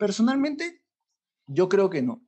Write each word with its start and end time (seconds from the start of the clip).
Personalmente, 0.00 0.82
yo 1.46 1.68
creo 1.68 1.90
que 1.90 2.00
no. 2.00 2.26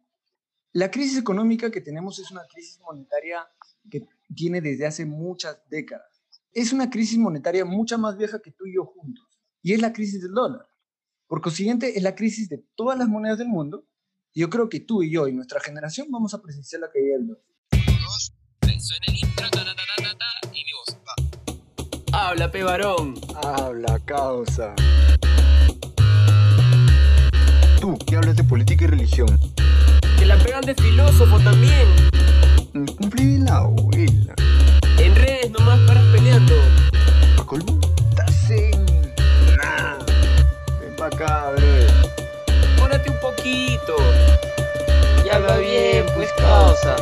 La 0.72 0.90
crisis 0.90 1.16
económica 1.16 1.70
que 1.70 1.80
tenemos 1.80 2.18
es 2.18 2.30
una 2.30 2.42
crisis 2.46 2.78
monetaria 2.80 3.48
que 3.90 4.06
tiene 4.36 4.60
desde 4.60 4.84
hace 4.84 5.06
muchas 5.06 5.58
décadas. 5.70 6.22
Es 6.52 6.74
una 6.74 6.90
crisis 6.90 7.16
monetaria 7.16 7.64
mucha 7.64 7.96
más 7.96 8.18
vieja 8.18 8.42
que 8.42 8.50
tú 8.50 8.66
y 8.66 8.74
yo 8.74 8.84
juntos. 8.84 9.26
Y 9.62 9.72
es 9.72 9.80
la 9.80 9.94
crisis 9.94 10.20
del 10.20 10.32
dólar. 10.32 10.66
Por 11.26 11.40
consiguiente, 11.40 11.96
es 11.96 12.02
la 12.02 12.14
crisis 12.14 12.50
de 12.50 12.58
todas 12.74 12.98
las 12.98 13.08
monedas 13.08 13.38
del 13.38 13.48
mundo. 13.48 13.86
Y 14.34 14.42
yo 14.42 14.50
creo 14.50 14.68
que 14.68 14.80
tú 14.80 15.02
y 15.02 15.10
yo 15.10 15.26
y 15.26 15.32
nuestra 15.32 15.58
generación 15.58 16.08
vamos 16.10 16.34
a 16.34 16.42
presenciar 16.42 16.82
la 16.82 16.90
caída 16.90 17.16
del 17.16 17.26
dólar. 17.28 17.44
Habla, 22.12 22.50
pe 22.50 22.62
varón. 22.64 23.14
Habla, 23.42 23.98
causa. 24.04 24.74
Tú, 27.82 27.98
que 28.06 28.14
hablas 28.14 28.36
de 28.36 28.44
política 28.44 28.84
y 28.84 28.86
religión. 28.86 29.26
Que 30.16 30.24
la 30.24 30.38
pegan 30.38 30.60
de 30.60 30.72
filósofo 30.72 31.40
también. 31.40 31.88
Mm, 32.74 32.84
Cumplí 32.84 33.38
la 33.38 33.56
abuela. 33.56 34.34
En 34.98 35.16
redes 35.16 35.50
nomás 35.50 35.80
paras 35.80 36.04
peleando. 36.12 36.54
¿Pa 37.36 37.44
colmo? 37.44 37.80
Estás 38.10 38.50
en... 38.50 38.86
Nah. 39.56 39.98
Ven 40.80 40.94
pa' 40.96 41.06
acá, 41.06 41.50
bro. 41.56 42.12
Pórate 42.78 43.10
un 43.10 43.18
poquito. 43.18 43.96
Y 45.26 45.28
habla 45.30 45.56
bien, 45.56 46.06
pues 46.14 46.28
causa. 46.38 46.94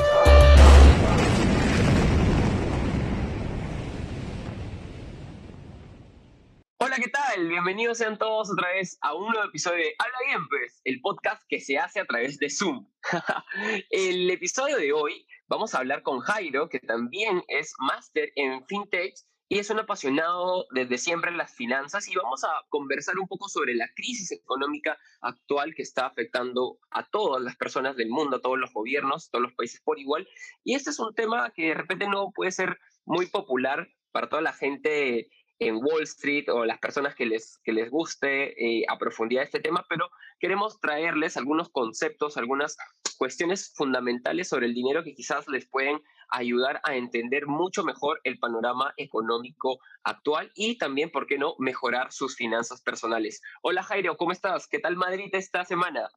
Hola, 6.78 6.96
¿qué 6.96 7.08
tal? 7.08 7.39
Bienvenidos 7.50 7.98
sean 7.98 8.16
todos 8.16 8.48
otra 8.48 8.68
vez 8.68 8.96
a 9.00 9.12
un 9.12 9.26
nuevo 9.26 9.48
episodio 9.48 9.78
de 9.78 9.94
Habla 9.98 10.18
Bien, 10.24 10.48
pues, 10.48 10.80
el 10.84 11.00
podcast 11.00 11.42
que 11.48 11.58
se 11.58 11.78
hace 11.78 11.98
a 11.98 12.04
través 12.04 12.38
de 12.38 12.48
Zoom. 12.48 12.86
el 13.90 14.30
episodio 14.30 14.76
de 14.76 14.92
hoy 14.92 15.26
vamos 15.48 15.74
a 15.74 15.78
hablar 15.78 16.04
con 16.04 16.20
Jairo, 16.20 16.68
que 16.68 16.78
también 16.78 17.42
es 17.48 17.74
máster 17.80 18.30
en 18.36 18.64
FinTech 18.66 19.14
y 19.48 19.58
es 19.58 19.68
un 19.68 19.80
apasionado 19.80 20.68
desde 20.70 20.96
siempre 20.96 21.32
en 21.32 21.38
las 21.38 21.52
finanzas 21.52 22.06
y 22.06 22.14
vamos 22.14 22.44
a 22.44 22.50
conversar 22.68 23.18
un 23.18 23.26
poco 23.26 23.48
sobre 23.48 23.74
la 23.74 23.88
crisis 23.96 24.30
económica 24.30 24.96
actual 25.20 25.74
que 25.74 25.82
está 25.82 26.06
afectando 26.06 26.78
a 26.92 27.10
todas 27.10 27.42
las 27.42 27.56
personas 27.56 27.96
del 27.96 28.10
mundo, 28.10 28.36
a 28.36 28.40
todos 28.40 28.60
los 28.60 28.72
gobiernos, 28.72 29.28
todos 29.28 29.42
los 29.42 29.54
países 29.54 29.80
por 29.80 29.98
igual. 29.98 30.28
Y 30.62 30.76
este 30.76 30.90
es 30.90 31.00
un 31.00 31.16
tema 31.16 31.50
que 31.50 31.70
de 31.70 31.74
repente 31.74 32.06
no 32.06 32.30
puede 32.30 32.52
ser 32.52 32.78
muy 33.04 33.26
popular 33.26 33.88
para 34.12 34.28
toda 34.28 34.40
la 34.40 34.52
gente 34.52 35.28
en 35.60 35.76
Wall 35.76 36.02
Street 36.02 36.46
o 36.48 36.64
las 36.64 36.78
personas 36.78 37.14
que 37.14 37.26
les, 37.26 37.58
que 37.62 37.72
les 37.72 37.90
guste 37.90 38.80
eh, 38.80 38.84
a 38.88 38.98
profundidad 38.98 39.44
este 39.44 39.60
tema, 39.60 39.84
pero 39.88 40.08
queremos 40.38 40.80
traerles 40.80 41.36
algunos 41.36 41.68
conceptos, 41.68 42.38
algunas 42.38 42.76
cuestiones 43.18 43.72
fundamentales 43.76 44.48
sobre 44.48 44.66
el 44.66 44.74
dinero 44.74 45.04
que 45.04 45.14
quizás 45.14 45.46
les 45.48 45.68
pueden 45.68 46.00
ayudar 46.30 46.80
a 46.84 46.94
entender 46.96 47.46
mucho 47.46 47.84
mejor 47.84 48.20
el 48.24 48.38
panorama 48.38 48.94
económico 48.96 49.78
actual 50.02 50.50
y 50.54 50.78
también, 50.78 51.10
¿por 51.10 51.26
qué 51.26 51.36
no?, 51.36 51.54
mejorar 51.58 52.10
sus 52.10 52.36
finanzas 52.36 52.80
personales. 52.80 53.42
Hola 53.62 53.82
Jairo, 53.82 54.16
¿cómo 54.16 54.32
estás? 54.32 54.66
¿Qué 54.66 54.78
tal 54.78 54.96
Madrid 54.96 55.28
esta 55.32 55.66
semana? 55.66 56.08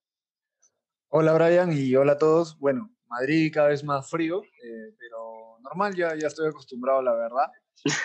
Hola 1.09 1.33
Brian 1.33 1.73
y 1.73 1.94
hola 1.95 2.14
a 2.14 2.17
todos. 2.17 2.58
Bueno, 2.59 2.89
Madrid 3.08 3.52
cada 3.53 3.67
vez 3.67 3.83
más 3.83 4.09
frío, 4.09 4.41
eh, 4.41 4.95
pero 4.97 5.59
normal, 5.59 5.94
ya, 5.95 6.16
ya 6.16 6.27
estoy 6.27 6.47
acostumbrado, 6.47 7.02
la 7.02 7.14
verdad. 7.14 7.52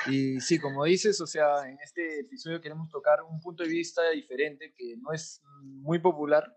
Y 0.06 0.40
sí, 0.40 0.58
como 0.58 0.84
dices, 0.84 1.20
o 1.20 1.26
sea, 1.26 1.68
en 1.68 1.78
este 1.80 2.20
episodio 2.20 2.60
queremos 2.60 2.88
tocar 2.90 3.22
un 3.22 3.40
punto 3.40 3.62
de 3.62 3.68
vista 3.68 4.10
diferente 4.10 4.74
que 4.76 4.96
no 4.96 5.12
es 5.12 5.40
muy 5.62 6.00
popular, 6.00 6.56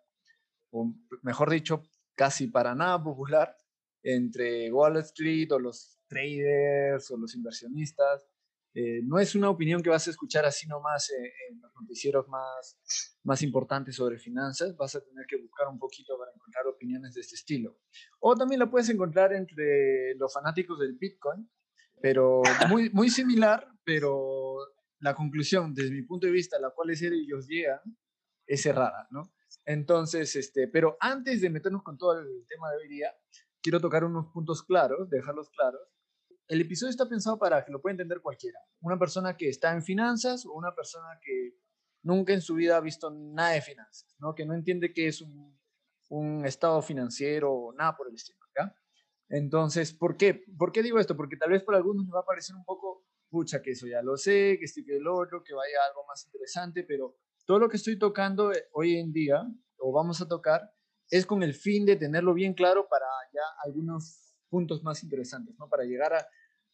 o 0.71 0.93
mejor 1.21 1.49
dicho, 1.49 1.83
casi 2.15 2.47
para 2.47 2.73
nada 2.73 3.01
popular, 3.03 3.55
entre 4.03 4.71
Wall 4.71 4.97
Street 4.97 5.51
o 5.51 5.59
los 5.59 5.99
traders 6.07 7.11
o 7.11 7.17
los 7.17 7.35
inversionistas. 7.35 8.25
Eh, 8.73 9.01
no 9.03 9.19
es 9.19 9.35
una 9.35 9.49
opinión 9.49 9.83
que 9.83 9.89
vas 9.89 10.07
a 10.07 10.11
escuchar 10.11 10.45
así 10.45 10.65
nomás 10.65 11.11
en, 11.11 11.25
en 11.25 11.61
los 11.61 11.71
noticieros 11.79 12.27
más, 12.29 12.79
más 13.23 13.41
importantes 13.41 13.95
sobre 13.95 14.17
finanzas. 14.17 14.75
Vas 14.77 14.95
a 14.95 15.03
tener 15.03 15.25
que 15.27 15.37
buscar 15.37 15.67
un 15.67 15.77
poquito 15.77 16.17
para 16.17 16.31
encontrar 16.33 16.67
opiniones 16.67 17.13
de 17.13 17.21
este 17.21 17.35
estilo. 17.35 17.77
O 18.19 18.35
también 18.35 18.59
la 18.59 18.71
puedes 18.71 18.89
encontrar 18.89 19.33
entre 19.33 20.15
los 20.15 20.33
fanáticos 20.33 20.79
del 20.79 20.93
Bitcoin, 20.93 21.49
pero 22.01 22.41
muy, 22.69 22.89
muy 22.91 23.09
similar, 23.09 23.67
pero 23.83 24.57
la 24.99 25.15
conclusión, 25.15 25.73
desde 25.73 25.91
mi 25.91 26.03
punto 26.03 26.27
de 26.27 26.33
vista, 26.33 26.57
a 26.57 26.61
la 26.61 26.71
cual 26.71 26.91
ellos 26.91 27.47
llegan, 27.47 27.79
es 28.45 28.65
errada, 28.65 29.07
¿no? 29.11 29.31
Entonces, 29.65 30.35
este, 30.35 30.67
pero 30.67 30.97
antes 30.99 31.41
de 31.41 31.49
meternos 31.49 31.83
con 31.83 31.97
todo 31.97 32.19
el 32.19 32.45
tema 32.47 32.69
de 32.71 32.77
hoy 32.77 32.87
día, 32.87 33.13
quiero 33.61 33.79
tocar 33.79 34.03
unos 34.03 34.27
puntos 34.33 34.63
claros, 34.63 35.09
dejarlos 35.09 35.49
claros. 35.49 35.81
El 36.47 36.61
episodio 36.61 36.89
está 36.89 37.07
pensado 37.07 37.39
para 37.39 37.63
que 37.63 37.71
lo 37.71 37.81
pueda 37.81 37.93
entender 37.93 38.21
cualquiera. 38.21 38.59
Una 38.81 38.99
persona 38.99 39.37
que 39.37 39.49
está 39.49 39.71
en 39.73 39.83
finanzas 39.83 40.45
o 40.45 40.53
una 40.53 40.73
persona 40.75 41.19
que 41.21 41.55
nunca 42.03 42.33
en 42.33 42.41
su 42.41 42.55
vida 42.55 42.77
ha 42.77 42.81
visto 42.81 43.09
nada 43.11 43.51
de 43.51 43.61
finanzas, 43.61 44.15
¿no? 44.19 44.35
Que 44.35 44.45
no 44.45 44.53
entiende 44.53 44.93
qué 44.93 45.07
es 45.07 45.21
un, 45.21 45.57
un 46.09 46.45
estado 46.45 46.81
financiero 46.81 47.51
o 47.53 47.73
nada 47.73 47.95
por 47.95 48.09
el 48.09 48.15
estilo. 48.15 48.40
Entonces, 49.31 49.93
¿por 49.93 50.17
qué? 50.17 50.43
¿Por 50.57 50.73
qué 50.73 50.83
digo 50.83 50.99
esto? 50.99 51.15
Porque 51.15 51.37
tal 51.37 51.51
vez 51.51 51.63
para 51.63 51.77
algunos 51.77 52.05
les 52.05 52.13
va 52.13 52.19
a 52.19 52.25
parecer 52.25 52.53
un 52.53 52.65
poco, 52.65 53.05
pucha, 53.29 53.61
que 53.61 53.71
eso 53.71 53.87
ya 53.87 54.01
lo 54.01 54.17
sé, 54.17 54.57
que 54.59 54.65
estoy 54.65 54.83
que 54.83 54.97
el 54.97 55.07
otro, 55.07 55.41
que 55.41 55.53
vaya 55.53 55.77
algo 55.87 56.05
más 56.05 56.25
interesante, 56.25 56.83
pero 56.83 57.15
todo 57.45 57.57
lo 57.57 57.69
que 57.69 57.77
estoy 57.77 57.97
tocando 57.97 58.51
eh, 58.51 58.65
hoy 58.73 58.97
en 58.97 59.13
día, 59.13 59.41
o 59.77 59.93
vamos 59.93 60.21
a 60.21 60.27
tocar, 60.27 60.61
es 61.09 61.25
con 61.25 61.43
el 61.43 61.53
fin 61.53 61.85
de 61.85 61.95
tenerlo 61.95 62.33
bien 62.33 62.53
claro 62.53 62.87
para 62.89 63.05
ya 63.33 63.41
algunos 63.63 64.35
puntos 64.49 64.83
más 64.83 65.01
interesantes, 65.01 65.55
¿no? 65.57 65.69
Para 65.69 65.85
llegar 65.85 66.13
a, 66.13 66.27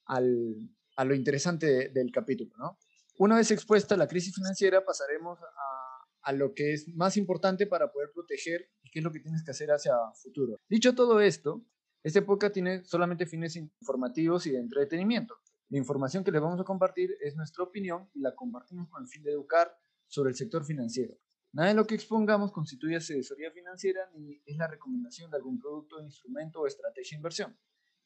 al, 0.06 0.56
a 0.96 1.06
lo 1.06 1.14
interesante 1.14 1.68
de, 1.68 1.90
del 1.90 2.12
capítulo, 2.12 2.56
¿no? 2.58 2.80
Una 3.20 3.38
vez 3.38 3.52
expuesta 3.52 3.96
la 3.96 4.08
crisis 4.08 4.34
financiera, 4.34 4.84
pasaremos 4.84 5.40
a, 5.40 6.30
a 6.30 6.32
lo 6.34 6.54
que 6.56 6.74
es 6.74 6.88
más 6.96 7.18
importante 7.18 7.68
para 7.68 7.92
poder 7.92 8.10
proteger 8.14 8.70
y 8.82 8.90
qué 8.90 9.00
es 9.00 9.06
lo 9.06 9.12
que 9.12 9.20
tienes 9.20 9.44
que 9.44 9.52
hacer 9.52 9.70
hacia 9.70 9.94
futuro. 10.16 10.58
Dicho 10.68 10.94
todo 10.96 11.20
esto, 11.20 11.64
este 12.04 12.22
podcast 12.22 12.54
tiene 12.54 12.84
solamente 12.84 13.26
fines 13.26 13.56
informativos 13.56 14.46
y 14.48 14.52
de 14.52 14.60
entretenimiento. 14.60 15.36
La 15.70 15.78
información 15.78 16.24
que 16.24 16.32
les 16.32 16.42
vamos 16.42 16.60
a 16.60 16.64
compartir 16.64 17.18
es 17.20 17.36
nuestra 17.36 17.64
opinión 17.64 18.10
y 18.14 18.22
la 18.22 18.34
compartimos 18.36 18.88
con 18.90 19.04
el 19.04 19.10
fin 19.10 19.24
de 19.24 19.32
educar 19.32 19.76
sobre 20.08 20.30
el 20.30 20.36
sector 20.36 20.64
financiero. 20.64 21.18
Nada 21.52 21.70
de 21.70 21.76
lo 21.76 21.86
que 21.86 21.96
expongamos 21.96 22.52
constituye 22.52 22.96
asesoría 22.96 23.52
financiera 23.52 24.10
ni 24.16 24.42
es 24.46 24.58
la 24.58 24.68
recomendación 24.68 25.32
de 25.32 25.38
algún 25.38 25.60
producto, 25.60 26.02
instrumento 26.02 26.62
o 26.62 26.68
estrategia 26.68 27.16
de 27.16 27.20
inversión. 27.20 27.58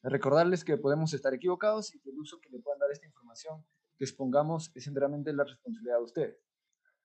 Recordarles 0.02 0.64
que 0.64 0.76
podemos 0.78 1.14
estar 1.14 1.32
equivocados 1.34 1.94
y 1.94 2.00
que 2.00 2.10
el 2.10 2.18
uso 2.18 2.40
que 2.40 2.50
le 2.50 2.58
puedan 2.58 2.80
dar 2.80 2.90
esta 2.90 3.06
información 3.06 3.64
que 3.96 4.04
expongamos 4.04 4.72
es 4.74 4.86
enteramente 4.88 5.32
la 5.32 5.44
responsabilidad 5.44 5.98
de 5.98 6.02
ustedes. 6.02 6.51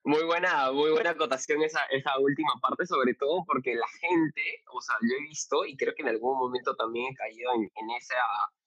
Muy 0.04 0.24
buena, 0.24 0.72
muy 0.72 0.92
buena 0.92 1.10
acotación 1.10 1.62
esa, 1.64 1.82
esa 1.90 2.18
última 2.20 2.54
parte, 2.62 2.86
sobre 2.86 3.14
todo 3.16 3.44
porque 3.46 3.76
la 3.76 3.88
gente, 4.00 4.64
o 4.72 4.80
sea, 4.82 4.96
yo 5.02 5.18
he 5.18 5.22
visto 5.28 5.66
y 5.66 5.76
creo 5.76 5.94
que 5.96 6.04
en 6.04 6.10
algún 6.10 6.38
momento 6.38 6.76
también 6.76 7.12
he 7.12 7.16
caído 7.16 7.54
en, 7.56 7.64
en 7.64 7.92
esa, 7.98 8.16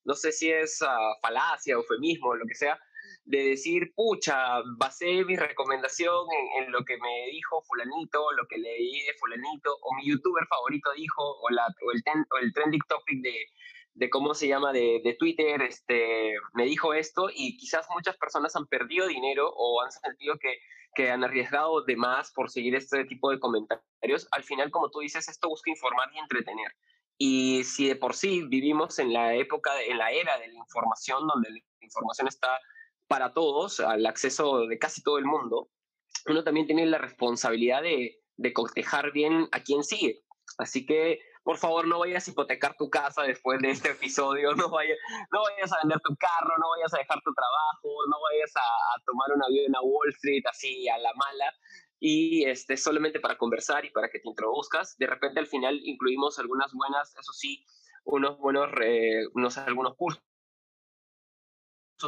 no 0.05 0.15
sé 0.15 0.33
si 0.33 0.51
es 0.51 0.83
uh, 0.83 1.21
falacia, 1.23 1.75
eufemismo, 1.75 2.35
lo 2.35 2.45
que 2.47 2.55
sea, 2.55 2.79
de 3.25 3.45
decir, 3.45 3.93
pucha, 3.95 4.61
basé 4.77 5.25
mi 5.25 5.37
recomendación 5.37 6.27
en, 6.39 6.65
en, 6.65 6.73
lo 6.73 6.85
que 6.85 6.97
me 6.99 7.31
dijo 7.33 7.63
fulanito, 7.63 8.33
lo 8.33 8.47
que 8.47 8.59
leí 8.59 9.01
de 9.07 9.15
fulanito, 9.15 9.77
o 9.83 9.95
mi 9.95 10.09
youtuber 10.09 10.47
favorito 10.47 10.91
dijo, 10.93 11.23
o, 11.41 11.51
la, 11.51 11.67
o, 11.67 11.93
el, 11.93 12.03
o 12.33 12.39
el 12.39 12.53
trending 12.53 12.83
topic 12.89 13.21
de, 13.23 13.47
de 13.95 14.11
cómo 14.11 14.35
se 14.35 14.49
llama, 14.49 14.73
de, 14.73 15.01
de, 15.05 15.15
Twitter, 15.15 15.63
este, 15.63 16.35
me 16.55 16.65
dijo 16.65 16.95
esto, 16.95 17.29
y 17.35 17.57
quizás 17.57 17.87
muchas 17.95 18.17
personas 18.17 18.55
han 18.57 18.67
perdido 18.67 19.07
dinero 19.07 19.51
o 19.55 19.83
han 19.83 19.93
sentido 19.93 20.39
que, 20.39 20.59
que 20.95 21.11
han 21.11 21.25
arriesgado 21.25 21.83
de 21.83 21.97
más 21.97 22.33
por 22.33 22.51
seguir 22.51 22.75
este 22.75 23.05
tipo 23.05 23.31
de 23.31 23.39
comentarios. 23.39 24.29
Al 24.33 24.45
final, 24.45 24.71
como 24.71 24.91
tú 24.91 25.01
dices, 25.01 25.29
esto 25.29 25.49
busca 25.49 25.71
informar 25.71 26.09
y 26.15 26.19
entretener. 26.19 26.73
Y 27.19 27.65
si 27.65 27.87
de 27.89 27.97
por 27.97 28.15
sí 28.15 28.43
vivimos 28.49 28.99
en 28.99 29.13
la 29.13 29.35
época, 29.35 29.71
en 29.83 29.99
la 29.99 30.11
era 30.11 30.39
de 30.39 30.49
la 30.49 30.59
información, 30.59 31.27
donde 31.27 31.51
la 31.51 31.61
información 31.81 32.29
está 32.29 32.59
para 33.07 33.33
todos, 33.33 33.81
al 33.81 34.07
acceso 34.07 34.67
de 34.67 34.79
casi 34.79 35.03
todo 35.03 35.19
el 35.19 35.27
mundo, 35.27 35.69
uno 36.27 36.45
también 36.45 36.67
tiene 36.67 36.87
la 36.87 36.99
responsabilidad 36.99 37.83
de, 37.83 38.23
de 38.37 38.53
cotejar 38.53 39.13
bien 39.13 39.49
a 39.53 39.63
quién 39.63 39.85
sigue. 39.85 40.23
Así 40.59 40.87
que, 40.87 41.21
por 41.51 41.59
favor, 41.59 41.85
no 41.89 41.99
vayas 41.99 42.29
a 42.29 42.31
hipotecar 42.31 42.77
tu 42.77 42.89
casa 42.89 43.25
después 43.25 43.59
de 43.61 43.73
este 43.73 43.91
episodio, 43.91 44.55
no 44.55 44.71
vayas, 44.71 44.97
a 45.73 45.79
vender 45.83 45.99
tu 45.99 46.15
carro, 46.15 46.55
no 46.61 46.71
vayas 46.77 46.95
a 46.95 46.99
dejar 46.99 47.21
tu 47.25 47.35
trabajo, 47.35 48.07
no 48.09 48.17
vayas 48.23 48.53
a, 48.55 49.03
tomar 49.05 49.33
un 49.35 49.43
avión 49.43 49.75
a 49.75 49.81
Wall 49.83 50.11
Street 50.11 50.45
así 50.49 50.89
a 50.89 50.97
la 50.99 51.13
mala 51.13 51.53
y 51.99 52.45
este, 52.45 52.77
solamente 52.77 53.19
para 53.19 53.37
conversar 53.37 53.85
y 53.85 53.91
para 53.91 54.11
que 54.11 54.21
te 54.21 54.29
introduzcas. 54.29 54.97
De 54.97 55.09
repente 55.09 55.41
al 55.41 55.49
final 55.49 55.81
incluimos 55.83 56.39
algunas 56.39 56.73
buenas, 56.73 57.17
eso 57.17 57.33
sí, 57.33 57.67
unos 58.05 58.39
buenos, 58.39 58.71
unos, 59.35 59.59
algunos 59.59 59.97
cursos 59.97 60.23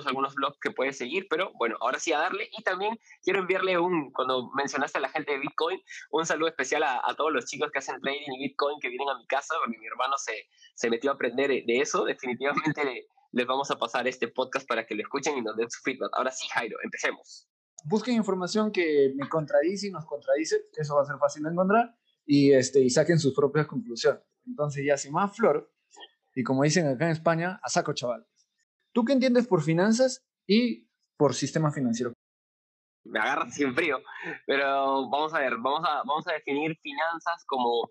algunos 0.07 0.35
blogs 0.35 0.59
que 0.61 0.71
puedes 0.71 0.97
seguir, 0.97 1.27
pero 1.29 1.53
bueno, 1.55 1.77
ahora 1.81 1.99
sí 1.99 2.13
a 2.13 2.19
darle. 2.19 2.49
Y 2.57 2.63
también 2.63 2.99
quiero 3.23 3.41
enviarle 3.41 3.79
un, 3.79 4.11
cuando 4.13 4.51
mencionaste 4.55 4.99
a 4.99 5.03
la 5.03 5.09
gente 5.09 5.33
de 5.33 5.39
Bitcoin, 5.39 5.81
un 6.11 6.27
saludo 6.27 6.49
especial 6.49 6.83
a, 6.83 7.01
a 7.05 7.15
todos 7.15 7.33
los 7.33 7.45
chicos 7.47 7.71
que 7.73 7.79
hacen 7.79 8.01
trading 8.01 8.33
y 8.39 8.49
Bitcoin 8.49 8.79
que 8.81 8.89
vienen 8.89 9.09
a 9.09 9.19
mi 9.19 9.27
casa, 9.27 9.55
porque 9.63 9.79
mi 9.79 9.87
hermano 9.87 10.17
se, 10.19 10.33
se 10.75 10.91
metió 10.91 11.11
a 11.11 11.15
aprender 11.15 11.51
de 11.51 11.81
eso. 11.81 12.05
Definitivamente 12.05 13.07
les 13.33 13.47
vamos 13.47 13.71
a 13.71 13.79
pasar 13.79 14.07
este 14.07 14.29
podcast 14.29 14.67
para 14.69 14.87
que 14.87 14.95
lo 14.95 15.03
escuchen 15.03 15.37
y 15.39 15.43
nos 15.43 15.57
den 15.57 15.71
su 15.71 15.81
feedback. 15.83 16.11
Ahora 16.13 16.31
sí, 16.31 16.47
Jairo, 16.53 16.77
empecemos. 16.83 17.49
Busquen 17.85 18.15
información 18.15 18.71
que 18.71 19.13
me 19.17 19.29
contradice 19.29 19.89
y 19.89 19.91
nos 19.91 20.05
contradice, 20.07 20.69
eso 20.77 20.95
va 20.95 21.03
a 21.03 21.05
ser 21.05 21.17
fácil 21.19 21.43
de 21.43 21.51
encontrar, 21.51 21.97
y, 22.25 22.53
este, 22.53 22.81
y 22.81 22.91
saquen 22.91 23.19
sus 23.19 23.35
propias 23.35 23.67
conclusiones. 23.67 24.23
Entonces 24.47 24.85
ya 24.87 24.97
sin 24.97 25.13
más 25.13 25.35
flor, 25.35 25.73
y 26.35 26.43
como 26.45 26.63
dicen 26.63 26.87
acá 26.87 27.07
en 27.07 27.13
España, 27.13 27.61
a 27.63 27.69
saco 27.69 27.93
chaval. 27.93 28.27
¿Tú 28.93 29.05
qué 29.05 29.13
entiendes 29.13 29.47
por 29.47 29.63
finanzas 29.63 30.25
y 30.47 30.87
por 31.17 31.35
sistema 31.35 31.73
financiero? 31.73 32.13
Me 33.05 33.19
agarra 33.19 33.51
sin 33.51 33.75
frío, 33.75 34.01
pero 34.47 35.09
vamos 35.09 35.35
a 35.35 35.41
ver, 35.41 35.57
vamos 35.59 35.83
a, 35.89 35.99
vamos 36.05 36.27
a 36.29 36.35
definir 36.35 36.77
finanzas 36.77 37.45
como 37.47 37.91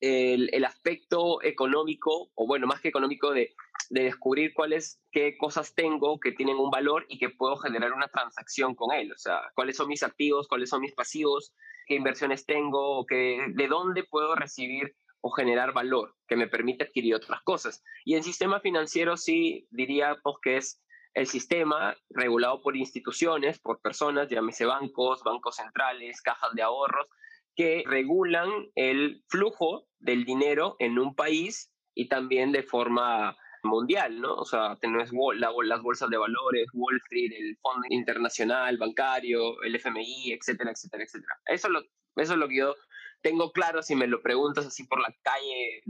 el, 0.00 0.48
el 0.52 0.64
aspecto 0.64 1.42
económico, 1.42 2.30
o 2.34 2.46
bueno, 2.46 2.66
más 2.66 2.80
que 2.80 2.88
económico, 2.88 3.32
de, 3.32 3.54
de 3.90 4.04
descubrir 4.04 4.54
cuáles, 4.54 5.00
qué 5.10 5.36
cosas 5.36 5.74
tengo 5.74 6.18
que 6.18 6.32
tienen 6.32 6.56
un 6.56 6.70
valor 6.70 7.04
y 7.08 7.18
que 7.18 7.28
puedo 7.28 7.56
generar 7.56 7.92
una 7.92 8.08
transacción 8.08 8.74
con 8.74 8.94
él. 8.94 9.12
O 9.12 9.18
sea, 9.18 9.40
cuáles 9.54 9.76
son 9.76 9.88
mis 9.88 10.02
activos, 10.02 10.48
cuáles 10.48 10.70
son 10.70 10.80
mis 10.80 10.94
pasivos, 10.94 11.52
qué 11.86 11.96
inversiones 11.96 12.46
tengo, 12.46 13.04
qué, 13.06 13.38
de 13.54 13.68
dónde 13.68 14.04
puedo 14.04 14.34
recibir 14.34 14.96
o 15.22 15.30
generar 15.30 15.72
valor 15.72 16.14
que 16.28 16.36
me 16.36 16.48
permite 16.48 16.84
adquirir 16.84 17.14
otras 17.14 17.40
cosas. 17.42 17.82
Y 18.04 18.14
el 18.14 18.22
sistema 18.22 18.60
financiero 18.60 19.16
sí 19.16 19.66
diríamos 19.70 20.18
pues, 20.22 20.36
que 20.42 20.56
es 20.56 20.82
el 21.14 21.26
sistema 21.26 21.96
regulado 22.10 22.60
por 22.62 22.76
instituciones, 22.76 23.58
por 23.60 23.80
personas, 23.80 24.28
llámese 24.28 24.64
bancos, 24.64 25.22
bancos 25.22 25.56
centrales, 25.56 26.20
cajas 26.22 26.52
de 26.54 26.62
ahorros, 26.62 27.06
que 27.54 27.84
regulan 27.86 28.50
el 28.74 29.22
flujo 29.28 29.86
del 29.98 30.24
dinero 30.24 30.76
en 30.78 30.98
un 30.98 31.14
país 31.14 31.70
y 31.94 32.08
también 32.08 32.50
de 32.50 32.62
forma 32.62 33.36
mundial, 33.62 34.20
¿no? 34.20 34.34
O 34.34 34.44
sea, 34.44 34.76
tenés 34.80 35.12
las 35.12 35.82
bolsas 35.82 36.10
de 36.10 36.16
valores, 36.16 36.66
Wall 36.72 36.96
Street, 37.04 37.32
el 37.32 37.56
Fondo 37.58 37.86
Internacional 37.90 38.76
Bancario, 38.78 39.62
el 39.62 39.76
FMI, 39.76 40.32
etcétera, 40.32 40.72
etcétera, 40.72 41.04
etcétera. 41.04 41.34
Eso 41.46 41.68
es 41.68 41.72
lo, 41.72 41.80
eso 42.16 42.32
es 42.32 42.38
lo 42.38 42.48
que 42.48 42.56
yo 42.56 42.74
tengo 43.22 43.52
claro 43.52 43.82
si 43.82 43.94
me 43.94 44.06
lo 44.06 44.22
preguntas 44.22 44.66
así 44.66 44.84
por 44.84 45.00
la 45.00 45.14
calle 45.22 45.82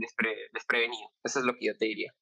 desprevenido. 0.53 1.09
Eso 1.23 1.39
es 1.39 1.45
lo 1.45 1.55
que 1.55 1.67
yo 1.67 1.77
te 1.77 1.85
diría. 1.85 2.13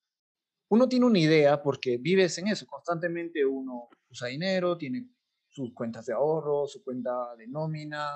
Uno 0.69 0.87
tiene 0.87 1.05
una 1.05 1.19
idea 1.19 1.61
porque 1.61 1.97
vives 1.97 2.37
en 2.37 2.47
eso. 2.47 2.65
Constantemente 2.65 3.45
uno 3.45 3.89
usa 4.09 4.29
dinero, 4.29 4.77
tiene 4.77 5.05
sus 5.49 5.73
cuentas 5.73 6.05
de 6.05 6.13
ahorro, 6.13 6.65
su 6.65 6.81
cuenta 6.81 7.35
de 7.35 7.47
nómina. 7.47 8.09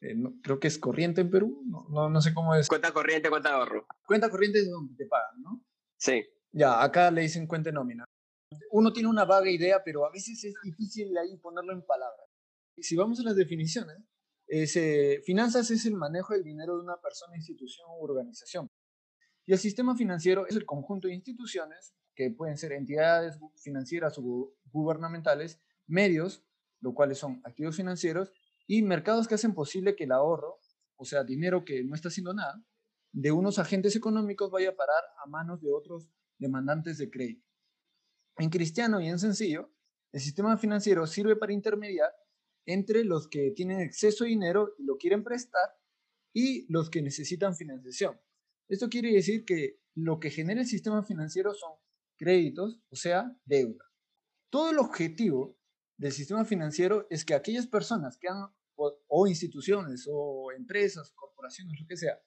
Eh, 0.00 0.14
creo 0.42 0.58
que 0.58 0.68
es 0.68 0.78
corriente 0.78 1.20
en 1.20 1.30
Perú. 1.30 1.62
No, 1.66 2.08
no, 2.08 2.20
sé 2.22 2.32
cómo 2.32 2.54
es. 2.54 2.66
Cuenta 2.66 2.92
corriente, 2.92 3.28
cuenta 3.28 3.50
de 3.50 3.54
ahorro. 3.56 3.86
Cuenta 4.06 4.30
corriente 4.30 4.60
es 4.60 4.70
donde 4.70 4.94
te 4.94 5.06
pagan, 5.06 5.42
¿no? 5.42 5.62
Sí. 5.98 6.24
Ya, 6.52 6.82
acá 6.82 7.10
le 7.10 7.20
dicen 7.20 7.46
cuenta 7.46 7.68
de 7.68 7.74
nómina. 7.74 8.04
Uno 8.70 8.92
tiene 8.92 9.08
una 9.08 9.26
vaga 9.26 9.50
idea, 9.50 9.82
pero 9.84 10.06
a 10.06 10.10
veces 10.10 10.42
es 10.42 10.54
difícil 10.64 11.16
ahí 11.18 11.36
ponerlo 11.36 11.72
en 11.72 11.82
palabras. 11.82 12.26
Y 12.76 12.82
si 12.82 12.96
vamos 12.96 13.20
a 13.20 13.22
las 13.22 13.36
definiciones, 13.36 13.98
finanzas 15.24 15.70
es 15.70 15.86
el 15.86 15.94
manejo 15.94 16.34
del 16.34 16.42
dinero 16.42 16.76
de 16.76 16.82
una 16.82 17.00
persona, 17.00 17.36
institución 17.36 17.86
u 17.88 18.04
organización. 18.04 18.68
Y 19.46 19.52
el 19.52 19.58
sistema 19.58 19.96
financiero 19.96 20.46
es 20.46 20.56
el 20.56 20.66
conjunto 20.66 21.08
de 21.08 21.14
instituciones, 21.14 21.94
que 22.14 22.30
pueden 22.30 22.56
ser 22.56 22.72
entidades 22.72 23.38
financieras 23.62 24.18
o 24.18 24.54
gubernamentales, 24.72 25.60
medios, 25.86 26.44
lo 26.80 26.94
cuales 26.94 27.18
son 27.18 27.40
activos 27.44 27.76
financieros, 27.76 28.32
y 28.66 28.82
mercados 28.82 29.26
que 29.26 29.34
hacen 29.34 29.54
posible 29.54 29.96
que 29.96 30.04
el 30.04 30.12
ahorro, 30.12 30.60
o 30.96 31.04
sea, 31.04 31.24
dinero 31.24 31.64
que 31.64 31.82
no 31.84 31.94
está 31.94 32.08
haciendo 32.08 32.34
nada, 32.34 32.62
de 33.12 33.32
unos 33.32 33.58
agentes 33.58 33.96
económicos 33.96 34.50
vaya 34.50 34.70
a 34.70 34.76
parar 34.76 35.02
a 35.24 35.28
manos 35.28 35.60
de 35.60 35.72
otros 35.72 36.08
demandantes 36.38 36.98
de 36.98 37.10
crédito. 37.10 37.46
En 38.36 38.50
cristiano 38.50 39.00
y 39.00 39.08
en 39.08 39.18
sencillo, 39.18 39.72
el 40.12 40.20
sistema 40.20 40.56
financiero 40.56 41.06
sirve 41.06 41.36
para 41.36 41.52
intermediar 41.52 42.10
entre 42.70 43.04
los 43.04 43.28
que 43.28 43.50
tienen 43.50 43.80
exceso 43.80 44.24
de 44.24 44.30
dinero 44.30 44.74
y 44.78 44.84
lo 44.84 44.96
quieren 44.96 45.22
prestar 45.22 45.76
y 46.32 46.70
los 46.72 46.90
que 46.90 47.02
necesitan 47.02 47.56
financiación. 47.56 48.20
Esto 48.68 48.88
quiere 48.88 49.12
decir 49.12 49.44
que 49.44 49.80
lo 49.94 50.20
que 50.20 50.30
genera 50.30 50.60
el 50.60 50.66
sistema 50.66 51.02
financiero 51.02 51.52
son 51.54 51.72
créditos, 52.16 52.80
o 52.90 52.96
sea, 52.96 53.36
deuda. 53.44 53.84
Todo 54.50 54.70
el 54.70 54.78
objetivo 54.78 55.58
del 55.96 56.12
sistema 56.12 56.44
financiero 56.44 57.06
es 57.10 57.24
que 57.24 57.34
aquellas 57.34 57.66
personas 57.66 58.16
que 58.16 58.28
han, 58.28 58.46
o, 58.76 59.26
instituciones, 59.26 60.08
o 60.10 60.52
empresas, 60.52 61.12
corporaciones, 61.12 61.78
lo 61.80 61.86
que 61.86 61.96
sea, 61.96 62.20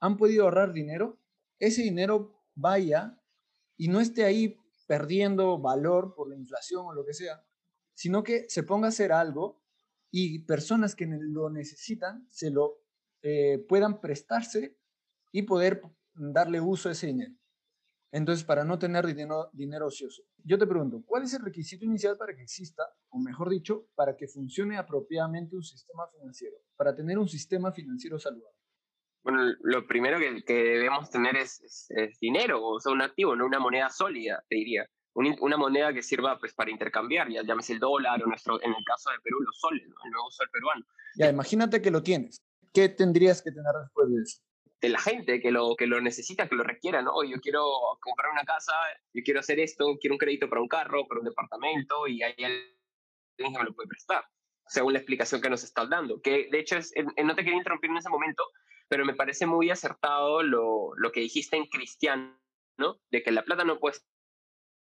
han 0.00 0.16
podido 0.16 0.44
ahorrar 0.44 0.72
dinero, 0.72 1.20
ese 1.58 1.82
dinero 1.82 2.42
vaya 2.54 3.20
y 3.76 3.88
no 3.88 4.00
esté 4.00 4.24
ahí 4.24 4.56
perdiendo 4.86 5.58
valor 5.58 6.14
por 6.14 6.28
la 6.28 6.36
inflación 6.36 6.86
o 6.86 6.92
lo 6.92 7.04
que 7.04 7.14
sea, 7.14 7.44
sino 7.94 8.24
que 8.24 8.48
se 8.48 8.62
ponga 8.62 8.86
a 8.86 8.88
hacer 8.88 9.12
algo 9.12 9.59
y 10.10 10.40
personas 10.40 10.94
que 10.94 11.06
lo 11.06 11.50
necesitan 11.50 12.26
se 12.30 12.50
lo 12.50 12.82
eh, 13.22 13.58
puedan 13.68 14.00
prestarse 14.00 14.76
y 15.32 15.42
poder 15.42 15.82
darle 16.14 16.60
uso 16.60 16.88
a 16.88 16.92
ese 16.92 17.08
dinero. 17.08 17.34
Entonces, 18.12 18.44
para 18.44 18.64
no 18.64 18.78
tener 18.78 19.06
dinero, 19.06 19.50
dinero 19.52 19.86
ocioso. 19.86 20.24
Yo 20.42 20.58
te 20.58 20.66
pregunto, 20.66 21.02
¿cuál 21.06 21.22
es 21.22 21.34
el 21.34 21.44
requisito 21.44 21.84
inicial 21.84 22.16
para 22.16 22.34
que 22.34 22.42
exista, 22.42 22.82
o 23.10 23.20
mejor 23.20 23.48
dicho, 23.48 23.86
para 23.94 24.16
que 24.16 24.26
funcione 24.26 24.78
apropiadamente 24.78 25.54
un 25.54 25.62
sistema 25.62 26.08
financiero, 26.08 26.56
para 26.76 26.94
tener 26.94 27.18
un 27.18 27.28
sistema 27.28 27.70
financiero 27.70 28.18
saludable? 28.18 28.58
Bueno, 29.22 29.54
lo 29.60 29.86
primero 29.86 30.18
que, 30.18 30.42
que 30.42 30.54
debemos 30.54 31.10
tener 31.10 31.36
es, 31.36 31.60
es, 31.90 32.18
dinero, 32.18 32.66
o 32.66 32.80
sea, 32.80 32.90
un 32.90 33.02
activo, 33.02 33.36
no 33.36 33.46
una 33.46 33.60
moneda 33.60 33.90
sólida, 33.90 34.44
te 34.48 34.56
diría 34.56 34.88
una 35.14 35.56
moneda 35.56 35.92
que 35.92 36.02
sirva 36.02 36.38
pues, 36.38 36.54
para 36.54 36.70
intercambiar, 36.70 37.28
ya 37.28 37.42
llámese 37.42 37.72
el 37.72 37.80
dólar 37.80 38.22
o 38.22 38.26
nuestro, 38.26 38.62
en 38.62 38.70
el 38.70 38.84
caso 38.84 39.10
de 39.10 39.18
Perú, 39.20 39.40
los 39.40 39.58
soles, 39.58 39.82
el 39.82 40.10
nuevo 40.10 40.30
sol 40.30 40.48
peruano. 40.52 40.84
Ya, 41.16 41.28
imagínate 41.28 41.82
que 41.82 41.90
lo 41.90 42.02
tienes. 42.02 42.42
¿Qué 42.72 42.88
tendrías 42.88 43.42
que 43.42 43.50
tener 43.50 43.72
después 43.82 44.08
de 44.08 44.22
eso? 44.22 44.42
De 44.80 44.88
la 44.88 44.98
gente 44.98 45.40
que 45.40 45.50
lo, 45.50 45.74
que 45.76 45.86
lo 45.86 46.00
necesita, 46.00 46.48
que 46.48 46.54
lo 46.54 46.62
requiera, 46.62 47.02
¿no? 47.02 47.22
yo 47.24 47.38
quiero 47.40 47.64
comprar 48.00 48.30
una 48.30 48.44
casa, 48.44 48.72
yo 49.12 49.22
quiero 49.22 49.40
hacer 49.40 49.60
esto, 49.60 49.98
quiero 50.00 50.14
un 50.14 50.18
crédito 50.18 50.48
para 50.48 50.62
un 50.62 50.68
carro, 50.68 51.06
para 51.06 51.20
un 51.20 51.26
departamento, 51.26 52.06
y 52.06 52.22
hay 52.22 52.32
alguien 52.38 52.76
que 53.36 53.50
me 53.50 53.64
lo 53.64 53.74
puede 53.74 53.88
prestar, 53.88 54.24
según 54.66 54.94
la 54.94 55.00
explicación 55.00 55.40
que 55.40 55.50
nos 55.50 55.64
estás 55.64 55.90
dando. 55.90 56.22
Que 56.22 56.48
de 56.50 56.60
hecho, 56.60 56.76
es, 56.76 56.94
no 57.22 57.34
te 57.34 57.42
quería 57.42 57.58
interrumpir 57.58 57.90
en 57.90 57.98
ese 57.98 58.08
momento, 58.08 58.42
pero 58.88 59.04
me 59.04 59.14
parece 59.14 59.44
muy 59.44 59.70
acertado 59.70 60.42
lo, 60.42 60.92
lo 60.96 61.12
que 61.12 61.20
dijiste 61.20 61.56
en 61.56 61.66
cristiano, 61.66 62.40
¿no? 62.78 62.98
De 63.10 63.22
que 63.22 63.32
la 63.32 63.42
plata 63.42 63.64
no 63.64 63.78
puede 63.78 63.98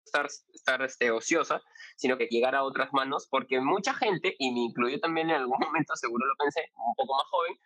estar, 0.05 0.27
estar 0.53 0.81
este, 0.83 1.11
ociosa, 1.11 1.61
sino 1.95 2.17
que 2.17 2.27
llegar 2.27 2.55
a 2.55 2.63
otras 2.63 2.93
manos, 2.93 3.27
porque 3.29 3.59
mucha 3.59 3.93
gente, 3.93 4.35
y 4.39 4.51
me 4.51 4.61
incluyo 4.61 4.99
también 4.99 5.29
en 5.29 5.37
algún 5.37 5.59
momento, 5.59 5.95
seguro 5.95 6.25
lo 6.25 6.35
pensé, 6.37 6.71
un 6.75 6.95
poco 6.95 7.15
más 7.15 7.27
joven, 7.29 7.59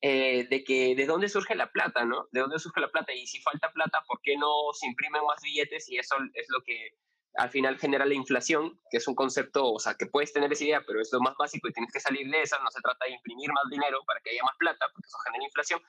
eh, 0.00 0.48
de 0.50 0.64
que 0.64 0.96
de 0.96 1.06
dónde 1.06 1.28
surge 1.28 1.54
la 1.54 1.70
plata, 1.70 2.04
¿no? 2.04 2.26
De 2.32 2.40
dónde 2.40 2.58
surge 2.58 2.80
la 2.80 2.90
plata 2.90 3.12
y 3.12 3.26
si 3.26 3.40
falta 3.40 3.70
plata, 3.72 4.00
¿por 4.08 4.20
qué 4.20 4.36
no 4.36 4.72
se 4.72 4.86
imprimen 4.86 5.22
más 5.24 5.40
billetes? 5.42 5.88
Y 5.88 5.96
eso 5.96 6.16
es 6.34 6.46
lo 6.48 6.60
que 6.64 6.90
al 7.34 7.50
final 7.50 7.78
genera 7.78 8.04
la 8.04 8.14
inflación, 8.14 8.80
que 8.90 8.98
es 8.98 9.08
un 9.08 9.14
concepto, 9.14 9.72
o 9.72 9.78
sea, 9.78 9.94
que 9.94 10.06
puedes 10.06 10.32
tener 10.32 10.52
esa 10.52 10.64
idea, 10.64 10.82
pero 10.86 11.00
es 11.00 11.10
lo 11.12 11.20
más 11.20 11.34
básico 11.38 11.68
y 11.68 11.72
tienes 11.72 11.92
que 11.92 12.00
salir 12.00 12.28
de 12.28 12.42
esa, 12.42 12.58
no 12.58 12.70
se 12.70 12.80
trata 12.82 13.06
de 13.06 13.12
imprimir 13.12 13.50
más 13.52 13.64
dinero 13.70 14.00
para 14.06 14.20
que 14.20 14.30
haya 14.30 14.42
más 14.42 14.56
plata, 14.58 14.86
porque 14.92 15.06
eso 15.06 15.18
genera 15.24 15.44
inflación. 15.44 15.80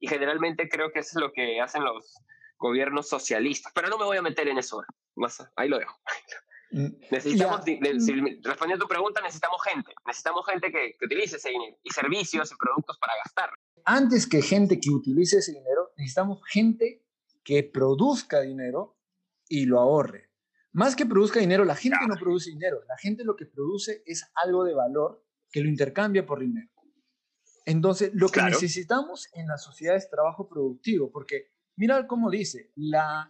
Y 0.00 0.06
generalmente 0.06 0.68
creo 0.68 0.92
que 0.92 1.00
eso 1.00 1.18
es 1.18 1.22
lo 1.22 1.32
que 1.32 1.60
hacen 1.60 1.82
los, 1.82 2.18
gobiernos 2.62 3.08
socialistas. 3.08 3.72
Pero 3.74 3.88
no 3.88 3.98
me 3.98 4.04
voy 4.04 4.16
a 4.16 4.22
meter 4.22 4.46
en 4.48 4.58
eso. 4.58 4.82
ahí 5.56 5.68
lo 5.68 5.78
dejo. 5.78 5.98
Mm, 6.70 6.86
necesitamos, 7.10 7.60
respondiendo 8.42 8.84
a 8.84 8.86
tu 8.86 8.88
pregunta, 8.88 9.20
necesitamos 9.20 9.60
gente. 9.62 9.92
Necesitamos 10.06 10.46
gente 10.46 10.72
que, 10.72 10.96
que, 10.98 11.04
utilice 11.04 11.36
ese 11.36 11.50
dinero 11.50 11.76
y 11.82 11.90
servicios 11.90 12.50
y 12.50 12.54
productos 12.56 12.96
para 12.98 13.12
gastar. 13.22 13.50
Antes 13.84 14.26
que 14.26 14.40
gente 14.40 14.80
que 14.80 14.90
utilice 14.90 15.38
ese 15.38 15.52
dinero, 15.52 15.92
necesitamos 15.96 16.40
gente 16.48 17.04
que 17.44 17.64
produzca 17.64 18.40
dinero 18.40 18.96
y 19.48 19.66
lo 19.66 19.80
ahorre. 19.80 20.30
Más 20.72 20.96
que 20.96 21.04
produzca 21.04 21.40
dinero, 21.40 21.64
la 21.64 21.74
gente 21.74 22.06
no 22.08 22.14
produce 22.14 22.50
dinero. 22.50 22.82
La 22.88 22.96
gente 22.96 23.24
lo 23.24 23.36
que 23.36 23.44
produce 23.44 24.02
es 24.06 24.30
algo 24.34 24.64
de 24.64 24.72
valor 24.72 25.22
que 25.50 25.60
lo 25.60 25.68
intercambia 25.68 26.24
por 26.24 26.40
dinero. 26.40 26.70
Entonces, 27.66 28.12
lo 28.14 28.28
que 28.28 28.42
necesitamos 28.42 29.28
en 29.34 29.46
la 29.46 29.58
sociedad 29.58 29.96
es 29.96 30.08
trabajo 30.08 30.48
productivo, 30.48 31.10
porque 31.12 31.51
Mira 31.76 32.06
cómo 32.06 32.30
dice, 32.30 32.72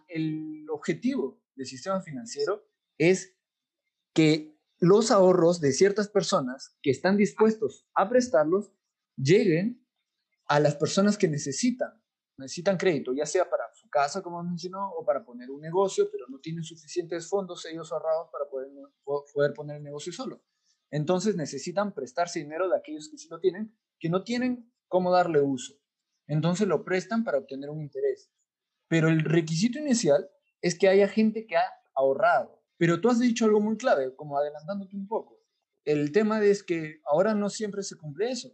el 0.07 0.69
objetivo 0.69 1.41
del 1.55 1.65
sistema 1.65 2.01
financiero 2.01 2.65
es 2.97 3.35
que 4.13 4.57
los 4.79 5.11
ahorros 5.11 5.61
de 5.61 5.71
ciertas 5.71 6.09
personas 6.09 6.77
que 6.81 6.91
están 6.91 7.15
dispuestos 7.15 7.87
a 7.95 8.09
prestarlos 8.09 8.73
lleguen 9.15 9.85
a 10.45 10.59
las 10.59 10.75
personas 10.75 11.17
que 11.17 11.27
necesitan, 11.27 12.03
necesitan 12.37 12.77
crédito, 12.77 13.13
ya 13.13 13.25
sea 13.25 13.49
para 13.49 13.63
su 13.73 13.89
casa, 13.89 14.21
como 14.21 14.43
mencionó, 14.43 14.91
o 14.91 15.05
para 15.05 15.23
poner 15.23 15.49
un 15.49 15.61
negocio, 15.61 16.09
pero 16.11 16.25
no 16.27 16.39
tienen 16.39 16.63
suficientes 16.63 17.29
fondos 17.29 17.65
ellos 17.65 17.91
ahorrados 17.91 18.29
para 18.31 18.49
poder, 18.49 18.69
poder 19.33 19.53
poner 19.53 19.77
el 19.77 19.83
negocio 19.83 20.11
solo. 20.11 20.43
Entonces 20.91 21.35
necesitan 21.35 21.93
prestarse 21.93 22.39
dinero 22.39 22.69
de 22.69 22.77
aquellos 22.77 23.09
que 23.09 23.17
sí 23.17 23.27
lo 23.29 23.39
tienen, 23.39 23.75
que 23.99 24.09
no 24.09 24.23
tienen 24.23 24.71
cómo 24.87 25.11
darle 25.11 25.41
uso. 25.41 25.75
Entonces 26.33 26.67
lo 26.67 26.83
prestan 26.83 27.23
para 27.23 27.37
obtener 27.37 27.69
un 27.69 27.79
interés. 27.79 28.31
Pero 28.87 29.07
el 29.07 29.23
requisito 29.23 29.77
inicial 29.77 30.27
es 30.61 30.77
que 30.77 30.87
haya 30.87 31.07
gente 31.07 31.45
que 31.45 31.57
ha 31.57 31.71
ahorrado. 31.93 32.59
Pero 32.77 32.99
tú 32.99 33.09
has 33.09 33.19
dicho 33.19 33.45
algo 33.45 33.61
muy 33.61 33.77
clave, 33.77 34.15
como 34.15 34.35
adelantándote 34.35 34.95
un 34.95 35.07
poco. 35.07 35.39
El 35.85 36.11
tema 36.11 36.43
es 36.43 36.63
que 36.63 37.01
ahora 37.05 37.35
no 37.35 37.51
siempre 37.51 37.83
se 37.83 37.97
cumple 37.97 38.31
eso. 38.31 38.51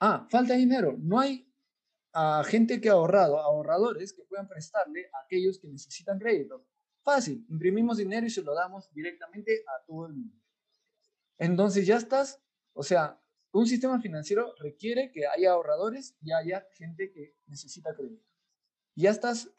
Ah, 0.00 0.26
falta 0.28 0.54
dinero. 0.54 0.96
No 0.98 1.20
hay 1.20 1.48
gente 2.46 2.80
que 2.80 2.88
ha 2.88 2.94
ahorrado, 2.94 3.38
ahorradores 3.38 4.12
que 4.12 4.24
puedan 4.24 4.48
prestarle 4.48 5.08
a 5.12 5.24
aquellos 5.24 5.60
que 5.60 5.68
necesitan 5.68 6.18
crédito. 6.18 6.66
Fácil, 7.04 7.46
imprimimos 7.48 7.98
dinero 7.98 8.26
y 8.26 8.30
se 8.30 8.42
lo 8.42 8.52
damos 8.52 8.92
directamente 8.92 9.62
a 9.68 9.86
todo 9.86 10.06
el 10.06 10.14
mundo. 10.14 10.36
Entonces 11.38 11.86
ya 11.86 11.98
estás, 11.98 12.42
o 12.72 12.82
sea, 12.82 13.22
un 13.52 13.66
sistema 13.66 14.00
financiero 14.00 14.54
requiere 14.58 15.10
que 15.12 15.26
haya 15.26 15.52
ahorradores 15.52 16.16
y 16.20 16.32
haya 16.32 16.66
gente 16.74 17.10
que 17.10 17.34
necesita 17.46 17.94
crédito. 17.94 18.24
Ya 18.94 19.10
estás 19.10 19.50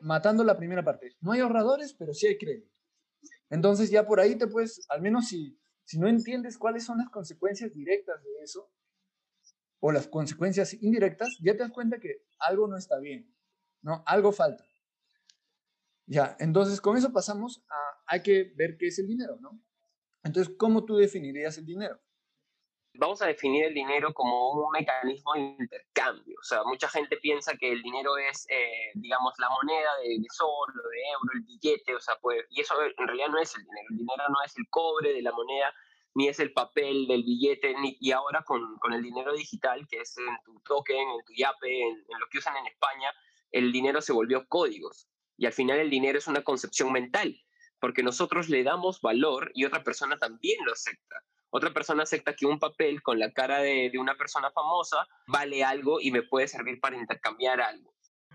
matando 0.00 0.44
la 0.44 0.56
primera 0.56 0.82
parte. 0.84 1.16
No 1.20 1.32
hay 1.32 1.40
ahorradores, 1.40 1.94
pero 1.94 2.14
sí 2.14 2.26
hay 2.26 2.38
crédito. 2.38 2.70
Entonces 3.50 3.90
ya 3.90 4.06
por 4.06 4.20
ahí 4.20 4.36
te 4.36 4.46
puedes, 4.46 4.84
al 4.88 5.02
menos 5.02 5.28
si, 5.28 5.58
si 5.84 5.98
no 5.98 6.08
entiendes 6.08 6.58
cuáles 6.58 6.84
son 6.84 6.98
las 6.98 7.10
consecuencias 7.10 7.72
directas 7.72 8.22
de 8.22 8.30
eso, 8.42 8.70
o 9.80 9.92
las 9.92 10.08
consecuencias 10.08 10.74
indirectas, 10.82 11.38
ya 11.40 11.52
te 11.52 11.58
das 11.58 11.70
cuenta 11.70 11.98
que 11.98 12.24
algo 12.38 12.66
no 12.66 12.76
está 12.76 12.98
bien, 12.98 13.32
¿no? 13.82 14.02
Algo 14.06 14.32
falta. 14.32 14.64
Ya, 16.06 16.36
entonces 16.40 16.80
con 16.80 16.96
eso 16.96 17.12
pasamos 17.12 17.64
a, 17.68 17.76
hay 18.06 18.22
que 18.22 18.52
ver 18.56 18.76
qué 18.78 18.88
es 18.88 18.98
el 18.98 19.06
dinero, 19.06 19.36
¿no? 19.40 19.60
Entonces, 20.22 20.54
¿cómo 20.56 20.84
tú 20.84 20.96
definirías 20.96 21.58
el 21.58 21.66
dinero? 21.66 22.00
Vamos 22.98 23.20
a 23.22 23.26
definir 23.26 23.64
el 23.64 23.74
dinero 23.74 24.12
como 24.14 24.52
un 24.52 24.70
mecanismo 24.70 25.34
de 25.34 25.40
intercambio. 25.40 26.36
O 26.40 26.44
sea, 26.44 26.62
mucha 26.64 26.88
gente 26.88 27.16
piensa 27.18 27.56
que 27.56 27.72
el 27.72 27.82
dinero 27.82 28.16
es, 28.16 28.46
eh, 28.48 28.90
digamos, 28.94 29.34
la 29.38 29.48
moneda 29.50 29.96
de, 30.02 30.08
de, 30.18 30.26
sol 30.30 30.72
de 30.74 31.10
euro, 31.12 31.32
el 31.34 31.42
billete, 31.42 31.94
o 31.94 32.00
sea, 32.00 32.16
pues, 32.20 32.44
y 32.50 32.60
eso 32.60 32.74
en 32.82 33.06
realidad 33.06 33.28
no 33.28 33.38
es 33.38 33.54
el 33.54 33.62
dinero. 33.64 33.86
El 33.90 33.96
dinero 33.98 34.24
no 34.28 34.36
es 34.44 34.56
el 34.56 34.64
cobre 34.70 35.12
de 35.12 35.22
la 35.22 35.32
moneda, 35.32 35.74
ni 36.14 36.28
es 36.28 36.40
el 36.40 36.52
papel 36.52 37.06
del 37.06 37.24
billete, 37.24 37.74
ni, 37.80 37.96
y 38.00 38.12
ahora 38.12 38.42
con, 38.42 38.78
con, 38.78 38.94
el 38.94 39.02
dinero 39.02 39.34
digital, 39.34 39.86
que 39.86 40.00
es 40.00 40.16
en 40.16 40.36
tu 40.44 40.58
token, 40.60 40.96
en 40.96 41.24
tu 41.26 41.34
yape, 41.34 41.82
en, 41.82 42.04
en, 42.08 42.18
lo 42.18 42.26
que 42.30 42.38
usan 42.38 42.56
en 42.56 42.66
España, 42.66 43.12
el 43.50 43.70
dinero 43.70 44.00
se 44.00 44.14
volvió 44.14 44.46
códigos. 44.48 45.08
Y 45.36 45.44
al 45.44 45.52
final 45.52 45.78
el 45.78 45.90
dinero 45.90 46.18
es 46.18 46.26
una 46.26 46.42
concepción 46.42 46.90
mental, 46.90 47.38
porque 47.80 48.02
nosotros 48.02 48.48
le 48.48 48.62
damos 48.62 49.02
valor 49.02 49.50
y 49.54 49.66
otra 49.66 49.84
persona 49.84 50.18
también 50.18 50.58
lo 50.64 50.72
acepta. 50.72 51.25
Otra 51.56 51.72
persona 51.72 52.02
acepta 52.02 52.36
que 52.36 52.44
un 52.44 52.58
papel 52.58 53.02
con 53.02 53.18
la 53.18 53.32
cara 53.32 53.60
de, 53.60 53.88
de 53.90 53.98
una 53.98 54.14
persona 54.14 54.50
famosa 54.50 54.98
vale 55.26 55.64
algo 55.64 56.00
y 56.02 56.10
me 56.10 56.22
puede 56.22 56.48
servir 56.48 56.78
para 56.80 56.98
intercambiar 56.98 57.62
algo. 57.62 57.94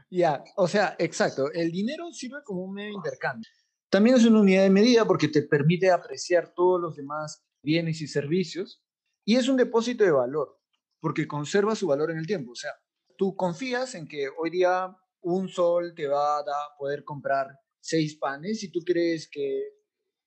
Ya, 0.09 0.43
o 0.55 0.67
sea, 0.67 0.95
exacto. 0.97 1.51
El 1.53 1.71
dinero 1.71 2.11
sirve 2.11 2.39
como 2.43 2.63
un 2.63 2.73
medio 2.73 2.89
de 2.89 2.95
intercambio. 2.95 3.47
También 3.91 4.15
es 4.15 4.25
una 4.25 4.39
unidad 4.39 4.63
de 4.63 4.71
medida 4.71 5.05
porque 5.05 5.27
te 5.27 5.43
permite 5.43 5.91
apreciar 5.91 6.51
todos 6.55 6.81
los 6.81 6.95
demás 6.95 7.45
bienes 7.61 8.01
y 8.01 8.07
servicios, 8.07 8.81
y 9.23 9.35
es 9.35 9.47
un 9.47 9.57
depósito 9.57 10.03
de 10.03 10.11
valor, 10.11 10.57
porque 10.99 11.27
conserva 11.27 11.75
su 11.75 11.87
valor 11.87 12.09
en 12.09 12.17
el 12.17 12.25
tiempo. 12.25 12.53
O 12.53 12.55
sea, 12.55 12.71
tú 13.17 13.35
confías 13.35 13.93
en 13.93 14.07
que 14.07 14.29
hoy 14.29 14.49
día 14.49 14.95
un 15.21 15.47
sol 15.47 15.93
te 15.95 16.07
va 16.07 16.39
a 16.39 16.43
poder 16.79 17.03
comprar 17.03 17.47
seis 17.79 18.17
panes 18.17 18.63
y 18.63 18.71
tú 18.71 18.79
crees 18.79 19.29
que 19.29 19.61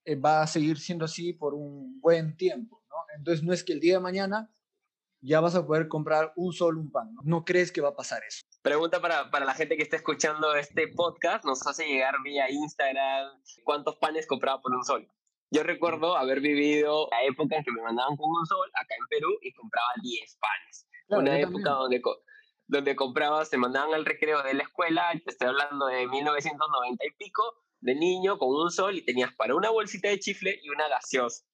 eh, 0.05 0.17
va 0.17 0.43
a 0.43 0.47
seguir 0.47 0.79
siendo 0.79 1.07
así 1.07 1.33
por 1.33 1.55
un 1.55 1.99
buen 2.01 2.37
tiempo, 2.37 2.84
¿no? 2.95 3.19
Entonces 3.19 3.45
no 3.45 3.53
es 3.53 3.65
que 3.65 3.73
el 3.73 3.81
día 3.81 3.95
de 3.95 4.01
mañana 4.01 4.51
ya 5.21 5.41
vas 5.41 5.55
a 5.55 5.67
poder 5.67 5.89
comprar 5.89 6.33
un 6.37 6.53
solo 6.53 6.81
un 6.81 6.91
pan, 6.91 7.13
¿no? 7.15 7.23
No 7.25 7.45
crees 7.45 7.73
que 7.73 7.81
va 7.81 7.91
a 7.91 7.97
pasar 7.97 8.23
eso. 8.29 8.43
Pregunta 8.63 9.01
para, 9.01 9.31
para 9.31 9.47
la 9.47 9.55
gente 9.55 9.77
que 9.77 9.83
está 9.83 9.97
escuchando 9.97 10.55
este 10.55 10.89
podcast, 10.89 11.45
nos 11.45 11.67
hace 11.67 11.87
llegar 11.87 12.15
vía 12.23 12.51
Instagram 12.51 13.29
cuántos 13.65 13.97
panes 13.97 14.27
compraba 14.27 14.61
por 14.61 14.73
un 14.73 14.85
sol. 14.85 15.09
Yo 15.51 15.63
recuerdo 15.63 16.17
haber 16.17 16.41
vivido 16.41 17.09
la 17.11 17.23
época 17.25 17.57
en 17.57 17.65
que 17.65 17.73
me 17.73 17.83
mandaban 17.83 18.17
con 18.17 18.29
un 18.29 18.45
sol 18.47 18.69
acá 18.75 18.95
en 18.99 19.07
Perú 19.09 19.39
y 19.41 19.53
compraba 19.53 19.89
10 20.03 20.39
panes. 20.41 20.89
Claro, 21.07 21.23
Una 21.23 21.39
época 21.39 21.71
donde, 21.71 22.03
donde 22.67 22.97
comprabas, 22.97 23.51
te 23.51 23.57
mandaban 23.57 23.95
al 23.95 24.05
recreo 24.05 24.43
de 24.43 24.55
la 24.55 24.63
escuela, 24.63 25.13
te 25.25 25.31
estoy 25.31 25.49
hablando 25.49 25.87
de 25.87 26.07
1990 26.07 27.05
y 27.07 27.11
pico, 27.13 27.43
de 27.81 27.95
niño 27.95 28.39
con 28.39 28.49
un 28.49 28.71
sol 28.71 28.97
y 28.97 29.05
tenías 29.05 29.33
para 29.37 29.55
una 29.55 29.71
bolsita 29.71 30.09
de 30.09 30.19
chifle 30.19 30.59
y 30.63 30.71
una 30.71 30.89
gaseosa. 30.89 31.45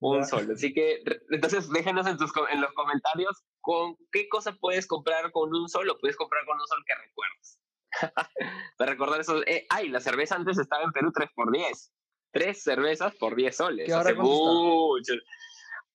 Un 0.00 0.24
sol. 0.24 0.50
Así 0.52 0.72
que, 0.72 1.02
entonces, 1.30 1.68
déjenos 1.70 2.06
en, 2.06 2.16
tus, 2.16 2.32
en 2.50 2.60
los 2.60 2.72
comentarios 2.72 3.42
con 3.60 3.96
qué 4.10 4.28
cosas 4.28 4.56
puedes 4.58 4.86
comprar 4.86 5.30
con 5.30 5.54
un 5.54 5.68
sol 5.68 5.88
o 5.90 5.98
puedes 5.98 6.16
comprar 6.16 6.44
con 6.46 6.58
un 6.58 6.66
sol 6.66 6.82
que 6.86 6.94
recuerdas. 6.94 7.58
Para 8.78 8.92
recordar 8.92 9.20
eso, 9.20 9.42
eh, 9.46 9.66
ay, 9.68 9.88
la 9.88 10.00
cerveza 10.00 10.36
antes 10.36 10.58
estaba 10.58 10.84
en 10.84 10.92
Perú 10.92 11.12
3 11.12 11.30
por 11.34 11.52
10 11.52 11.92
tres 12.32 12.62
cervezas 12.62 13.14
por 13.16 13.34
10 13.34 13.56
soles. 13.56 13.92
Hace 13.92 14.14
mucho. 14.14 15.14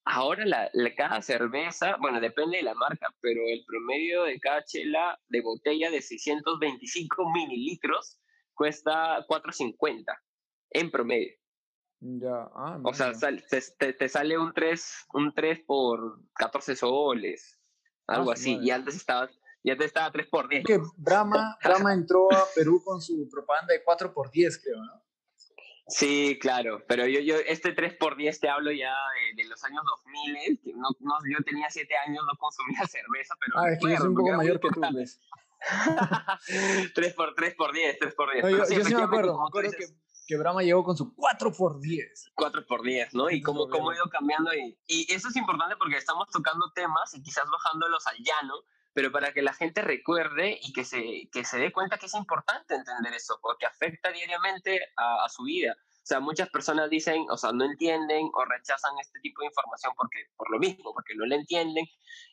Ahora 0.07 0.45
la, 0.45 0.69
cada 0.95 1.21
cerveza, 1.21 1.97
bueno, 1.99 2.21
depende 2.21 2.57
de 2.57 2.63
la 2.63 2.75
marca, 2.75 3.07
pero 3.21 3.41
el 3.47 3.65
promedio 3.65 4.23
de 4.23 4.39
cada 4.39 4.63
chela 4.63 5.19
de 5.29 5.41
botella 5.41 5.89
de 5.89 6.01
625 6.01 7.31
mililitros 7.31 8.19
cuesta 8.53 9.25
4.50 9.27 10.03
en 10.71 10.91
promedio. 10.91 11.33
Ya, 12.01 12.49
ah, 12.55 12.79
O 12.83 12.93
sea, 12.93 13.13
te, 13.13 13.93
te, 13.93 14.09
sale 14.09 14.37
un 14.37 14.53
3, 14.53 15.07
un 15.13 15.33
3 15.33 15.59
por 15.65 16.19
14 16.33 16.75
soles, 16.75 17.59
ah, 18.07 18.15
algo 18.15 18.31
así, 18.31 18.59
y 18.61 18.69
antes 18.69 18.95
estaba, 18.95 19.29
y 19.63 19.71
antes 19.71 19.87
estaba 19.87 20.11
3 20.11 20.27
por 20.27 20.47
10. 20.47 20.65
Que 20.65 20.79
Brahma, 20.97 21.57
Brahma 21.63 21.93
entró 21.93 22.31
a 22.31 22.43
Perú 22.53 22.81
con 22.83 23.01
su 23.01 23.27
propaganda 23.29 23.73
de 23.73 23.83
4 23.83 24.13
por 24.13 24.29
10, 24.29 24.61
creo, 24.63 24.77
¿no? 24.77 25.03
Sí, 25.87 26.39
claro, 26.41 26.83
pero 26.87 27.05
yo, 27.05 27.19
yo 27.19 27.35
este 27.45 27.75
3x10 27.75 28.39
te 28.39 28.49
hablo 28.49 28.71
ya 28.71 28.91
de, 28.91 29.43
de 29.43 29.47
los 29.47 29.63
años 29.63 29.83
2000, 30.03 30.59
que 30.63 30.73
no, 30.73 30.89
no, 30.99 31.13
yo 31.31 31.43
tenía 31.43 31.69
7 31.69 31.95
años, 32.07 32.23
no 32.25 32.37
consumía 32.39 32.79
cerveza, 32.87 33.35
pero... 33.39 33.59
Ah, 33.59 33.71
es 33.71 33.79
que 33.79 33.91
yo 33.91 33.97
soy 33.97 34.07
un 34.07 34.15
poco 34.15 34.33
mayor 34.33 34.59
que 34.59 34.69
tú, 34.69 34.81
¿ves? 34.93 35.21
3 36.93 37.13
por 37.15 37.35
3 37.35 37.55
por 37.55 37.71
10, 37.71 37.99
3 37.99 38.15
por 38.15 38.31
10. 38.31 38.43
No, 38.43 38.49
yo, 38.49 38.65
sí, 38.65 38.75
yo 38.75 38.83
sí 38.83 38.95
me 38.95 39.03
acuerdo, 39.03 39.37
me 39.39 39.47
acuerdo 39.47 39.71
que, 39.71 39.85
que 40.25 40.37
Brahma 40.37 40.63
llegó 40.63 40.83
con 40.83 40.97
su 40.97 41.13
4 41.15 41.51
por 41.53 41.79
10. 41.79 42.31
4 42.35 42.65
por 42.65 42.81
10, 42.83 43.13
¿no? 43.13 43.29
Y 43.29 43.41
cómo, 43.41 43.69
cómo 43.69 43.91
ha 43.91 43.95
ido 43.95 44.09
cambiando. 44.09 44.53
Y, 44.53 44.77
y 44.87 45.13
eso 45.13 45.29
es 45.29 45.35
importante 45.35 45.75
porque 45.77 45.97
estamos 45.97 46.27
tocando 46.29 46.71
temas 46.73 47.13
y 47.13 47.21
quizás 47.21 47.45
bajándolos 47.49 48.05
al 48.07 48.17
llano, 48.17 48.55
pero 48.93 49.11
para 49.11 49.33
que 49.33 49.41
la 49.41 49.53
gente 49.53 49.81
recuerde 49.81 50.57
y 50.61 50.73
que 50.73 50.83
se, 50.83 51.29
que 51.31 51.43
se 51.43 51.59
dé 51.59 51.71
cuenta 51.71 51.97
que 51.97 52.07
es 52.07 52.13
importante 52.15 52.75
entender 52.75 53.13
eso, 53.13 53.37
porque 53.41 53.65
afecta 53.65 54.11
diariamente 54.11 54.79
a, 54.95 55.25
a, 55.25 55.29
su 55.29 55.43
vida. 55.43 55.75
O 55.77 56.07
sea, 56.07 56.19
muchas 56.19 56.49
personas 56.49 56.89
dicen, 56.89 57.25
o 57.29 57.37
sea, 57.37 57.51
no 57.51 57.65
entienden 57.65 58.29
o 58.33 58.45
rechazan 58.45 58.91
este 59.01 59.19
tipo 59.19 59.41
de 59.41 59.47
información 59.47 59.91
porque, 59.97 60.19
por 60.37 60.49
lo 60.51 60.59
mismo, 60.59 60.93
porque 60.93 61.15
no 61.15 61.25
la 61.25 61.35
entienden 61.35 61.85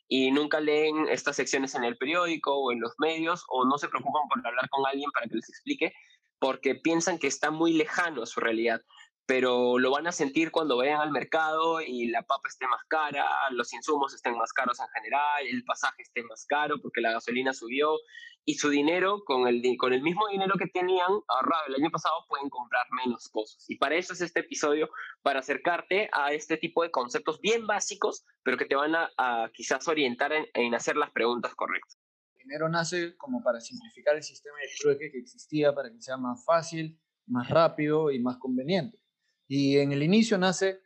y 0.08 0.30
nunca 0.30 0.60
leen 0.60 1.08
estas 1.08 1.36
secciones 1.36 1.74
en 1.74 1.84
el 1.84 1.96
periódico 1.96 2.54
o 2.54 2.70
en 2.70 2.80
los 2.80 2.92
medios 2.98 3.44
o 3.48 3.64
no 3.64 3.78
se 3.78 3.88
preocupan 3.88 4.28
por 4.28 4.46
hablar 4.46 4.68
con 4.68 4.86
alguien 4.86 5.10
para 5.10 5.26
que 5.26 5.36
les 5.36 5.48
explique 5.48 5.94
porque 6.42 6.74
piensan 6.74 7.20
que 7.20 7.28
está 7.28 7.52
muy 7.52 7.72
lejano 7.72 8.24
a 8.24 8.26
su 8.26 8.40
realidad 8.40 8.82
pero 9.26 9.78
lo 9.78 9.90
van 9.90 10.06
a 10.06 10.12
sentir 10.12 10.50
cuando 10.50 10.76
vayan 10.76 11.00
al 11.00 11.12
mercado 11.12 11.80
y 11.80 12.08
la 12.08 12.22
papa 12.22 12.48
esté 12.48 12.66
más 12.66 12.82
cara, 12.88 13.24
los 13.52 13.72
insumos 13.72 14.12
estén 14.14 14.36
más 14.36 14.52
caros 14.52 14.80
en 14.80 14.88
general, 14.88 15.46
el 15.46 15.64
pasaje 15.64 16.02
esté 16.02 16.22
más 16.24 16.44
caro 16.46 16.76
porque 16.82 17.00
la 17.00 17.12
gasolina 17.12 17.52
subió 17.52 17.96
y 18.44 18.54
su 18.54 18.68
dinero, 18.68 19.22
con 19.24 19.46
el, 19.46 19.62
con 19.78 19.92
el 19.92 20.02
mismo 20.02 20.26
dinero 20.26 20.54
que 20.58 20.66
tenían 20.66 21.08
ahorrado 21.28 21.66
el 21.68 21.76
año 21.76 21.90
pasado, 21.90 22.26
pueden 22.28 22.50
comprar 22.50 22.84
menos 23.04 23.28
cosas. 23.28 23.64
Y 23.70 23.76
para 23.76 23.94
eso 23.94 24.12
es 24.12 24.20
este 24.20 24.40
episodio, 24.40 24.90
para 25.22 25.38
acercarte 25.38 26.10
a 26.12 26.32
este 26.32 26.56
tipo 26.56 26.82
de 26.82 26.90
conceptos 26.90 27.40
bien 27.40 27.68
básicos, 27.68 28.26
pero 28.42 28.56
que 28.56 28.64
te 28.64 28.74
van 28.74 28.96
a, 28.96 29.10
a 29.16 29.48
quizás 29.54 29.86
orientar 29.86 30.32
en, 30.32 30.46
en 30.54 30.74
hacer 30.74 30.96
las 30.96 31.12
preguntas 31.12 31.54
correctas. 31.54 32.01
El 32.42 32.48
dinero 32.48 32.68
nace 32.68 33.16
como 33.16 33.42
para 33.42 33.60
simplificar 33.60 34.16
el 34.16 34.22
sistema 34.22 34.56
de 34.58 34.68
trueque 34.80 35.12
que 35.12 35.18
existía, 35.18 35.72
para 35.74 35.90
que 35.90 36.00
sea 36.00 36.16
más 36.16 36.44
fácil, 36.44 37.00
más 37.26 37.48
rápido 37.48 38.10
y 38.10 38.20
más 38.20 38.36
conveniente. 38.38 38.98
Y 39.46 39.78
en 39.78 39.92
el 39.92 40.02
inicio 40.02 40.38
nace, 40.38 40.80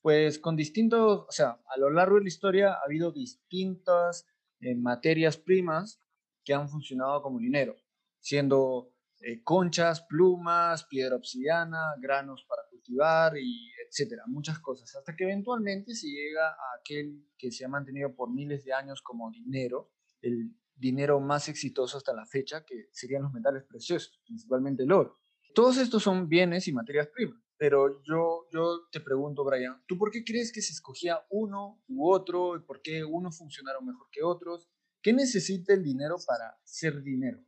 pues, 0.00 0.38
con 0.38 0.54
distintos, 0.54 1.26
o 1.28 1.32
sea, 1.32 1.60
a 1.66 1.78
lo 1.78 1.90
largo 1.90 2.16
de 2.16 2.22
la 2.22 2.28
historia 2.28 2.74
ha 2.74 2.84
habido 2.84 3.10
distintas 3.10 4.26
eh, 4.60 4.76
materias 4.76 5.36
primas 5.36 6.00
que 6.44 6.54
han 6.54 6.68
funcionado 6.68 7.22
como 7.22 7.40
dinero, 7.40 7.76
siendo 8.20 8.92
eh, 9.20 9.42
conchas, 9.42 10.02
plumas, 10.02 10.84
piedra 10.84 11.16
obsidiana, 11.16 11.94
granos 12.00 12.44
para 12.48 12.62
cultivar 12.70 13.36
y 13.36 13.72
etcétera, 13.88 14.22
muchas 14.28 14.60
cosas, 14.60 14.94
hasta 14.94 15.16
que 15.16 15.24
eventualmente 15.24 15.92
se 15.92 16.06
llega 16.06 16.50
a 16.50 16.78
aquel 16.78 17.26
que 17.36 17.50
se 17.50 17.64
ha 17.64 17.68
mantenido 17.68 18.14
por 18.14 18.32
miles 18.32 18.64
de 18.64 18.72
años 18.72 19.02
como 19.02 19.30
dinero, 19.32 19.90
el 20.22 20.54
dinero 20.80 21.20
más 21.20 21.48
exitoso 21.48 21.98
hasta 21.98 22.14
la 22.14 22.26
fecha, 22.26 22.64
que 22.64 22.88
serían 22.92 23.22
los 23.22 23.32
metales 23.32 23.64
preciosos, 23.64 24.20
principalmente 24.24 24.82
el 24.82 24.92
oro. 24.92 25.20
Todos 25.54 25.76
estos 25.76 26.02
son 26.02 26.28
bienes 26.28 26.66
y 26.68 26.72
materias 26.72 27.08
primas, 27.08 27.40
pero 27.56 28.02
yo, 28.02 28.46
yo 28.50 28.88
te 28.90 29.00
pregunto, 29.00 29.44
Brian, 29.44 29.82
¿tú 29.86 29.98
por 29.98 30.10
qué 30.10 30.24
crees 30.24 30.52
que 30.52 30.62
se 30.62 30.72
escogía 30.72 31.20
uno 31.28 31.82
u 31.88 32.10
otro 32.10 32.56
y 32.56 32.60
por 32.60 32.80
qué 32.80 33.04
unos 33.04 33.36
funcionaron 33.36 33.84
mejor 33.84 34.08
que 34.10 34.22
otros? 34.22 34.68
¿Qué 35.02 35.12
necesita 35.12 35.74
el 35.74 35.82
dinero 35.82 36.16
para 36.26 36.58
ser 36.64 37.02
dinero? 37.02 37.40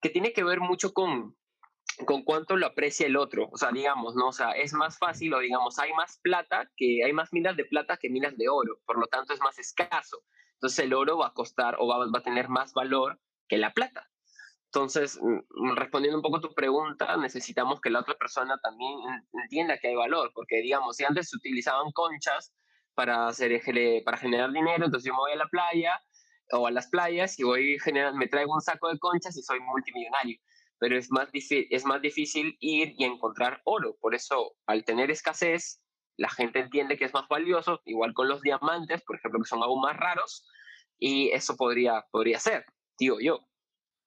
Que 0.00 0.10
tiene 0.10 0.32
que 0.32 0.44
ver 0.44 0.60
mucho 0.60 0.92
con, 0.92 1.36
con 2.04 2.22
cuánto 2.22 2.56
lo 2.56 2.66
aprecia 2.66 3.06
el 3.06 3.16
otro. 3.16 3.48
O 3.52 3.56
sea, 3.56 3.70
digamos, 3.70 4.14
¿no? 4.14 4.28
O 4.28 4.32
sea, 4.32 4.52
es 4.52 4.72
más 4.72 4.98
fácil 4.98 5.34
o 5.34 5.40
digamos, 5.40 5.78
hay 5.78 5.92
más 5.94 6.18
plata 6.22 6.70
que 6.76 7.04
hay 7.04 7.12
más 7.12 7.32
minas 7.32 7.56
de 7.56 7.64
plata 7.64 7.96
que 7.96 8.10
minas 8.10 8.36
de 8.36 8.48
oro. 8.48 8.80
Por 8.86 8.98
lo 8.98 9.06
tanto, 9.06 9.32
es 9.32 9.40
más 9.40 9.58
escaso. 9.58 10.22
Entonces, 10.54 10.78
el 10.80 10.94
oro 10.94 11.18
va 11.18 11.28
a 11.28 11.34
costar 11.34 11.76
o 11.78 11.86
va, 11.86 12.06
a 12.18 12.22
tener 12.22 12.48
más 12.48 12.72
valor 12.72 13.20
que 13.48 13.58
la 13.58 13.72
plata. 13.72 14.08
Entonces, 14.66 15.18
mm, 15.20 15.76
respondiendo 15.76 16.18
un 16.18 16.22
poco 16.22 16.38
a 16.38 16.40
tu 16.40 16.54
pregunta, 16.54 17.16
necesitamos 17.16 17.80
que 17.80 17.90
la 17.90 18.00
otra 18.00 18.14
persona 18.14 18.58
también 18.62 18.98
entienda 19.32 19.78
que 19.78 19.88
hay 19.88 19.94
valor, 19.94 20.30
porque 20.34 20.56
digamos, 20.56 20.96
si 20.96 21.04
antes 21.04 21.30
se 21.30 21.36
utilizaban 21.36 21.90
conchas 21.92 22.52
para, 22.94 23.28
hacer, 23.28 23.62
para 24.04 24.18
generar 24.18 24.52
dinero, 24.52 24.84
entonces 24.84 25.06
yo 25.06 25.14
me 25.14 25.20
voy 25.20 25.32
a 25.32 25.36
la 25.36 25.48
playa 25.48 26.02
o 26.52 26.66
a 26.66 26.70
las 26.70 26.88
playas 26.88 27.38
y 27.38 27.44
voy 27.44 27.78
generar, 27.78 28.14
me 28.14 28.26
traigo 28.28 28.52
un 28.54 28.60
saco 28.60 28.88
de 28.90 28.98
conchas 28.98 29.36
y 29.36 29.42
soy 29.42 29.60
multimillonario 29.60 30.38
pero 30.78 30.96
es 30.96 31.10
más, 31.10 31.28
es 31.32 31.84
más 31.84 32.00
difícil 32.00 32.56
ir 32.60 32.94
y 32.96 33.04
encontrar 33.04 33.60
oro. 33.64 33.96
Por 34.00 34.14
eso, 34.14 34.56
al 34.66 34.84
tener 34.84 35.10
escasez, 35.10 35.80
la 36.16 36.28
gente 36.28 36.60
entiende 36.60 36.96
que 36.96 37.04
es 37.04 37.14
más 37.14 37.28
valioso, 37.28 37.80
igual 37.84 38.12
con 38.14 38.28
los 38.28 38.40
diamantes, 38.42 39.02
por 39.02 39.16
ejemplo, 39.16 39.40
que 39.40 39.48
son 39.48 39.62
aún 39.62 39.80
más 39.80 39.96
raros, 39.96 40.46
y 40.98 41.30
eso 41.30 41.56
podría, 41.56 42.04
podría 42.10 42.38
ser, 42.40 42.64
digo 42.98 43.18
yo. 43.20 43.40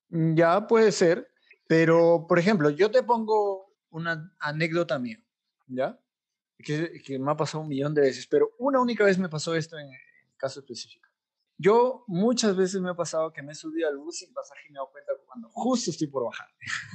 Mm, 0.09 0.35
ya 0.35 0.67
puede 0.67 0.91
ser, 0.91 1.29
pero, 1.67 2.25
por 2.27 2.37
ejemplo, 2.37 2.69
yo 2.69 2.91
te 2.91 3.03
pongo 3.03 3.73
una 3.89 4.33
anécdota 4.39 4.99
mía, 4.99 5.23
¿ya? 5.67 5.99
Que, 6.57 7.01
que 7.01 7.17
me 7.17 7.31
ha 7.31 7.35
pasado 7.35 7.63
un 7.63 7.69
millón 7.69 7.93
de 7.93 8.01
veces, 8.01 8.27
pero 8.27 8.51
una 8.59 8.79
única 8.79 9.05
vez 9.05 9.17
me 9.17 9.29
pasó 9.29 9.55
esto 9.55 9.77
en 9.79 9.87
el 9.87 9.99
caso 10.37 10.59
específico. 10.59 11.11
Yo 11.62 12.03
muchas 12.08 12.56
veces 12.58 12.82
me 12.82 12.89
ha 12.89 12.96
pasado 12.96 13.32
que 13.32 13.44
me 13.44 13.51
he 13.51 13.56
subido 13.56 13.88
al 13.88 13.98
bus 13.98 14.18
sin 14.18 14.34
pasaje 14.34 14.62
y 14.68 14.72
me 14.72 14.77
he 14.77 14.80
dado 14.80 14.89
cuenta 14.91 15.12
cuando 15.27 15.50
justo 15.51 15.91
estoy 15.91 16.08
por 16.08 16.25
bajar. 16.25 16.48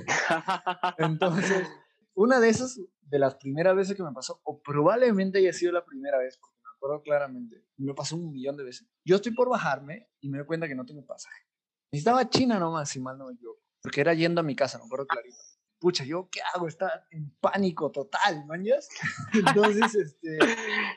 Entonces, 0.99 1.69
una 2.15 2.41
de 2.41 2.49
esas, 2.49 2.81
de 3.03 3.19
las 3.21 3.37
primeras 3.37 3.77
veces 3.77 3.97
que 3.97 4.03
me 4.03 4.13
pasó, 4.13 4.41
o 4.43 4.61
probablemente 4.61 5.39
haya 5.39 5.53
sido 5.53 5.71
la 5.71 5.85
primera 5.85 6.19
vez, 6.19 6.37
porque 6.39 6.57
me 6.65 6.69
acuerdo 6.75 7.03
claramente, 7.03 7.65
me 7.77 7.95
pasó 7.95 8.17
un 8.17 8.33
millón 8.33 8.57
de 8.57 8.65
veces. 8.65 8.89
Yo 9.05 9.17
estoy 9.17 9.35
por 9.35 9.49
bajarme 9.49 10.09
y 10.21 10.29
me 10.29 10.39
doy 10.39 10.47
cuenta 10.49 10.67
que 10.67 10.75
no 10.75 10.85
tengo 10.85 11.07
pasaje. 11.07 11.45
Necesitaba 11.93 12.29
China 12.29 12.59
nomás, 12.59 12.89
si 12.89 12.99
mal 12.99 13.17
no 13.17 13.27
me 13.27 13.35
equivoco, 13.35 13.63
porque 13.81 14.01
era 14.01 14.15
yendo 14.15 14.41
a 14.41 14.45
mi 14.45 14.57
casa, 14.57 14.79
me 14.79 14.85
acuerdo 14.87 15.07
clarito. 15.07 15.37
Pucha, 15.79 16.05
¿yo 16.05 16.29
qué 16.29 16.41
hago? 16.55 16.67
Está 16.67 17.07
en 17.11 17.31
pánico 17.39 17.93
total, 17.93 18.45
¿mañas? 18.47 18.89
Entonces, 19.33 19.95
este, 19.95 20.39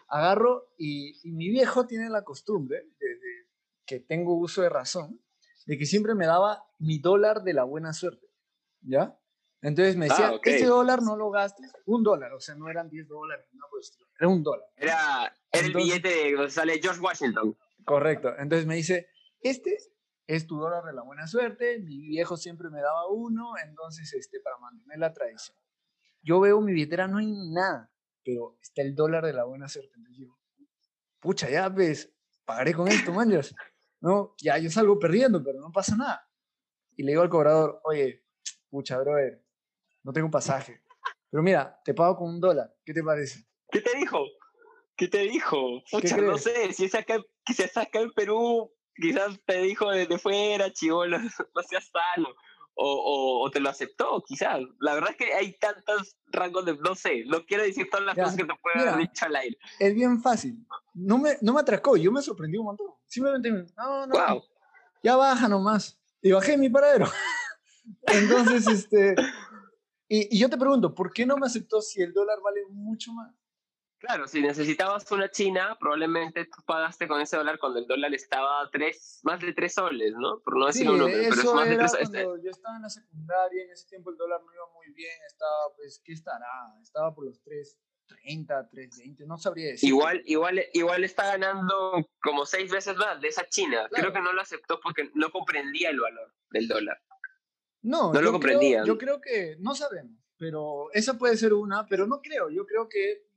agarro 0.08 0.74
y, 0.78 1.20
y, 1.24 1.32
mi 1.34 1.50
viejo 1.50 1.86
tiene 1.86 2.10
la 2.10 2.24
costumbre 2.24 2.78
de, 2.98 3.08
de 3.08 3.29
que 3.90 4.00
tengo 4.00 4.36
uso 4.36 4.62
de 4.62 4.70
razón, 4.70 5.20
de 5.66 5.78
que 5.78 5.88
siempre 5.88 6.14
me 6.14 6.28
daba 6.28 6.64
mi 6.78 7.00
dólar 7.00 7.42
de 7.42 7.54
la 7.54 7.64
buena 7.64 7.92
suerte, 7.92 8.28
¿ya? 8.82 9.18
Entonces 9.62 9.98
me 9.98 10.06
decía, 10.06 10.30
ah, 10.30 10.40
ese 10.44 10.66
dólar 10.68 11.02
no 11.02 11.18
lo 11.18 11.32
gastes, 11.32 11.72
un 11.86 12.04
dólar, 12.04 12.32
o 12.34 12.40
sea, 12.40 12.54
no 12.54 12.70
eran 12.70 12.88
10 12.88 13.08
dólares, 13.08 13.48
no, 13.54 13.66
pues, 13.72 13.98
era 14.18 14.30
un 14.30 14.44
dólar. 14.44 14.68
Era, 14.76 15.36
el 15.52 15.74
billete 15.74 16.36
de 16.38 16.50
sale 16.52 16.80
George 16.80 17.02
Washington. 17.02 17.58
Correcto, 17.84 18.30
entonces 18.38 18.68
me 18.68 18.76
dice, 18.76 19.08
este 19.42 19.76
es 20.28 20.46
tu 20.46 20.58
dólar 20.58 20.84
de 20.86 20.94
la 20.94 21.02
buena 21.02 21.26
suerte, 21.26 21.80
mi 21.80 22.08
viejo 22.08 22.38
siempre 22.38 22.70
me 22.70 22.82
daba 22.82 23.10
uno, 23.10 23.54
entonces, 23.66 24.14
este, 24.14 24.40
para 24.40 24.60
mantener 24.60 25.00
la 25.00 25.12
tradición. 25.12 25.58
Yo 26.22 26.40
veo 26.40 26.62
mi 26.62 26.74
billetera, 26.74 27.08
no 27.08 27.18
hay 27.18 27.34
nada, 27.52 27.92
pero 28.24 28.56
está 28.62 28.84
el 28.84 28.94
dólar 28.94 29.26
de 29.26 29.34
la 29.34 29.46
buena 29.46 29.68
suerte. 29.68 29.92
Entonces 29.96 30.20
digo, 30.20 30.38
pucha, 31.20 31.50
ya 31.50 31.70
ves, 31.70 32.14
pagaré 32.46 32.74
con 32.74 32.88
esto, 32.88 33.12
manjas. 33.14 33.56
¿No? 34.02 34.36
Ya 34.42 34.58
yo 34.58 34.70
salgo 34.70 35.00
perdiendo, 35.00 35.44
pero 35.44 35.60
no 35.60 35.72
pasa 35.72 35.96
nada. 35.96 36.28
Y 36.96 37.04
le 37.04 37.12
digo 37.12 37.22
al 37.22 37.30
cobrador, 37.30 37.82
oye, 37.84 38.26
pucha, 38.70 38.98
brother, 39.00 39.44
no 40.04 40.14
tengo 40.14 40.30
pasaje. 40.30 40.82
Pero 41.30 41.44
mira, 41.44 41.80
te 41.84 41.94
pago 41.94 42.18
con 42.18 42.30
un 42.30 42.40
dólar. 42.40 42.74
¿Qué 42.84 42.94
te 42.94 43.04
parece? 43.04 43.46
¿Qué 43.72 43.82
te 43.82 43.98
dijo? 43.98 44.26
¿Qué 44.96 45.08
te 45.08 45.20
dijo? 45.20 45.82
Pucha, 45.92 46.18
no 46.18 46.38
sé, 46.38 46.74
si 46.74 46.86
es 46.86 46.96
acá, 46.96 47.24
es 47.48 47.78
acá 47.78 48.00
en 48.00 48.12
Perú, 48.12 48.72
quizás 48.96 49.40
te 49.46 49.62
dijo 49.62 49.90
desde 49.92 50.18
fuera, 50.18 50.74
chivolo, 50.74 51.18
no 51.56 51.64
seas 51.64 51.90
sano 51.92 52.36
o, 52.82 53.44
o, 53.44 53.52
te 53.52 53.60
lo 53.60 53.70
aceptó, 53.70 54.24
quizás. 54.26 54.62
La 54.80 54.94
verdad 54.94 55.12
es 55.12 55.18
que 55.18 55.34
hay 55.34 55.54
tantos 55.58 56.18
rangos 56.28 56.66
de, 56.66 56.78
no 56.78 56.96
sé, 56.96 57.26
no 57.26 57.46
quiero 57.46 57.64
decir 57.64 57.90
todas 57.90 58.06
las 58.06 58.16
cosas 58.16 58.38
que 58.38 58.46
te 58.46 58.54
pueden 58.62 58.88
haber 58.88 59.08
dicho 59.08 59.26
al 59.26 59.36
aire. 59.36 59.58
Es 59.80 59.94
bien 59.94 60.22
fácil. 60.22 60.66
No 60.94 61.18
me, 61.18 61.38
no 61.42 61.54
me 61.54 61.60
atracó, 61.60 61.98
yo 61.98 62.12
me 62.12 62.22
sorprendí 62.22 62.58
un 62.58 62.66
montón. 62.66 62.88
Simplemente, 63.10 63.52
no, 63.76 64.08
no, 64.08 64.44
ya 65.04 65.16
baja 65.16 65.48
nomás. 65.48 66.00
Y 66.22 66.32
bajé 66.32 66.58
mi 66.58 66.70
paradero. 66.70 67.08
Entonces, 68.08 68.68
este, 68.68 69.16
y, 70.08 70.36
y 70.36 70.40
yo 70.40 70.50
te 70.50 70.58
pregunto, 70.58 70.94
¿por 70.94 71.12
qué 71.12 71.26
no 71.26 71.36
me 71.38 71.48
aceptó 71.48 71.82
si 71.82 72.02
el 72.02 72.14
dólar 72.14 72.40
vale 72.44 72.62
mucho 72.70 73.12
más? 73.14 73.34
Claro, 74.00 74.28
si 74.28 74.42
necesitabas 74.42 75.12
una 75.12 75.30
china, 75.30 75.76
probablemente 75.78 76.46
tú 76.46 76.62
pagaste 76.66 77.06
con 77.06 77.20
ese 77.20 77.36
dólar 77.36 77.60
cuando 77.60 77.80
el 77.80 77.88
dólar 77.88 78.14
estaba 78.14 78.62
a 78.62 78.70
tres, 78.70 79.20
más 79.24 79.42
de 79.42 79.54
tres 79.54 79.74
soles, 79.74 80.14
¿no? 80.16 80.40
Por 80.40 80.58
no 80.58 80.68
decir 80.68 80.84
sí, 80.84 80.88
un 80.88 81.00
número, 81.00 81.18
pero 81.30 81.42
es 81.42 81.54
más 81.54 81.70
de 81.70 81.78
tres 81.78 81.92
soles. 81.92 82.28
Yo 82.42 82.50
estaba 82.50 82.78
en 82.78 82.84
la 82.84 82.90
secundaria, 82.90 83.64
en 83.64 83.72
ese 83.72 83.88
tiempo 83.90 84.12
el 84.12 84.16
dólar 84.16 84.42
no 84.42 84.54
iba 84.54 84.64
muy 84.74 84.94
bien, 84.94 85.12
estaba, 85.28 85.76
pues, 85.76 86.02
¿qué 86.06 86.14
estará? 86.14 86.48
Estaba 86.82 87.14
por 87.14 87.26
los 87.26 87.40
3.30, 88.10 88.70
3.20, 88.72 89.26
no 89.26 89.38
sabría 89.38 89.68
decir. 89.68 89.90
Igual, 89.90 90.22
igual, 90.26 90.62
igual 90.74 91.04
está 91.04 91.38
ganando 91.38 92.06
como 92.22 92.46
seis 92.46 92.72
veces 92.72 92.98
más 92.98 93.22
de 93.22 93.28
esa 93.28 93.48
china. 93.48 93.88
Claro. 93.90 94.12
Creo 94.12 94.14
que 94.14 94.22
no 94.22 94.34
lo 94.34 94.42
aceptó 94.42 94.80
porque 94.82 95.10
no 95.14 95.32
comprendía 95.32 95.90
el 95.90 96.00
valor 96.00 96.34
del 96.52 96.68
dólar. 96.68 97.02
No, 97.82 98.12
no 98.12 98.22
lo 98.22 98.32
comprendía. 98.32 98.84
Yo 98.84 98.98
creo 98.98 99.22
que, 99.22 99.56
no 99.60 99.76
sabemos, 99.76 100.20
pero 100.38 100.92
esa 100.94 101.18
puede 101.18 101.38
ser 101.38 101.54
una, 101.54 101.86
pero 101.88 102.06
no 102.08 102.22
creo. 102.22 102.50
Yo 102.50 102.66
creo 102.66 102.90
que 102.90 103.30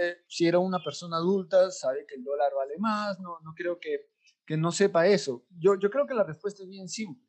eh, 0.00 0.22
si 0.26 0.46
era 0.46 0.58
una 0.58 0.82
persona 0.82 1.16
adulta, 1.16 1.70
sabe 1.70 2.06
que 2.06 2.14
el 2.14 2.24
dólar 2.24 2.52
vale 2.56 2.78
más, 2.78 3.18
no, 3.20 3.38
no 3.40 3.54
creo 3.54 3.78
que, 3.78 4.10
que 4.46 4.56
no 4.56 4.72
sepa 4.72 5.06
eso. 5.06 5.44
Yo, 5.58 5.78
yo 5.78 5.90
creo 5.90 6.06
que 6.06 6.14
la 6.14 6.24
respuesta 6.24 6.62
es 6.62 6.68
bien 6.68 6.88
simple. 6.88 7.26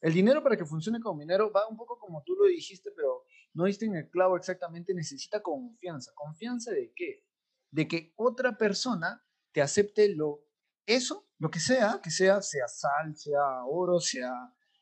El 0.00 0.12
dinero 0.12 0.42
para 0.42 0.56
que 0.56 0.64
funcione 0.64 1.00
como 1.00 1.20
dinero 1.20 1.50
va 1.50 1.66
un 1.68 1.76
poco 1.76 1.98
como 1.98 2.22
tú 2.22 2.34
lo 2.34 2.44
dijiste, 2.46 2.90
pero 2.94 3.24
no 3.56 3.64
diste 3.64 3.86
en 3.86 3.96
el 3.96 4.10
clavo 4.10 4.36
exactamente, 4.36 4.92
necesita 4.92 5.42
confianza. 5.42 6.12
¿Confianza 6.14 6.72
de 6.72 6.92
qué? 6.94 7.24
De 7.70 7.88
que 7.88 8.12
otra 8.16 8.58
persona 8.58 9.26
te 9.52 9.62
acepte 9.62 10.14
lo, 10.14 10.44
eso, 10.84 11.30
lo 11.38 11.50
que 11.50 11.58
sea, 11.58 12.00
que 12.02 12.10
sea, 12.10 12.42
sea 12.42 12.68
sal, 12.68 13.16
sea 13.16 13.64
oro, 13.64 13.98
sea 13.98 14.30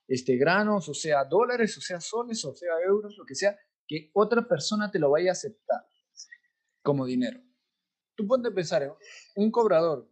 este, 0.09 0.37
granos, 0.37 0.89
o 0.89 0.95
sea 0.95 1.25
dólares, 1.25 1.79
o 1.79 1.81
sea 1.81 2.01
soles, 2.01 2.45
o 2.45 2.53
sea 2.53 2.73
euros, 2.85 3.17
lo 3.17 3.25
que 3.25 3.37
sea, 3.37 3.57
que 3.87 4.11
otra 4.13 4.47
persona 4.49 4.91
te 4.91 4.99
lo 4.99 5.09
vaya 5.11 5.31
a 5.31 5.33
aceptar 5.35 5.87
como 6.83 7.07
dinero. 7.07 7.41
Tú 8.17 8.27
ponte 8.27 8.49
a 8.49 8.55
pensar, 8.55 8.83
¿eh? 8.83 8.93
un 9.37 9.53
cobrador 9.53 10.11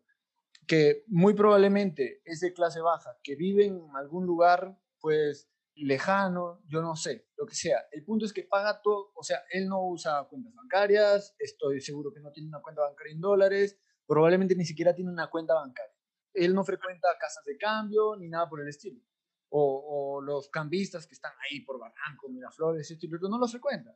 que 0.69 1.03
muy 1.09 1.35
probablemente 1.35 2.23
es 2.25 2.39
de 2.39 2.53
clase 2.53 2.81
baja, 2.81 3.19
que 3.25 3.35
vive 3.35 3.67
en 3.67 3.89
algún 3.97 4.25
lugar, 4.25 4.79
pues, 5.01 5.51
lejano, 5.75 6.63
yo 6.69 6.81
no 6.81 6.95
sé, 6.95 7.27
lo 7.43 7.47
que 7.47 7.55
sea. 7.55 7.85
El 7.91 8.05
punto 8.05 8.25
es 8.25 8.33
que 8.33 8.45
paga 8.45 8.81
todo, 8.81 9.13
o 9.15 9.23
sea, 9.23 9.43
él 9.51 9.69
no 9.69 9.89
usa 9.89 10.27
cuentas 10.31 10.55
bancarias, 10.55 11.35
estoy 11.39 11.81
seguro 11.81 12.13
que 12.13 12.21
no 12.21 12.31
tiene 12.31 12.49
una 12.49 12.63
cuenta 12.63 12.83
bancaria 12.83 13.13
en 13.13 13.21
dólares, 13.21 13.79
probablemente 14.07 14.55
ni 14.55 14.65
siquiera 14.65 14.95
tiene 14.95 15.11
una 15.11 15.29
cuenta 15.29 15.55
bancaria. 15.55 15.95
Él 16.35 16.55
no 16.55 16.65
frecuenta 16.65 17.09
casas 17.21 17.45
de 17.45 17.57
cambio 17.57 18.17
ni 18.17 18.29
nada 18.29 18.49
por 18.49 18.61
el 18.61 18.69
estilo. 18.69 19.01
O, 19.49 20.17
o 20.17 20.23
los 20.23 20.49
cambistas 20.49 21.07
que 21.07 21.15
están 21.15 21.33
ahí 21.51 21.61
por 21.61 21.79
Barranco, 21.79 22.29
Miraflores, 22.31 22.91
esto 22.91 23.07
y 23.07 23.09
lo 23.09 23.17
otro, 23.17 23.29
no 23.29 23.39
los 23.39 23.51
frecuenta 23.51 23.95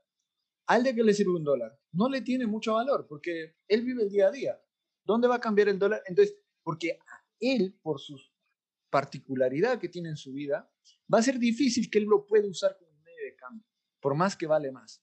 al 0.66 0.82
de 0.82 0.94
que 0.94 1.02
le 1.02 1.14
sirve 1.14 1.32
un 1.32 1.44
dólar, 1.44 1.78
no 1.92 2.08
le 2.08 2.22
tiene 2.22 2.46
mucho 2.46 2.74
valor 2.74 3.06
porque 3.08 3.56
él 3.68 3.82
vive 3.82 4.02
el 4.02 4.10
día 4.10 4.28
a 4.28 4.30
día. 4.30 4.60
¿Dónde 5.04 5.28
va 5.28 5.36
a 5.36 5.40
cambiar 5.40 5.68
el 5.68 5.78
dólar? 5.78 6.02
Entonces, 6.06 6.36
porque 6.62 6.98
él, 7.38 7.78
por 7.80 8.00
su 8.00 8.18
particularidad 8.90 9.78
que 9.78 9.88
tiene 9.88 10.08
en 10.08 10.16
su 10.16 10.32
vida, 10.32 10.68
va 11.12 11.18
a 11.18 11.22
ser 11.22 11.38
difícil 11.38 11.88
que 11.90 11.98
él 11.98 12.04
lo 12.04 12.26
pueda 12.26 12.48
usar 12.48 12.76
cambio, 13.46 13.66
por 14.00 14.14
más 14.14 14.36
que 14.36 14.46
vale 14.46 14.70
más. 14.72 15.02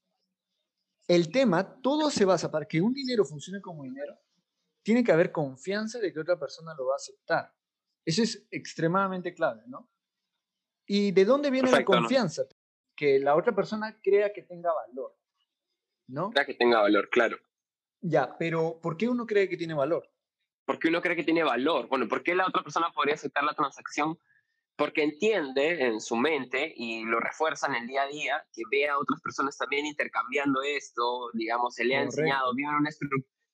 El 1.08 1.32
tema, 1.32 1.82
todo 1.82 2.10
se 2.10 2.26
basa 2.26 2.50
para 2.50 2.66
que 2.66 2.82
un 2.82 2.94
dinero 2.94 3.26
funcione 3.26 3.62
como 3.62 3.84
dinero, 3.84 4.18
tiene 4.84 5.04
que 5.04 5.12
haber 5.12 5.32
confianza 5.32 6.00
de 6.00 6.14
que 6.14 6.20
otra 6.20 6.40
persona 6.40 6.74
lo 6.76 6.88
va 6.88 6.94
a 6.94 6.98
aceptar. 6.98 7.54
Eso 8.06 8.22
es 8.24 8.48
extremadamente 8.52 9.34
clave, 9.34 9.64
¿no? 9.68 9.90
¿Y 10.86 11.12
de 11.12 11.26
dónde 11.26 11.50
viene 11.50 11.70
Perfecto, 11.70 11.94
la 11.94 12.00
confianza? 12.00 12.44
¿no? 12.44 12.50
Que 12.96 13.20
la 13.20 13.36
otra 13.36 13.56
persona 13.56 14.00
crea 14.02 14.32
que 14.34 14.44
tenga 14.44 14.72
valor. 14.74 15.16
¿no? 16.08 16.32
Para 16.32 16.46
que 16.46 16.54
tenga 16.54 16.82
valor, 16.82 17.10
claro. 17.10 17.38
Ya, 18.02 18.36
pero 18.38 18.80
¿por 18.82 18.98
qué 18.98 19.08
uno 19.08 19.26
cree 19.26 19.48
que 19.48 19.58
tiene 19.58 19.74
valor? 19.74 20.10
Porque 20.66 20.90
uno 20.90 21.02
cree 21.02 21.16
que 21.16 21.24
tiene 21.24 21.44
valor. 21.44 21.88
Bueno, 21.88 22.08
¿por 22.08 22.24
qué 22.24 22.36
la 22.36 22.48
otra 22.48 22.64
persona 22.64 22.92
podría 22.94 23.16
aceptar 23.16 23.44
la 23.44 23.54
transacción? 23.54 24.18
Porque 24.84 25.02
entiende 25.02 25.86
en 25.86 26.02
su 26.02 26.18
mente 26.18 26.74
y 26.76 27.06
lo 27.06 27.22
refuerza 27.22 27.68
en 27.68 27.76
el 27.76 27.88
día 27.88 28.02
a 28.02 28.08
día, 28.08 28.46
que 28.52 28.64
ve 28.70 28.90
a 28.90 28.98
otras 28.98 29.22
personas 29.22 29.58
también 29.58 29.86
intercambiando 29.86 30.62
esto, 30.62 31.30
digamos, 31.32 31.76
se 31.76 31.86
le 31.86 31.96
ha 31.96 32.02
enseñado, 32.02 32.54
vive 32.54 32.68
en 32.68 32.76
una, 32.76 32.90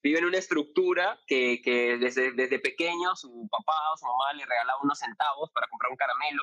vive 0.01 0.17
en 0.17 0.25
una 0.25 0.39
estructura 0.39 1.19
que, 1.27 1.61
que 1.63 1.99
desde, 1.99 2.31
desde 2.31 2.57
pequeño 2.57 3.15
su 3.15 3.47
papá 3.51 3.75
o 3.93 3.97
su 3.97 4.07
mamá 4.07 4.33
le 4.33 4.43
regalaba 4.43 4.79
unos 4.81 4.97
centavos 4.97 5.51
para 5.53 5.67
comprar 5.67 5.91
un 5.91 5.97
caramelo 5.97 6.41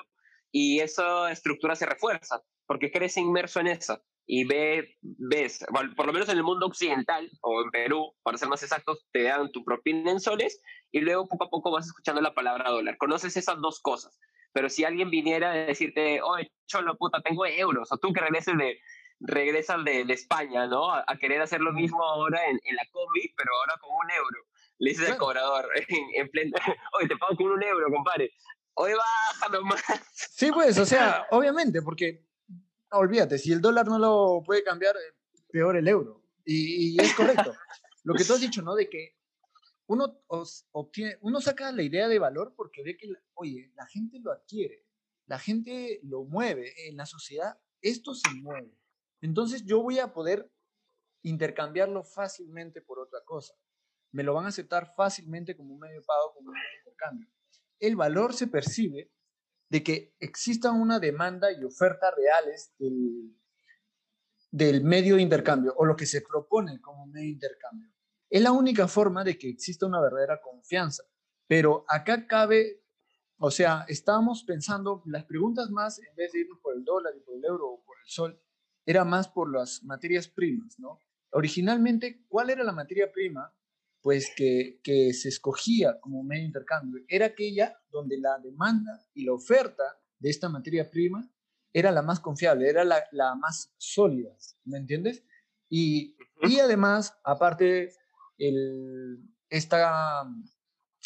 y 0.52 0.78
esa 0.78 1.32
estructura 1.32 1.74
se 1.74 1.86
refuerza 1.86 2.40
porque 2.64 2.92
crece 2.92 3.20
inmerso 3.20 3.58
en 3.58 3.66
esa 3.66 4.00
y 4.24 4.44
ve, 4.44 4.96
ves, 5.02 5.66
por 5.96 6.06
lo 6.06 6.12
menos 6.12 6.28
en 6.28 6.36
el 6.36 6.44
mundo 6.44 6.66
occidental 6.66 7.28
o 7.40 7.60
en 7.60 7.72
Perú, 7.72 8.14
para 8.22 8.38
ser 8.38 8.48
más 8.48 8.62
exactos, 8.62 9.04
te 9.10 9.24
dan 9.24 9.50
tu 9.50 9.64
propina 9.64 10.12
en 10.12 10.20
soles 10.20 10.62
y 10.92 11.00
luego 11.00 11.26
poco 11.26 11.44
a 11.44 11.50
poco 11.50 11.72
vas 11.72 11.86
escuchando 11.86 12.20
la 12.20 12.34
palabra 12.34 12.70
dólar. 12.70 12.98
Conoces 12.98 13.36
esas 13.36 13.60
dos 13.60 13.80
cosas. 13.80 14.16
Pero 14.56 14.70
si 14.70 14.86
alguien 14.86 15.10
viniera 15.10 15.50
a 15.50 15.54
decirte, 15.54 16.22
oye, 16.22 16.50
cholo, 16.66 16.96
puta, 16.96 17.20
tengo 17.20 17.44
euros, 17.44 17.92
o 17.92 17.98
tú 17.98 18.10
que 18.14 18.22
regreses 18.22 18.56
de, 18.56 18.78
regresas 19.20 19.84
de, 19.84 20.06
de 20.06 20.14
España, 20.14 20.66
¿no? 20.66 20.94
A, 20.94 21.04
querer 21.20 21.42
hacer 21.42 21.60
lo 21.60 21.74
mismo 21.74 22.02
ahora 22.02 22.42
en, 22.46 22.58
en, 22.64 22.74
la 22.74 22.82
combi, 22.90 23.34
pero 23.36 23.50
ahora 23.54 23.74
con 23.78 23.90
un 23.90 24.10
euro. 24.12 24.46
Le 24.78 24.90
dices 24.92 25.10
al 25.10 25.18
cobrador, 25.18 25.68
en, 25.88 26.06
en 26.14 26.30
pleno, 26.30 26.56
oye, 26.98 27.06
te 27.06 27.18
pago 27.18 27.36
con 27.36 27.48
un 27.48 27.62
euro, 27.62 27.90
compadre. 27.90 28.32
Oye, 28.72 28.94
baja 28.94 29.52
nomás. 29.52 29.82
Sí, 30.14 30.50
pues, 30.50 30.78
o 30.78 30.86
sea, 30.86 31.26
obviamente, 31.32 31.82
porque, 31.82 32.24
olvídate, 32.92 33.36
si 33.36 33.52
el 33.52 33.60
dólar 33.60 33.86
no 33.86 33.98
lo 33.98 34.42
puede 34.42 34.64
cambiar, 34.64 34.96
peor 35.52 35.76
el 35.76 35.86
euro. 35.86 36.22
Y, 36.46 36.94
y 36.94 36.96
es 36.98 37.12
correcto. 37.12 37.52
lo 38.04 38.14
que 38.14 38.24
tú 38.24 38.32
has 38.32 38.40
dicho, 38.40 38.62
¿no? 38.62 38.74
De 38.74 38.88
que 38.88 39.18
uno, 39.86 40.20
obtiene, 40.72 41.18
uno 41.20 41.40
saca 41.40 41.70
la 41.72 41.82
idea 41.82 42.08
de 42.08 42.18
valor 42.18 42.54
porque 42.56 42.82
ve 42.82 42.96
que, 42.96 43.08
oye, 43.34 43.72
la 43.74 43.86
gente 43.86 44.18
lo 44.20 44.32
adquiere, 44.32 44.84
la 45.26 45.38
gente 45.38 46.00
lo 46.02 46.24
mueve, 46.24 46.72
en 46.88 46.96
la 46.96 47.06
sociedad 47.06 47.58
esto 47.80 48.14
se 48.14 48.28
mueve. 48.42 48.76
Entonces 49.20 49.64
yo 49.64 49.82
voy 49.82 49.98
a 49.98 50.12
poder 50.12 50.50
intercambiarlo 51.22 52.04
fácilmente 52.04 52.82
por 52.82 52.98
otra 52.98 53.20
cosa. 53.24 53.54
Me 54.12 54.22
lo 54.22 54.34
van 54.34 54.46
a 54.46 54.48
aceptar 54.48 54.92
fácilmente 54.94 55.56
como 55.56 55.74
un 55.74 55.80
medio 55.80 56.02
pago, 56.04 56.34
como 56.34 56.50
un 56.50 56.56
intercambio. 56.78 57.28
El 57.78 57.96
valor 57.96 58.34
se 58.34 58.46
percibe 58.46 59.12
de 59.68 59.82
que 59.82 60.14
exista 60.20 60.70
una 60.70 60.98
demanda 61.00 61.52
y 61.52 61.64
oferta 61.64 62.10
reales 62.10 62.72
del, 62.78 63.36
del 64.50 64.84
medio 64.84 65.16
de 65.16 65.22
intercambio 65.22 65.74
o 65.76 65.84
lo 65.84 65.96
que 65.96 66.06
se 66.06 66.22
propone 66.22 66.80
como 66.80 67.06
medio 67.06 67.26
de 67.26 67.32
intercambio. 67.32 67.95
Es 68.28 68.42
la 68.42 68.52
única 68.52 68.88
forma 68.88 69.24
de 69.24 69.38
que 69.38 69.48
exista 69.48 69.86
una 69.86 70.00
verdadera 70.00 70.40
confianza. 70.40 71.04
Pero 71.46 71.84
acá 71.88 72.26
cabe, 72.26 72.82
o 73.38 73.50
sea, 73.50 73.84
estábamos 73.88 74.42
pensando, 74.44 75.02
las 75.06 75.24
preguntas 75.24 75.70
más, 75.70 75.98
en 75.98 76.14
vez 76.16 76.32
de 76.32 76.40
irnos 76.40 76.58
por 76.60 76.74
el 76.74 76.84
dólar 76.84 77.14
y 77.16 77.20
por 77.20 77.36
el 77.36 77.44
euro 77.44 77.68
o 77.68 77.84
por 77.84 77.96
el 78.02 78.08
sol, 78.08 78.40
era 78.84 79.04
más 79.04 79.28
por 79.28 79.52
las 79.52 79.82
materias 79.84 80.28
primas, 80.28 80.78
¿no? 80.78 81.00
Originalmente, 81.30 82.24
¿cuál 82.28 82.50
era 82.50 82.64
la 82.64 82.72
materia 82.72 83.10
prima? 83.12 83.52
Pues 84.00 84.32
que, 84.36 84.80
que 84.82 85.12
se 85.12 85.28
escogía 85.28 85.98
como 86.00 86.22
medio 86.22 86.42
de 86.42 86.46
intercambio. 86.46 87.04
Era 87.08 87.26
aquella 87.26 87.76
donde 87.90 88.18
la 88.18 88.38
demanda 88.38 89.04
y 89.12 89.24
la 89.24 89.32
oferta 89.32 89.82
de 90.18 90.30
esta 90.30 90.48
materia 90.48 90.88
prima 90.88 91.28
era 91.72 91.90
la 91.90 92.02
más 92.02 92.20
confiable, 92.20 92.68
era 92.68 92.84
la, 92.84 93.04
la 93.12 93.34
más 93.34 93.74
sólida, 93.76 94.34
¿me 94.64 94.78
entiendes? 94.78 95.24
Y, 95.68 96.16
y 96.42 96.58
además, 96.60 97.18
aparte, 97.24 97.92
esta, 99.48 100.24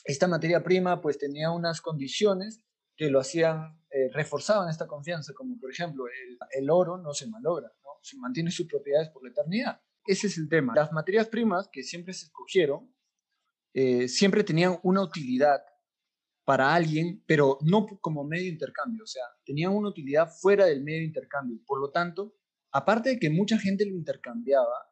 esta 0.05 0.29
materia 0.29 0.63
prima 0.63 1.01
pues 1.01 1.19
tenía 1.19 1.51
unas 1.51 1.81
condiciones 1.81 2.61
que 2.97 3.11
lo 3.11 3.21
hacían, 3.21 3.81
eh, 3.91 4.11
reforzaban 4.13 4.69
esta 4.69 4.87
confianza, 4.87 5.33
como 5.35 5.59
por 5.59 5.71
ejemplo 5.71 6.05
el, 6.07 6.39
el, 6.53 6.71
oro 6.71 6.99
no 6.99 7.15
se 7.15 7.27
malogra, 7.29 7.69
¿no? 7.83 7.91
se 8.03 8.17
mantiene 8.19 8.51
sus 8.51 8.67
propiedades 8.67 9.09
por 9.11 9.23
la 9.23 9.31
eternidad. 9.31 9.81
Ese 10.05 10.27
es 10.27 10.39
el 10.39 10.49
tema. 10.49 10.75
Las 10.75 10.93
materias 10.93 11.29
primas 11.29 11.69
que 11.73 11.83
siempre 11.83 12.13
se 12.13 12.27
escogieron 12.27 12.93
eh, 13.73 14.09
siempre 14.09 14.43
tenían 14.43 14.79
una 14.83 15.03
utilidad 15.03 15.61
para 16.45 16.75
alguien, 16.75 17.23
pero 17.27 17.59
no 17.63 17.87
como 18.01 18.25
medio 18.25 18.45
de 18.45 18.51
intercambio, 18.51 19.05
o 19.05 19.07
sea, 19.07 19.23
tenían 19.45 19.73
una 19.73 19.91
utilidad 19.91 20.29
fuera 20.29 20.67
del 20.67 20.83
medio 20.83 20.99
de 20.99 21.05
intercambio. 21.05 21.61
Por 21.65 21.81
lo 21.81 21.93
tanto, 21.93 22.35
aparte 22.73 23.11
de 23.11 23.19
que 23.21 23.31
mucha 23.31 23.59
gente 23.59 23.87
lo 23.87 23.95
intercambiaba, 23.95 24.91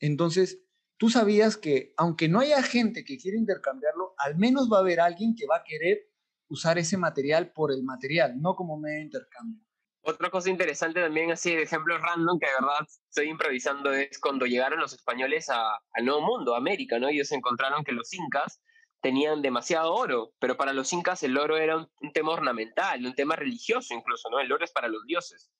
entonces 0.00 0.65
tú 0.96 1.10
sabías 1.10 1.56
que 1.56 1.92
aunque 1.96 2.28
no 2.28 2.40
haya 2.40 2.62
gente 2.62 3.04
que 3.04 3.18
quiera 3.18 3.38
intercambiarlo, 3.38 4.14
al 4.18 4.36
menos 4.36 4.70
va 4.72 4.78
a 4.78 4.80
haber 4.80 5.00
alguien 5.00 5.34
que 5.34 5.46
va 5.46 5.56
a 5.56 5.64
querer 5.64 6.08
usar 6.48 6.78
ese 6.78 6.96
material 6.96 7.52
por 7.52 7.72
el 7.72 7.82
material, 7.82 8.40
no 8.40 8.54
como 8.54 8.78
medio 8.78 8.98
de 8.98 9.04
intercambio. 9.04 9.60
Otra 10.02 10.30
cosa 10.30 10.50
interesante 10.50 11.00
también, 11.00 11.32
así 11.32 11.54
de 11.54 11.62
ejemplo 11.62 11.98
random, 11.98 12.38
que 12.38 12.46
de 12.46 12.52
verdad 12.52 12.86
estoy 13.08 13.28
improvisando, 13.28 13.92
es 13.92 14.20
cuando 14.20 14.46
llegaron 14.46 14.78
los 14.78 14.92
españoles 14.92 15.48
al 15.48 16.04
Nuevo 16.04 16.20
Mundo, 16.20 16.54
a 16.54 16.58
América, 16.58 17.00
¿no? 17.00 17.08
Ellos 17.08 17.32
encontraron 17.32 17.82
que 17.82 17.90
los 17.90 18.12
incas 18.14 18.62
tenían 19.00 19.42
demasiado 19.42 19.92
oro, 19.92 20.32
pero 20.38 20.56
para 20.56 20.72
los 20.72 20.92
incas 20.92 21.24
el 21.24 21.36
oro 21.36 21.56
era 21.56 21.76
un, 21.76 21.88
un 22.00 22.12
tema 22.12 22.32
ornamental, 22.32 23.04
un 23.04 23.16
tema 23.16 23.34
religioso 23.34 23.94
incluso, 23.94 24.30
¿no? 24.30 24.38
El 24.38 24.52
oro 24.52 24.64
es 24.64 24.70
para 24.70 24.86
los 24.86 25.04
dioses. 25.06 25.50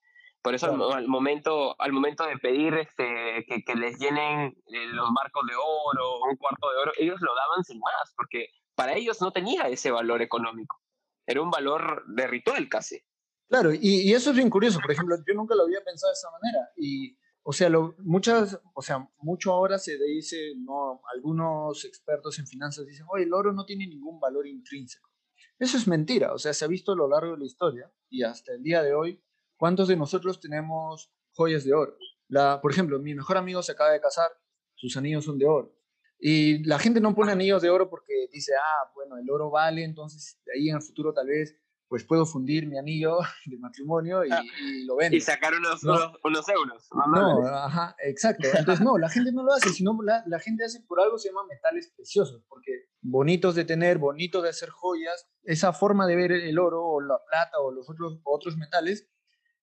Por 0.46 0.54
eso 0.54 0.66
al, 0.94 1.08
momento, 1.08 1.74
al 1.80 1.90
momento 1.90 2.24
de 2.24 2.38
pedir 2.38 2.72
este, 2.74 3.44
que, 3.48 3.64
que 3.64 3.74
les 3.74 3.98
llenen 3.98 4.56
eh, 4.68 4.86
los 4.92 5.10
marcos 5.10 5.42
de 5.44 5.54
oro, 5.56 6.20
un 6.30 6.36
cuarto 6.36 6.70
de 6.70 6.78
oro, 6.82 6.92
ellos 6.98 7.20
lo 7.20 7.34
daban 7.34 7.64
sin 7.64 7.80
más, 7.80 8.14
porque 8.16 8.50
para 8.76 8.94
ellos 8.94 9.20
no 9.20 9.32
tenía 9.32 9.62
ese 9.62 9.90
valor 9.90 10.22
económico. 10.22 10.80
Era 11.26 11.42
un 11.42 11.50
valor 11.50 12.04
de 12.06 12.28
ritual 12.28 12.68
casi. 12.68 13.00
Claro, 13.48 13.74
y, 13.74 14.02
y 14.02 14.12
eso 14.12 14.30
es 14.30 14.36
bien 14.36 14.48
curioso. 14.48 14.78
Por 14.80 14.92
ejemplo, 14.92 15.16
yo 15.16 15.34
nunca 15.34 15.56
lo 15.56 15.64
había 15.64 15.82
pensado 15.82 16.12
de 16.12 16.14
esa 16.14 16.30
manera. 16.30 16.70
Y, 16.76 17.18
o 17.42 17.52
sea, 17.52 17.68
lo, 17.68 17.96
muchas, 17.98 18.60
o 18.72 18.82
sea, 18.82 19.04
mucho 19.18 19.52
ahora 19.52 19.80
se 19.80 19.98
dice, 19.98 20.52
no, 20.58 21.00
algunos 21.12 21.84
expertos 21.84 22.38
en 22.38 22.46
finanzas 22.46 22.86
dicen, 22.86 23.06
oye, 23.08 23.24
el 23.24 23.34
oro 23.34 23.52
no 23.52 23.64
tiene 23.64 23.88
ningún 23.88 24.20
valor 24.20 24.46
intrínseco. 24.46 25.10
Eso 25.58 25.76
es 25.76 25.88
mentira. 25.88 26.32
O 26.32 26.38
sea, 26.38 26.54
se 26.54 26.64
ha 26.64 26.68
visto 26.68 26.92
a 26.92 26.96
lo 26.96 27.08
largo 27.08 27.32
de 27.32 27.38
la 27.38 27.46
historia 27.46 27.92
y 28.08 28.22
hasta 28.22 28.52
el 28.52 28.62
día 28.62 28.84
de 28.84 28.94
hoy 28.94 29.25
¿Cuántos 29.56 29.88
de 29.88 29.96
nosotros 29.96 30.40
tenemos 30.40 31.10
joyas 31.32 31.64
de 31.64 31.74
oro? 31.74 31.96
La, 32.28 32.60
por 32.60 32.72
ejemplo, 32.72 32.98
mi 32.98 33.14
mejor 33.14 33.36
amigo 33.36 33.62
se 33.62 33.72
acaba 33.72 33.90
de 33.90 34.00
casar, 34.00 34.28
sus 34.74 34.96
anillos 34.96 35.24
son 35.24 35.38
de 35.38 35.46
oro. 35.46 35.72
Y 36.18 36.64
la 36.64 36.78
gente 36.78 37.00
no 37.00 37.14
pone 37.14 37.32
anillos 37.32 37.62
de 37.62 37.70
oro 37.70 37.88
porque 37.90 38.28
dice, 38.32 38.52
ah, 38.54 38.90
bueno, 38.94 39.18
el 39.18 39.30
oro 39.30 39.50
vale, 39.50 39.84
entonces 39.84 40.40
de 40.44 40.52
ahí 40.54 40.68
en 40.70 40.76
el 40.76 40.82
futuro 40.82 41.12
tal 41.12 41.26
vez 41.26 41.56
pues 41.88 42.04
puedo 42.04 42.26
fundir 42.26 42.66
mi 42.66 42.78
anillo 42.78 43.18
de 43.46 43.58
matrimonio 43.58 44.24
y, 44.24 44.30
ah, 44.30 44.42
lo 44.86 44.96
vendo. 44.96 45.16
Y 45.16 45.20
sacar 45.20 45.54
unos, 45.54 45.82
unos, 45.82 46.48
euros. 46.48 46.88
No, 47.12 47.46
ajá, 47.46 47.94
exacto. 48.02 48.48
Entonces, 48.54 48.84
no, 48.84 48.98
la 48.98 49.08
gente 49.08 49.32
no 49.32 49.44
lo 49.44 49.52
hace, 49.52 49.70
sino 49.70 49.96
la, 50.02 50.22
la, 50.26 50.38
gente 50.40 50.64
hace 50.64 50.80
por 50.80 51.00
algo 51.00 51.18
se 51.18 51.28
llama 51.28 51.46
metales 51.48 51.92
preciosos, 51.96 52.42
porque 52.48 52.72
bonitos 53.00 53.54
de 53.54 53.64
tener, 53.64 53.98
bonitos 53.98 54.42
de 54.42 54.48
hacer 54.48 54.70
joyas, 54.70 55.28
esa 55.44 55.72
forma 55.72 56.06
de 56.06 56.16
ver 56.16 56.32
el 56.32 56.58
oro 56.58 56.84
o 56.84 57.00
la 57.00 57.18
plata 57.24 57.58
o 57.60 57.70
los 57.70 57.88
otros, 57.88 58.20
otros 58.24 58.56
metales 58.56 59.08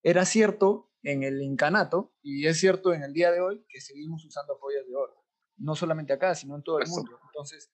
era 0.04 0.26
cierto 0.26 0.92
en 1.02 1.24
el 1.24 1.42
incanato 1.42 2.14
y 2.22 2.46
es 2.48 2.60
cierto 2.60 2.94
en 2.94 3.04
el 3.04 3.14
día 3.14 3.32
de 3.32 3.42
hoy 3.42 3.66
que 3.70 3.82
seguimos 3.82 4.24
usando 4.26 4.58
joyas 4.58 4.86
de 4.88 4.96
oro, 4.96 5.26
no 5.58 5.76
solamente 5.76 6.14
acá, 6.14 6.36
sino 6.36 6.56
en 6.56 6.64
todo 6.64 6.80
el 6.80 6.88
mundo. 6.88 7.20
Entonces, 7.28 7.72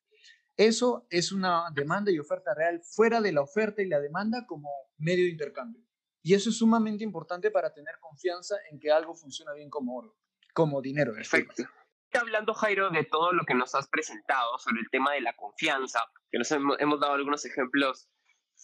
eso 0.55 1.07
es 1.09 1.31
una 1.31 1.65
demanda 1.73 2.11
y 2.11 2.19
oferta 2.19 2.53
real 2.53 2.81
fuera 2.83 3.21
de 3.21 3.31
la 3.31 3.41
oferta 3.41 3.81
y 3.81 3.87
la 3.87 3.99
demanda 3.99 4.45
como 4.47 4.69
medio 4.97 5.25
de 5.25 5.31
intercambio. 5.31 5.81
Y 6.21 6.33
eso 6.33 6.49
es 6.49 6.57
sumamente 6.57 7.03
importante 7.03 7.49
para 7.49 7.73
tener 7.73 7.95
confianza 7.99 8.55
en 8.69 8.79
que 8.79 8.91
algo 8.91 9.15
funciona 9.15 9.53
bien 9.53 9.69
como 9.69 9.95
oro, 9.95 10.17
como 10.53 10.81
dinero. 10.81 11.13
Perfecto. 11.13 11.63
Hablando, 12.11 12.53
Jairo, 12.53 12.89
de 12.89 13.05
todo 13.05 13.31
lo 13.31 13.43
que 13.45 13.53
nos 13.53 13.73
has 13.75 13.87
presentado 13.87 14.57
sobre 14.57 14.81
el 14.81 14.89
tema 14.91 15.13
de 15.13 15.21
la 15.21 15.35
confianza, 15.35 16.01
que 16.31 16.39
nos 16.39 16.51
hemos, 16.51 16.79
hemos 16.79 16.99
dado 16.99 17.13
algunos 17.13 17.45
ejemplos, 17.45 18.09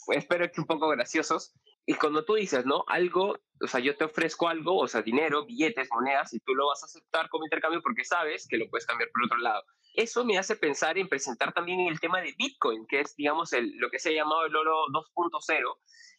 espero 0.10 0.52
que 0.52 0.62
un 0.62 0.68
poco 0.68 0.90
graciosos, 0.90 1.54
y 1.86 1.94
cuando 1.94 2.26
tú 2.26 2.34
dices, 2.34 2.66
¿no? 2.66 2.84
Algo, 2.88 3.38
o 3.62 3.68
sea, 3.68 3.80
yo 3.80 3.96
te 3.96 4.06
ofrezco 4.06 4.48
algo, 4.48 4.78
o 4.78 4.88
sea, 4.88 5.04
dinero, 5.04 5.46
billetes, 5.46 5.88
monedas, 5.92 6.34
y 6.34 6.40
tú 6.40 6.56
lo 6.56 6.68
vas 6.68 6.82
a 6.82 6.88
aceptar 6.88 7.30
como 7.30 7.46
intercambio 7.46 7.82
porque 7.82 8.04
sabes 8.04 8.48
que 8.48 8.58
lo 8.58 8.68
puedes 8.70 8.88
cambiar 8.88 9.12
por 9.12 9.26
otro 9.26 9.38
lado. 9.38 9.64
Eso 9.94 10.26
me 10.26 10.38
hace 10.38 10.56
pensar 10.56 10.98
en 10.98 11.08
presentar 11.08 11.54
también 11.54 11.82
el 11.82 12.00
tema 12.00 12.22
de 12.22 12.34
Bitcoin, 12.38 12.86
que 12.88 13.02
es, 13.02 13.16
digamos, 13.16 13.54
el, 13.54 13.78
lo 13.78 13.90
que 13.90 14.00
se 14.00 14.10
ha 14.10 14.14
llamado 14.14 14.46
el 14.46 14.56
oro 14.56 14.88
2.0, 14.88 15.78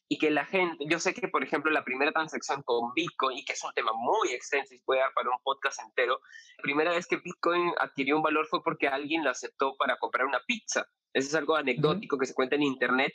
y 0.09 0.19
que 0.19 0.31
la 0.31 0.45
gente, 0.45 0.85
yo 0.89 0.99
sé 1.01 1.15
que, 1.15 1.29
por 1.29 1.43
ejemplo, 1.43 1.71
la 1.71 1.85
primera 1.85 2.13
transacción 2.13 2.63
con 2.63 2.93
Bitcoin, 2.95 3.39
y 3.39 3.45
que 3.45 3.55
es 3.55 3.65
un 3.65 3.73
tema 3.73 3.93
muy 3.95 4.31
extenso 4.33 4.75
y 4.75 4.81
puede 4.81 5.01
dar 5.01 5.13
para 5.15 5.31
un 5.31 5.43
podcast 5.43 5.81
entero, 5.81 6.21
la 6.59 6.63
primera 6.63 6.93
vez 6.93 7.07
que 7.07 7.17
Bitcoin 7.17 7.73
adquirió 7.79 8.17
un 8.17 8.23
valor 8.23 8.47
fue 8.47 8.63
porque 8.63 8.89
alguien 8.89 9.25
lo 9.25 9.31
aceptó 9.31 9.77
para 9.77 9.99
comprar 9.99 10.27
una 10.27 10.41
pizza. 10.47 10.87
Eso 11.13 11.29
es 11.29 11.35
algo 11.35 11.57
anecdótico 11.57 12.19
que 12.19 12.27
se 12.27 12.35
cuenta 12.35 12.57
en 12.57 12.63
Internet. 12.63 13.11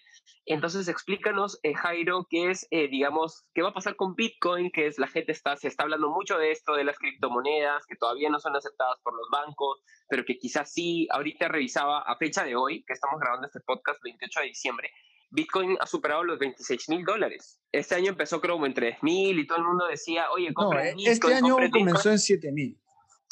Entonces, 0.48 0.88
explícanos, 0.88 1.60
eh, 1.62 1.76
Jairo, 1.76 2.26
qué 2.28 2.50
es, 2.50 2.68
eh, 2.72 2.88
digamos, 2.88 3.46
qué 3.54 3.62
va 3.62 3.70
a 3.70 3.74
pasar 3.74 3.96
con 3.96 4.16
Bitcoin, 4.16 4.72
que 4.72 4.88
es 4.88 4.98
la 4.98 5.08
gente 5.08 5.32
está, 5.32 5.56
se 5.56 5.68
está 5.68 5.84
hablando 5.84 6.10
mucho 6.10 6.40
de 6.40 6.52
esto, 6.52 6.74
de 6.74 6.84
las 6.84 6.98
criptomonedas, 6.98 7.86
que 7.86 7.96
todavía 7.96 8.32
no 8.32 8.40
son 8.40 8.56
aceptadas 8.56 9.00
por 9.04 9.14
los 9.16 9.30
bancos, 9.30 9.84
pero 10.10 10.26
que 10.26 10.40
quizás 10.40 10.74
sí, 10.74 11.08
ahorita 11.12 11.48
revisaba 11.48 12.00
a 12.00 12.18
fecha 12.18 12.44
de 12.44 12.56
hoy, 12.56 12.84
que 12.86 12.94
estamos 12.94 13.20
grabando 13.20 13.46
este 13.46 13.60
podcast, 13.60 14.02
28 14.02 14.40
de 14.40 14.46
diciembre, 14.48 14.92
Bitcoin 15.32 15.78
ha 15.80 15.88
superado 15.88 16.24
los 16.24 16.38
26 16.38 16.90
mil 16.90 17.06
dólares. 17.06 17.60
Este 17.72 17.96
año 17.96 18.10
empezó 18.10 18.42
como 18.42 18.66
en 18.66 18.74
3 18.74 18.98
mil 19.02 19.40
y 19.40 19.48
todo 19.48 19.60
el 19.60 19.64
mundo 19.64 19.88
decía, 19.88 20.30
oye, 20.32 20.50
No, 20.50 20.54
compren 20.56 20.88
eh, 20.88 20.94
Bitcoin, 20.96 21.12
este 21.12 21.34
año 21.34 21.54
compren 21.54 21.72
Bitcoin". 21.72 21.86
comenzó 21.86 22.12
en 22.12 22.20
7000. 22.20 22.82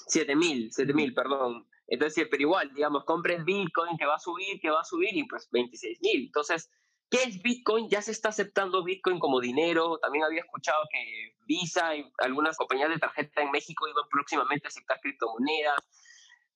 7 0.07 0.35
mil, 0.35 0.69
7 0.71 0.93
mil, 0.93 1.13
perdón. 1.13 1.67
Entonces, 1.88 2.27
pero 2.31 2.41
igual, 2.41 2.73
digamos, 2.73 3.03
compren 3.03 3.43
Bitcoin 3.43 3.97
que 3.97 4.05
va 4.05 4.15
a 4.15 4.19
subir, 4.19 4.59
que 4.62 4.69
va 4.69 4.81
a 4.81 4.85
subir 4.85 5.15
y 5.15 5.27
pues 5.27 5.49
26 5.51 5.99
mil. 6.01 6.25
Entonces, 6.27 6.69
¿qué 7.09 7.23
es 7.23 7.41
Bitcoin? 7.41 7.89
Ya 7.89 8.01
se 8.01 8.12
está 8.12 8.29
aceptando 8.29 8.83
Bitcoin 8.83 9.19
como 9.19 9.41
dinero. 9.41 9.99
También 9.99 10.23
había 10.23 10.41
escuchado 10.41 10.79
que 10.91 11.35
Visa 11.45 11.95
y 11.95 12.09
algunas 12.19 12.55
compañías 12.57 12.89
de 12.89 12.99
tarjeta 12.99 13.41
en 13.41 13.51
México 13.51 13.88
iban 13.88 14.05
próximamente 14.09 14.67
a 14.67 14.69
aceptar 14.69 14.99
criptomonedas. 15.01 15.79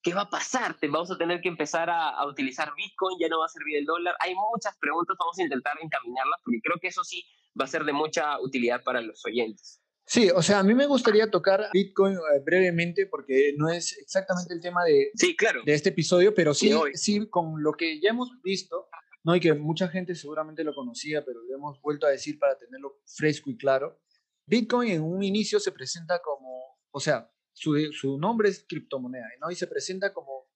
¿Qué 0.04 0.14
va 0.14 0.22
a 0.24 0.30
pasar? 0.30 0.78
¿Te- 0.78 0.88
¿Vamos 0.90 1.10
a 1.12 1.18
tener 1.18 1.40
que 1.42 1.48
empezar 1.50 1.90
a, 1.90 2.10
a 2.10 2.28
utilizar 2.28 2.74
Bitcoin? 2.76 3.18
¿Ya 3.20 3.30
no 3.30 3.40
va 3.40 3.46
a 3.46 3.50
servir 3.50 3.78
el 3.78 3.86
dólar? 3.86 4.16
Hay 4.20 4.36
muchas 4.36 4.78
preguntas, 4.78 5.16
vamos 5.20 5.40
a 5.40 5.44
intentar 5.44 5.74
encaminarlas 5.82 6.40
porque 6.44 6.60
creo 6.62 6.78
que 6.82 6.90
eso 6.90 7.04
sí 7.04 7.24
va 7.60 7.66
a 7.66 7.68
ser 7.68 7.84
de 7.86 7.94
mucha 7.94 8.40
utilidad 8.42 8.84
para 8.84 9.02
los 9.02 9.24
oyentes. 9.26 9.80
Sí, 10.06 10.30
o 10.36 10.42
sea, 10.42 10.60
a 10.60 10.64
mí 10.64 10.74
me 10.74 10.86
gustaría 10.86 11.32
tocar 11.32 11.70
Bitcoin 11.72 12.16
eh, 12.16 12.42
brevemente 12.44 13.06
porque 13.08 13.54
no 13.58 13.70
es 13.70 13.98
exactamente 13.98 14.54
el 14.54 14.60
tema 14.60 14.84
de, 14.84 15.12
Sí, 15.16 15.34
claro. 15.36 15.62
de 15.66 15.74
este 15.74 15.90
episodio, 15.90 16.34
pero 16.34 16.54
sí, 16.54 16.74
sí, 16.94 17.26
con 17.30 17.64
lo 17.64 17.72
que 17.72 18.02
ya 18.02 18.10
hemos 18.10 18.30
visto, 18.44 18.90
¿no? 19.24 19.34
y 19.34 19.40
que 19.40 19.54
mucha 19.54 19.88
gente 19.88 20.14
seguramente 20.16 20.66
lo 20.66 20.76
conocía, 20.76 21.24
pero 21.24 21.42
lo 21.42 21.56
hemos 21.56 21.80
vuelto 21.82 22.06
a 22.06 22.10
decir 22.10 22.38
para 22.38 22.58
tenerlo 22.58 23.00
fresco 23.06 23.50
y 23.50 23.56
claro, 23.56 24.02
Bitcoin 24.46 24.92
en 24.92 25.04
un 25.04 25.24
inicio 25.24 25.58
se 25.62 25.72
presenta 25.72 26.20
como, 26.22 26.78
o 26.92 27.00
sea, 27.00 27.32
su, 27.54 28.18
nombre 28.18 28.50
es 28.50 28.66
criptomoneda, 28.68 29.28
¿no? 29.40 29.52
y 29.52 29.56
se 29.56 29.68
presenta 29.68 30.14
como 30.14 30.48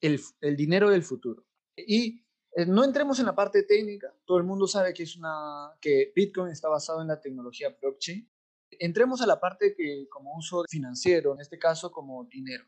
el, 0.00 0.20
dinero 0.56 0.90
del 0.90 1.02
futuro. 1.02 1.46
Y 1.76 2.24
eh, 2.52 2.66
no 2.66 2.84
entremos 2.84 3.18
en 3.18 3.26
la 3.26 3.34
parte 3.34 3.62
técnica, 3.64 4.14
todo 4.24 4.38
el 4.38 4.44
mundo 4.44 4.66
sabe 4.66 4.94
que, 4.94 5.02
es 5.02 5.16
una, 5.16 5.72
que 5.80 6.12
Bitcoin 6.14 6.50
está 6.50 6.68
basado 6.68 7.02
en 7.02 7.08
la 7.08 7.20
tecnología 7.20 7.76
blockchain. 7.80 8.30
Entremos 8.70 9.20
a 9.22 9.26
la 9.26 9.40
parte 9.40 9.74
que 9.76 10.06
como 10.08 10.36
uso 10.36 10.64
financiero, 10.68 11.34
en 11.34 11.40
este 11.40 11.58
caso 11.58 11.90
como 11.90 12.24
dinero. 12.24 12.64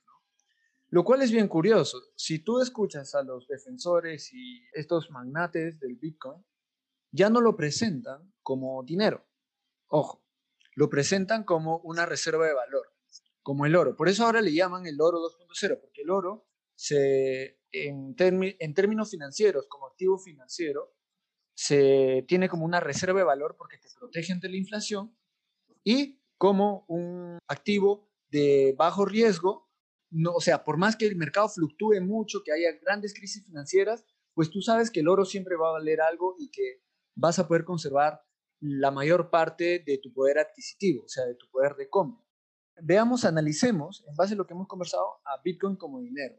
Lo 0.88 1.02
cual 1.04 1.22
es 1.22 1.32
bien 1.32 1.48
curioso. 1.48 2.00
Si 2.14 2.38
tú 2.38 2.60
escuchas 2.60 3.14
a 3.16 3.22
los 3.22 3.48
defensores 3.48 4.32
y 4.32 4.62
estos 4.72 5.10
magnates 5.10 5.80
del 5.80 5.96
Bitcoin, 5.96 6.44
ya 7.10 7.28
no 7.28 7.40
lo 7.40 7.56
presentan 7.56 8.32
como 8.42 8.84
dinero. 8.84 9.26
Ojo, 9.88 10.24
lo 10.74 10.88
presentan 10.88 11.44
como 11.44 11.78
una 11.78 12.06
reserva 12.06 12.46
de 12.46 12.54
valor, 12.54 12.95
como 13.46 13.64
el 13.64 13.76
oro. 13.76 13.94
Por 13.94 14.08
eso 14.08 14.24
ahora 14.24 14.42
le 14.42 14.52
llaman 14.52 14.86
el 14.86 15.00
oro 15.00 15.20
2.0, 15.20 15.80
porque 15.80 16.02
el 16.02 16.10
oro, 16.10 16.48
se, 16.74 17.60
en, 17.70 18.16
en 18.18 18.74
términos 18.74 19.08
financieros, 19.08 19.68
como 19.68 19.86
activo 19.86 20.18
financiero, 20.18 20.96
se 21.54 22.24
tiene 22.26 22.48
como 22.48 22.64
una 22.64 22.80
reserva 22.80 23.20
de 23.20 23.24
valor 23.24 23.54
porque 23.56 23.78
te 23.78 23.86
protege 23.96 24.32
ante 24.32 24.48
la 24.48 24.56
inflación 24.56 25.16
y 25.84 26.20
como 26.36 26.86
un 26.88 27.38
activo 27.46 28.10
de 28.30 28.74
bajo 28.76 29.04
riesgo 29.04 29.70
no, 30.10 30.32
o 30.32 30.40
sea, 30.40 30.64
por 30.64 30.76
más 30.76 30.96
que 30.96 31.06
el 31.06 31.14
mercado 31.14 31.48
fluctúe 31.48 32.00
mucho, 32.00 32.42
que 32.44 32.50
haya 32.50 32.72
grandes 32.82 33.14
crisis 33.14 33.44
financieras, 33.46 34.04
pues 34.34 34.50
tú 34.50 34.60
sabes 34.60 34.90
que 34.90 35.00
el 35.00 35.08
oro 35.08 35.24
siempre 35.24 35.54
va 35.54 35.68
a 35.68 35.72
valer 35.72 36.00
algo 36.00 36.34
y 36.36 36.50
que 36.50 36.82
vas 37.14 37.38
a 37.38 37.46
poder 37.46 37.64
conservar 37.64 38.20
la 38.58 38.90
mayor 38.90 39.30
parte 39.30 39.84
de 39.86 39.98
tu 39.98 40.12
poder 40.12 40.40
adquisitivo, 40.40 41.04
o 41.04 41.08
sea, 41.08 41.24
de 41.26 41.36
tu 41.36 41.48
poder 41.48 41.76
de 41.76 41.88
compra. 41.88 42.25
Veamos, 42.82 43.24
analicemos, 43.24 44.04
en 44.06 44.14
base 44.14 44.34
a 44.34 44.36
lo 44.36 44.46
que 44.46 44.54
hemos 44.54 44.68
conversado, 44.68 45.20
a 45.24 45.40
Bitcoin 45.42 45.76
como 45.76 46.00
dinero. 46.00 46.36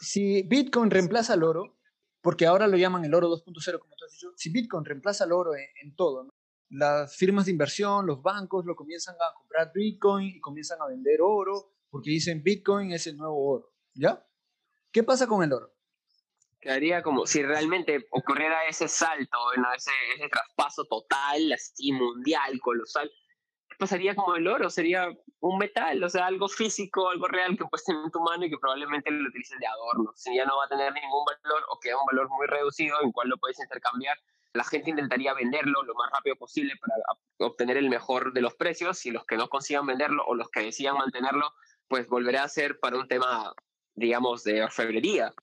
Si 0.00 0.42
Bitcoin 0.42 0.90
reemplaza 0.90 1.34
al 1.34 1.42
oro, 1.42 1.78
porque 2.20 2.46
ahora 2.46 2.66
lo 2.66 2.76
llaman 2.76 3.04
el 3.04 3.14
oro 3.14 3.28
2.0, 3.28 3.78
como 3.78 3.94
tú 3.96 4.04
has 4.04 4.12
dicho, 4.12 4.32
si 4.36 4.50
Bitcoin 4.50 4.84
reemplaza 4.84 5.24
al 5.24 5.32
oro 5.32 5.54
en, 5.54 5.66
en 5.82 5.94
todo, 5.94 6.24
¿no? 6.24 6.30
las 6.70 7.16
firmas 7.16 7.46
de 7.46 7.52
inversión, 7.52 8.06
los 8.06 8.22
bancos 8.22 8.64
lo 8.64 8.74
comienzan 8.74 9.14
a 9.16 9.34
comprar 9.34 9.70
Bitcoin 9.72 10.28
y 10.36 10.40
comienzan 10.40 10.80
a 10.80 10.86
vender 10.86 11.20
oro, 11.20 11.74
porque 11.90 12.10
dicen 12.10 12.42
Bitcoin 12.42 12.92
es 12.92 13.06
el 13.06 13.16
nuevo 13.16 13.48
oro, 13.48 13.72
¿ya? 13.94 14.26
¿Qué 14.90 15.02
pasa 15.02 15.26
con 15.26 15.42
el 15.42 15.52
oro? 15.52 15.72
Quedaría 16.60 17.02
como 17.02 17.26
si 17.26 17.42
realmente 17.42 18.06
ocurriera 18.10 18.66
ese 18.68 18.88
salto, 18.88 19.38
bueno, 19.54 19.68
ese, 19.76 19.92
ese 20.16 20.28
traspaso 20.28 20.84
total, 20.84 21.52
así 21.52 21.92
mundial, 21.92 22.58
colosal. 22.60 23.10
¿Qué 23.76 23.80
pasaría 23.80 24.14
con 24.14 24.34
el 24.34 24.48
oro? 24.48 24.70
Sería 24.70 25.06
un 25.40 25.58
metal, 25.58 26.02
o 26.02 26.08
sea, 26.08 26.24
algo 26.24 26.48
físico, 26.48 27.10
algo 27.10 27.26
real 27.26 27.58
que 27.58 27.66
puedes 27.66 27.84
tener 27.84 28.00
en 28.02 28.10
tu 28.10 28.20
mano 28.20 28.46
y 28.46 28.48
que 28.50 28.56
probablemente 28.56 29.10
lo 29.10 29.28
utilices 29.28 29.58
de 29.58 29.66
adorno. 29.66 30.12
Si 30.14 30.34
ya 30.34 30.46
no 30.46 30.56
va 30.56 30.64
a 30.64 30.68
tener 30.68 30.94
ningún 30.94 31.26
valor 31.26 31.62
o 31.70 31.78
queda 31.78 31.98
un 31.98 32.06
valor 32.06 32.30
muy 32.30 32.46
reducido 32.46 32.96
en 33.02 33.12
cual 33.12 33.28
lo 33.28 33.36
puedes 33.36 33.60
intercambiar, 33.60 34.16
la 34.54 34.64
gente 34.64 34.88
intentaría 34.88 35.34
venderlo 35.34 35.82
lo 35.82 35.94
más 35.94 36.10
rápido 36.10 36.36
posible 36.36 36.72
para 36.80 36.94
obtener 37.50 37.76
el 37.76 37.90
mejor 37.90 38.32
de 38.32 38.40
los 38.40 38.54
precios 38.54 39.04
y 39.04 39.10
los 39.10 39.26
que 39.26 39.36
no 39.36 39.50
consigan 39.50 39.84
venderlo 39.84 40.24
o 40.26 40.34
los 40.34 40.48
que 40.48 40.60
decidan 40.60 40.96
mantenerlo, 40.96 41.52
pues 41.86 42.08
volverá 42.08 42.44
a 42.44 42.48
ser 42.48 42.78
para 42.80 42.96
un 42.96 43.08
tema, 43.08 43.52
digamos, 43.94 44.42
de 44.42 44.62
orfebrería. 44.62 45.34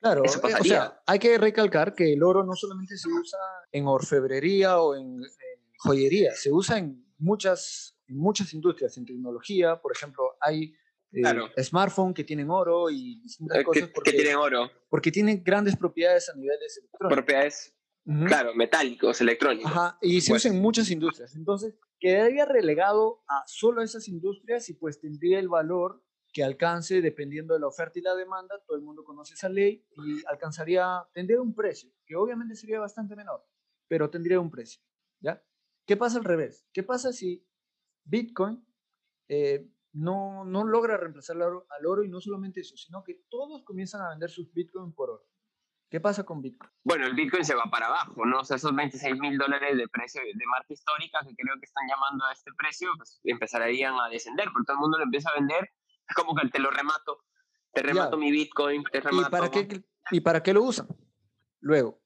Claro, 0.00 0.24
Eso 0.24 0.38
eh, 0.38 0.40
o 0.40 0.42
pasaría. 0.42 0.72
sea, 0.72 1.02
hay 1.06 1.20
que 1.20 1.38
recalcar 1.38 1.94
que 1.94 2.12
el 2.12 2.24
oro 2.24 2.42
no 2.42 2.54
solamente 2.54 2.96
se 2.96 3.08
usa 3.08 3.38
en 3.70 3.86
orfebrería 3.86 4.80
o 4.80 4.96
en, 4.96 5.04
en 5.22 5.72
joyería, 5.78 6.32
se 6.34 6.52
usa 6.52 6.78
en 6.78 7.07
muchas, 7.18 7.98
muchas 8.08 8.52
industrias, 8.54 8.96
en 8.96 9.04
tecnología, 9.04 9.80
por 9.80 9.92
ejemplo, 9.92 10.36
hay 10.40 10.74
eh, 11.12 11.20
Claro. 11.22 11.48
smartphones 11.62 12.14
que 12.14 12.24
tienen 12.24 12.50
oro 12.50 12.90
y 12.90 13.20
distintas 13.22 13.58
Eh, 13.58 13.64
cosas 13.64 13.86
que, 13.88 13.92
porque, 13.94 14.10
que 14.10 14.16
tienen 14.18 14.36
oro, 14.36 14.70
porque 14.90 15.10
tienen 15.10 15.42
grandes 15.42 15.76
propiedades 15.76 16.28
a 16.28 16.34
niveles 16.34 16.76
electrónicos. 16.78 17.16
propiedades, 17.16 17.74
Ujú. 18.04 18.24
claro, 18.26 18.54
metálicos, 18.54 19.20
electrónicos. 19.20 19.70
Ajá, 19.72 19.98
y 20.02 20.20
se 20.20 20.30
Pues- 20.32 20.44
usa 20.44 20.54
en 20.54 20.60
muchas 20.62 20.90
industrias. 20.90 21.34
Entonces, 21.34 21.74
quedaría 21.98 22.44
relegado 22.44 23.22
a 23.28 23.42
solo 23.46 23.82
esas 23.82 24.06
industrias 24.08 24.68
y 24.68 24.74
pues 24.74 25.00
tendría 25.00 25.38
el 25.38 25.48
valor 25.48 26.02
que 26.32 26.44
alcance 26.44 27.00
dependiendo 27.00 27.54
de 27.54 27.60
la 27.60 27.66
oferta 27.68 27.98
y 27.98 28.02
la 28.02 28.14
demanda. 28.14 28.62
Todo 28.66 28.76
el 28.76 28.82
mundo 28.82 29.02
conoce 29.02 29.32
esa 29.34 29.48
ley 29.48 29.84
y 29.96 30.22
alcanzaría, 30.26 31.02
tendría 31.14 31.40
un 31.40 31.54
precio, 31.54 31.90
que 32.06 32.14
obviamente 32.16 32.54
sería 32.54 32.78
bastante 32.80 33.16
menor, 33.16 33.44
pero 33.88 34.10
tendría 34.10 34.38
un 34.38 34.50
precio. 34.50 34.80
¿Ya? 35.20 35.42
¿Qué 35.88 35.96
pasa 35.96 36.18
al 36.18 36.24
revés? 36.24 36.68
¿Qué 36.74 36.82
pasa 36.82 37.14
si 37.14 37.48
Bitcoin 38.04 38.62
eh, 39.26 39.72
no, 39.92 40.44
no 40.44 40.64
logra 40.64 40.98
reemplazar 40.98 41.36
al 41.36 41.42
oro, 41.42 41.66
al 41.70 41.86
oro 41.86 42.04
y 42.04 42.10
no 42.10 42.20
solamente 42.20 42.60
eso, 42.60 42.76
sino 42.76 43.02
que 43.02 43.24
todos 43.30 43.64
comienzan 43.64 44.02
a 44.02 44.10
vender 44.10 44.28
sus 44.28 44.52
Bitcoin 44.52 44.92
por 44.92 45.08
oro? 45.08 45.26
¿Qué 45.88 45.98
pasa 45.98 46.24
con 46.24 46.42
Bitcoin? 46.42 46.70
Bueno, 46.84 47.06
el 47.06 47.14
Bitcoin 47.14 47.42
se 47.42 47.54
va 47.54 47.64
para 47.70 47.86
abajo, 47.86 48.26
¿no? 48.26 48.40
O 48.40 48.44
sea, 48.44 48.58
esos 48.58 48.76
26 48.76 49.18
mil 49.18 49.38
dólares 49.38 49.78
de 49.78 49.88
precio 49.88 50.20
de 50.20 50.46
marca 50.46 50.74
histórica 50.74 51.20
que 51.26 51.34
creo 51.34 51.54
que 51.58 51.64
están 51.64 51.88
llamando 51.88 52.26
a 52.26 52.32
este 52.32 52.50
precio, 52.52 52.90
pues 52.98 53.18
empezarían 53.24 53.94
a 53.98 54.10
descender, 54.10 54.50
porque 54.52 54.66
todo 54.66 54.74
el 54.76 54.80
mundo 54.80 54.98
lo 54.98 55.04
empieza 55.04 55.30
a 55.30 55.40
vender. 55.40 55.72
Es 56.06 56.08
como 56.14 56.34
que 56.36 56.46
te 56.48 56.58
lo 56.58 56.70
remato. 56.70 57.24
Te 57.72 57.82
remato 57.82 58.18
mi 58.18 58.30
Bitcoin, 58.30 58.84
te 58.92 58.98
¿Y 58.98 59.00
remato. 59.00 59.30
para, 59.30 59.50
qué, 59.50 59.82
¿Y 60.10 60.20
para 60.20 60.42
qué 60.42 60.52
lo 60.52 60.64
usan? 60.64 60.86
Luego, 61.60 61.98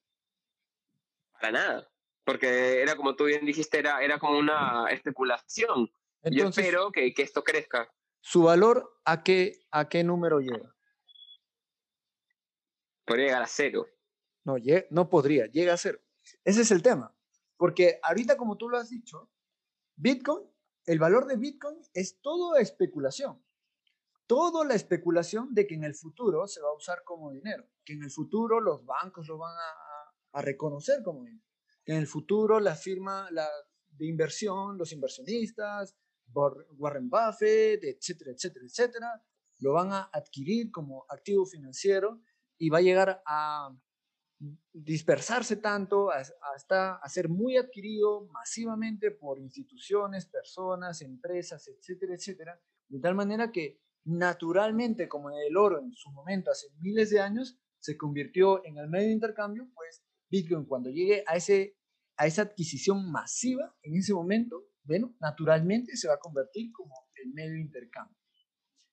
Para 1.33 1.51
nada. 1.51 1.92
Porque 2.25 2.81
era 2.83 2.97
como 2.97 3.17
tú 3.17 3.25
bien 3.25 3.45
dijiste, 3.45 3.79
era, 3.79 4.03
era 4.03 4.19
como 4.19 4.39
una 4.39 4.87
especulación. 4.91 5.91
Yo 6.25 6.31
entonces, 6.31 6.65
espero 6.65 6.93
que, 6.93 7.13
que 7.15 7.23
esto 7.23 7.43
crezca. 7.43 7.93
¿su 8.21 8.45
valor 8.45 9.01
a 9.05 9.25
qué, 9.25 9.67
a 9.73 9.89
qué 9.89 10.05
número 10.05 10.39
llega? 10.39 10.73
Podría 13.05 13.27
llegar 13.27 13.43
a 13.43 13.47
cero. 13.49 13.87
No, 14.45 14.57
no 14.91 15.09
podría, 15.11 15.47
llega 15.47 15.75
a 15.75 15.77
cero. 15.77 15.99
Ese 16.45 16.63
es 16.63 16.71
el 16.71 16.83
tema. 16.83 17.15
Porque 17.57 17.99
ahorita, 18.03 18.37
como 18.37 18.57
tú 18.57 18.69
lo 18.69 18.77
has 18.79 18.91
dicho, 18.91 19.31
Bitcoin, 19.97 20.45
el 20.87 20.99
valor 20.99 21.27
de 21.27 21.37
Bitcoin 21.37 21.79
es 21.95 22.21
todo 22.21 22.57
especulación. 22.57 23.45
Toda 24.27 24.65
la 24.65 24.75
especulación 24.75 25.53
de 25.53 25.67
que 25.67 25.75
en 25.75 25.85
el 25.85 25.95
futuro 25.95 26.47
se 26.47 26.61
va 26.61 26.69
a 26.71 26.75
usar 26.75 27.03
como 27.05 27.33
dinero, 27.33 27.67
que 27.85 27.93
en 27.93 28.03
el 28.03 28.11
futuro 28.11 28.61
los 28.61 28.85
bancos 28.85 29.27
lo 29.29 29.39
van 29.39 29.55
a, 29.57 30.39
a- 30.39 30.43
reconocer 30.43 31.03
como 31.03 31.25
dinero, 31.25 31.45
en 31.87 31.97
el 31.97 32.07
futuro 32.07 32.61
la 32.61 32.75
firma 32.75 33.29
de 33.91 34.07
inversión, 34.07 34.79
los 34.79 34.93
inversionistas, 34.93 35.97
Warren 36.33 37.11
Buffett, 37.11 37.85
etcétera, 37.85 38.33
etcétera, 38.33 38.65
etcétera, 38.67 39.23
lo 39.59 39.75
van 39.75 39.93
a 39.93 40.11
adquirir 40.13 40.71
como 40.71 41.05
activo 41.09 41.45
financiero 41.45 42.21
y 42.59 42.69
va 42.71 42.79
a 42.79 42.83
llegar 42.83 43.23
a 43.27 43.75
dispersarse 44.73 45.57
tanto 45.57 46.11
hasta 46.11 46.97
a 46.97 47.09
ser 47.09 47.29
muy 47.29 47.57
adquirido 47.57 48.27
masivamente 48.27 49.13
por 49.13 49.39
instituciones, 49.39 50.27
personas, 50.27 51.01
empresas, 51.03 51.69
etcétera, 51.69 52.15
etcétera, 52.15 52.61
de 52.89 52.99
tal 52.99 53.15
manera 53.15 53.53
que 53.53 53.81
naturalmente, 54.05 55.09
como 55.09 55.31
el 55.31 55.57
oro 55.57 55.79
en 55.81 55.93
su 55.93 56.11
momento 56.11 56.51
hace 56.51 56.69
miles 56.81 57.11
de 57.11 57.21
años, 57.21 57.57
se 57.79 57.97
convirtió 57.97 58.65
en 58.65 58.79
el 58.79 58.89
medio 58.89 59.07
de 59.09 59.13
intercambio, 59.13 59.69
pues 59.75 60.03
Bitcoin 60.33 60.65
cuando 60.65 60.89
llegue 60.89 61.23
a, 61.27 61.37
ese, 61.37 61.77
a 62.17 62.27
esa 62.27 62.43
adquisición 62.43 63.13
masiva, 63.13 63.77
en 63.83 63.97
ese 63.97 64.15
momento, 64.15 64.65
bueno, 64.85 65.15
naturalmente 65.21 65.95
se 65.97 66.09
va 66.09 66.15
a 66.15 66.19
convertir 66.19 66.73
como 66.73 66.95
el 67.23 67.33
medio 67.35 67.53
de 67.53 67.61
intercambio. 67.61 68.17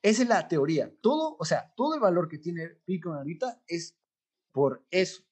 Esa 0.02 0.24
es 0.24 0.28
la 0.30 0.48
teoría. 0.50 0.94
Todo, 1.02 1.38
o 1.40 1.46
sea, 1.46 1.74
todo 1.78 1.96
el 1.96 2.02
valor 2.02 2.28
que 2.28 2.38
tiene 2.40 2.82
Bitcoin 2.86 3.16
ahorita 3.16 3.64
es 3.68 3.98
por 4.52 4.86
eso. 4.92 5.24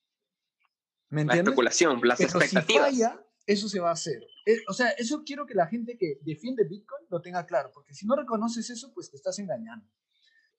¿Me 1.09 1.17
La 1.17 1.33
entiendes? 1.33 1.51
especulación, 1.51 1.99
las 2.03 2.17
Pero 2.17 2.29
si 2.31 2.37
expectativas. 2.37 2.85
falla, 2.89 3.25
eso 3.45 3.67
se 3.69 3.79
va 3.81 3.89
a 3.89 3.93
hacer. 3.93 4.23
Eh, 4.45 4.57
O 4.69 4.73
sea, 4.73 4.89
eso 4.91 5.23
quiero 5.25 5.45
que 5.45 5.53
la 5.55 5.67
gente 5.67 5.97
que 5.97 6.19
defiende 6.21 6.63
Bitcoin 6.63 7.05
lo 7.09 7.21
tenga 7.21 7.45
claro, 7.45 7.71
porque 7.73 7.93
si 7.93 8.05
no 8.05 8.15
reconoces 8.15 8.69
eso, 8.69 8.93
pues 8.93 9.09
te 9.11 9.17
estás 9.17 9.37
engañando. 9.39 9.85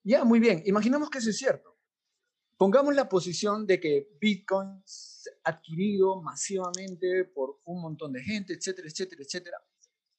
Ya, 0.05 0.25
muy 0.25 0.41
bien. 0.41 0.63
Imaginemos 0.67 1.09
que 1.11 1.19
eso 1.19 1.31
es 1.31 1.37
cierto. 1.39 1.78
Pongamos 2.59 2.93
la 2.97 3.09
posición 3.09 3.69
de 3.69 3.79
que 3.79 4.09
Bitcoin 4.21 4.83
adquirido 5.45 6.21
masivamente 6.21 7.25
por 7.27 7.61
un 7.65 7.81
montón 7.81 8.13
de 8.13 8.21
gente, 8.21 8.53
etcétera, 8.53 8.89
etcétera, 8.89 9.23
etcétera. 9.23 9.59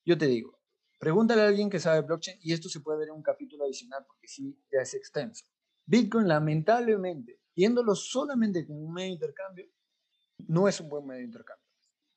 Yo 0.06 0.18
te 0.18 0.26
digo, 0.26 0.58
pregúntale 0.98 1.42
a 1.42 1.48
alguien 1.50 1.70
que 1.70 1.82
sabe 1.82 2.02
blockchain 2.02 2.40
y 2.42 2.54
esto 2.54 2.70
se 2.70 2.80
puede 2.80 3.00
ver 3.00 3.10
en 3.10 3.16
un 3.16 3.24
capítulo 3.24 3.66
adicional 3.66 4.06
porque 4.08 4.30
sí, 4.30 4.58
ya 4.72 4.80
es 4.80 4.94
extenso. 4.94 5.44
Bitcoin, 5.86 6.30
lamentablemente, 6.30 7.42
viéndolo 7.54 7.94
solamente 7.94 8.66
como 8.66 8.80
un 8.84 8.94
medio 8.94 9.10
de 9.10 9.14
intercambio, 9.16 9.66
no 10.48 10.70
es 10.70 10.80
un 10.80 10.88
buen 10.88 11.06
medio 11.06 11.20
de 11.20 11.26
intercambio. 11.26 11.68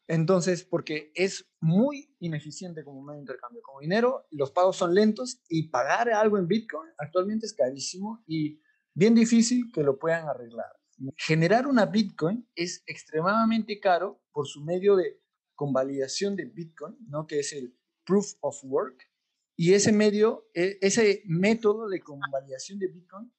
Entonces, 0.06 0.64
porque 0.64 1.10
es 1.16 1.50
muy 1.58 2.14
ineficiente 2.20 2.84
como 2.84 3.02
medio 3.02 3.16
de 3.16 3.22
intercambio. 3.22 3.60
Como 3.62 3.80
dinero, 3.80 4.28
los 4.30 4.52
pagos 4.52 4.76
son 4.76 4.94
lentos 4.94 5.42
y 5.48 5.68
pagar 5.68 6.10
algo 6.10 6.38
en 6.38 6.46
Bitcoin 6.46 6.90
actualmente 6.96 7.46
es 7.46 7.54
carísimo 7.54 8.22
y 8.28 8.60
bien 8.94 9.14
difícil 9.14 9.70
que 9.72 9.82
lo 9.82 9.98
puedan 9.98 10.28
arreglar. 10.28 10.72
Generar 11.16 11.66
una 11.66 11.86
Bitcoin 11.86 12.48
es 12.54 12.82
extremadamente 12.86 13.80
caro 13.80 14.22
por 14.32 14.46
su 14.46 14.62
medio 14.62 14.96
de 14.96 15.20
convalidación 15.54 16.36
de 16.36 16.44
Bitcoin, 16.44 16.96
¿no? 17.08 17.26
que 17.26 17.40
es 17.40 17.52
el 17.52 17.76
Proof 18.04 18.34
of 18.40 18.62
Work. 18.64 19.08
Y 19.56 19.74
ese 19.74 19.92
medio, 19.92 20.48
e- 20.54 20.78
ese 20.80 21.22
método 21.26 21.88
de 21.88 22.00
convalidación 22.00 22.78
de 22.78 22.88
Bitcoin 22.88 23.32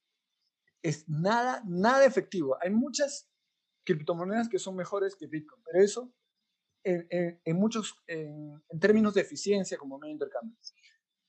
es 0.81 1.07
nada, 1.07 1.63
nada 1.65 2.05
efectivo. 2.05 2.57
Hay 2.61 2.69
muchas 2.69 3.29
criptomonedas 3.85 4.47
que 4.49 4.59
son 4.59 4.75
mejores 4.75 5.15
que 5.15 5.27
Bitcoin, 5.27 5.61
pero 5.63 5.83
eso 5.83 6.13
en, 6.83 7.07
en- 7.09 7.41
en 7.43 7.55
muchos, 7.57 7.95
en, 8.07 8.61
en 8.69 8.79
términos 8.79 9.13
de 9.13 9.21
eficiencia 9.21 9.77
como 9.77 9.97
medio 9.97 10.09
de 10.09 10.13
intercambio. 10.13 10.57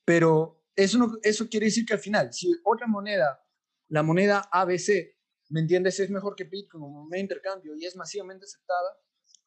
Pero 0.05 0.65
eso, 0.77 0.99
no, 0.99 1.19
eso 1.23 1.49
quiere 1.49 1.67
decir 1.67 1.87
que 1.87 1.95
al 1.95 2.01
final, 2.01 2.33
si 2.33 2.53
otra 2.65 2.87
moneda, 2.87 3.41
la 3.95 4.03
moneda 4.03 4.49
ABC, 4.51 5.15
¿me 5.51 5.61
entiendes? 5.61 6.01
Es 6.01 6.11
mejor 6.11 6.35
que 6.35 6.45
Bitcoin 6.45 6.83
como 6.83 7.05
medio 7.05 7.21
de 7.21 7.21
intercambio 7.21 7.75
y 7.77 7.85
es 7.87 7.95
masivamente 7.97 8.45
aceptada, 8.45 8.91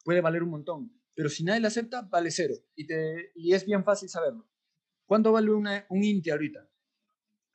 puede 0.06 0.22
valer 0.22 0.42
un 0.44 0.52
montón. 0.52 0.92
Pero 1.14 1.28
si 1.30 1.44
nadie 1.44 1.60
la 1.60 1.68
acepta, 1.68 2.04
vale 2.04 2.32
cero. 2.32 2.54
Y, 2.76 2.88
te, 2.88 3.32
y 3.36 3.54
es 3.54 3.66
bien 3.66 3.84
fácil 3.84 4.08
saberlo. 4.08 4.48
¿Cuánto 5.06 5.32
vale 5.34 5.52
una, 5.52 5.86
un 5.90 6.02
Inti 6.04 6.30
ahorita? 6.30 6.60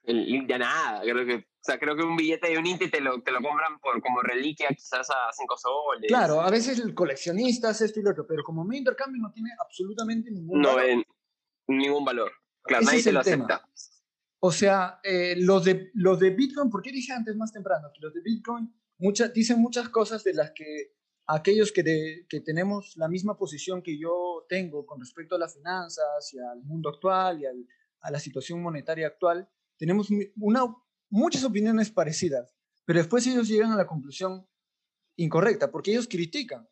El- 0.02 0.46
ya 0.46 0.59
nada, 0.59 1.00
creo 1.02 1.24
que, 1.24 1.35
o 1.37 1.44
sea, 1.62 1.78
creo 1.78 1.96
que 1.96 2.02
un 2.02 2.16
billete 2.16 2.50
de 2.50 2.59
un 2.59 2.66
Inti 2.66 2.90
te 2.90 3.00
lo, 3.00 3.22
te 3.22 3.31
lo 3.31 3.40
compran 3.40 3.78
por, 3.81 4.02
como 4.02 4.20
reliquia 4.20 4.68
quizás 4.68 5.09
a 5.11 5.33
5 5.33 5.57
soles. 5.57 6.09
Claro, 6.09 6.40
a 6.42 6.50
veces 6.50 6.78
el 6.81 6.92
coleccionista 6.92 7.70
hace 7.70 7.85
esto 7.87 8.00
y 8.00 8.02
lo 8.02 8.11
otro, 8.11 8.26
pero 8.26 8.42
como 8.42 8.66
de 8.66 8.76
intercambio 8.76 9.22
no 9.22 9.33
tiene 9.33 9.50
absolutamente 9.64 10.31
ningún 10.31 10.61
No 10.61 10.74
valor. 10.74 10.83
ven 10.87 11.05
ningún 11.68 12.05
valor. 12.05 12.33
Claro, 12.62 12.83
Ese 12.83 12.90
nadie 12.90 13.05
te 13.05 13.12
lo 13.12 13.22
tema. 13.22 13.44
acepta. 13.46 13.68
O 14.44 14.50
sea, 14.50 14.98
eh, 15.05 15.37
los, 15.38 15.64
de, 15.64 15.92
los 15.94 16.18
de 16.18 16.31
Bitcoin, 16.31 16.68
¿por 16.68 16.83
qué 16.83 16.90
dije 16.90 17.12
antes 17.12 17.37
más 17.37 17.52
temprano? 17.52 17.90
Que 17.94 18.00
los 18.00 18.12
de 18.12 18.22
Bitcoin 18.22 18.74
dicen 19.33 19.61
muchas 19.61 19.88
cosas 19.88 20.24
de 20.24 20.35
las 20.35 20.50
que 20.50 20.96
aquellos 21.28 21.70
que, 21.70 22.26
tenemos 22.44 22.96
la 22.96 23.07
misma 23.07 23.37
posición 23.37 23.83
que 23.83 23.96
yo 23.96 24.44
tengo 24.48 24.85
con 24.85 24.98
respecto 24.98 25.37
a 25.37 25.38
las 25.38 25.55
finanzas 25.55 26.35
y 26.35 26.40
al 26.40 26.61
mundo 26.64 26.88
actual 26.88 27.40
y 27.40 27.44
a 27.46 28.11
la 28.11 28.18
situación 28.18 28.61
monetaria 28.61 29.07
actual, 29.07 29.48
tenemos 29.76 30.09
muchas 31.09 31.44
opiniones 31.44 31.92
parecidas, 31.92 32.52
pero 32.85 32.98
después 32.98 33.24
ellos 33.28 33.46
llegan 33.46 33.70
a 33.70 33.76
la 33.76 33.87
conclusión 33.87 34.44
incorrecta, 35.16 35.70
porque 35.70 35.92
ellos 35.92 36.09
critican 36.09 36.68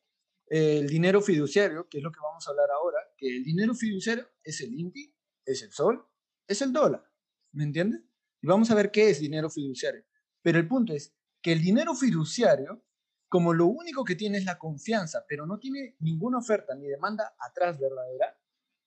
el 0.46 0.88
dinero 0.88 1.20
fiduciario, 1.20 1.88
que 1.88 1.98
es 1.98 2.02
lo 2.02 2.10
que 2.10 2.20
vamos 2.20 2.44
a 2.48 2.50
hablar 2.50 2.70
ahora, 2.72 2.98
que 3.16 3.28
el 3.36 3.44
dinero 3.44 3.74
fiduciario 3.74 4.28
es 4.42 4.60
el 4.60 4.74
INTI, 4.74 5.14
es 5.44 5.62
el 5.62 5.70
sol, 5.70 6.04
es 6.48 6.60
el 6.62 6.72
dólar. 6.72 7.09
¿Me 7.52 7.64
entiendes? 7.64 8.02
Y 8.42 8.46
vamos 8.46 8.70
a 8.70 8.74
ver 8.74 8.90
qué 8.90 9.10
es 9.10 9.20
dinero 9.20 9.50
fiduciario. 9.50 10.04
Pero 10.42 10.58
el 10.58 10.68
punto 10.68 10.92
es 10.92 11.14
que 11.42 11.52
el 11.52 11.62
dinero 11.62 11.94
fiduciario, 11.94 12.84
como 13.28 13.52
lo 13.52 13.66
único 13.66 14.04
que 14.04 14.16
tiene 14.16 14.38
es 14.38 14.44
la 14.44 14.58
confianza, 14.58 15.24
pero 15.28 15.46
no 15.46 15.58
tiene 15.58 15.96
ninguna 16.00 16.38
oferta 16.38 16.74
ni 16.74 16.86
demanda 16.86 17.34
atrás 17.38 17.78
verdadera, 17.78 18.38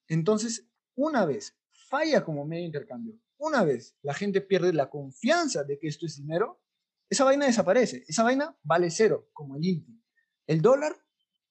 entonces 0.08 0.68
una 0.96 1.26
vez 1.26 1.58
falla 1.72 2.24
como 2.24 2.46
medio 2.46 2.62
de 2.62 2.68
intercambio, 2.68 3.20
una 3.38 3.64
vez 3.64 3.96
la 4.02 4.14
gente 4.14 4.42
pierde 4.42 4.74
la 4.74 4.90
confianza 4.90 5.64
de 5.64 5.80
que 5.80 5.88
esto 5.88 6.06
es 6.06 6.18
dinero, 6.18 6.62
esa 7.10 7.26
vaina 7.26 7.46
desaparece. 7.46 8.04
Esa 8.08 8.24
vaina 8.24 8.58
vale 8.64 8.90
cero, 8.90 9.30
como 9.34 9.56
el 9.56 9.66
INTI. 9.66 10.02
El 10.48 10.62
dólar 10.62 10.96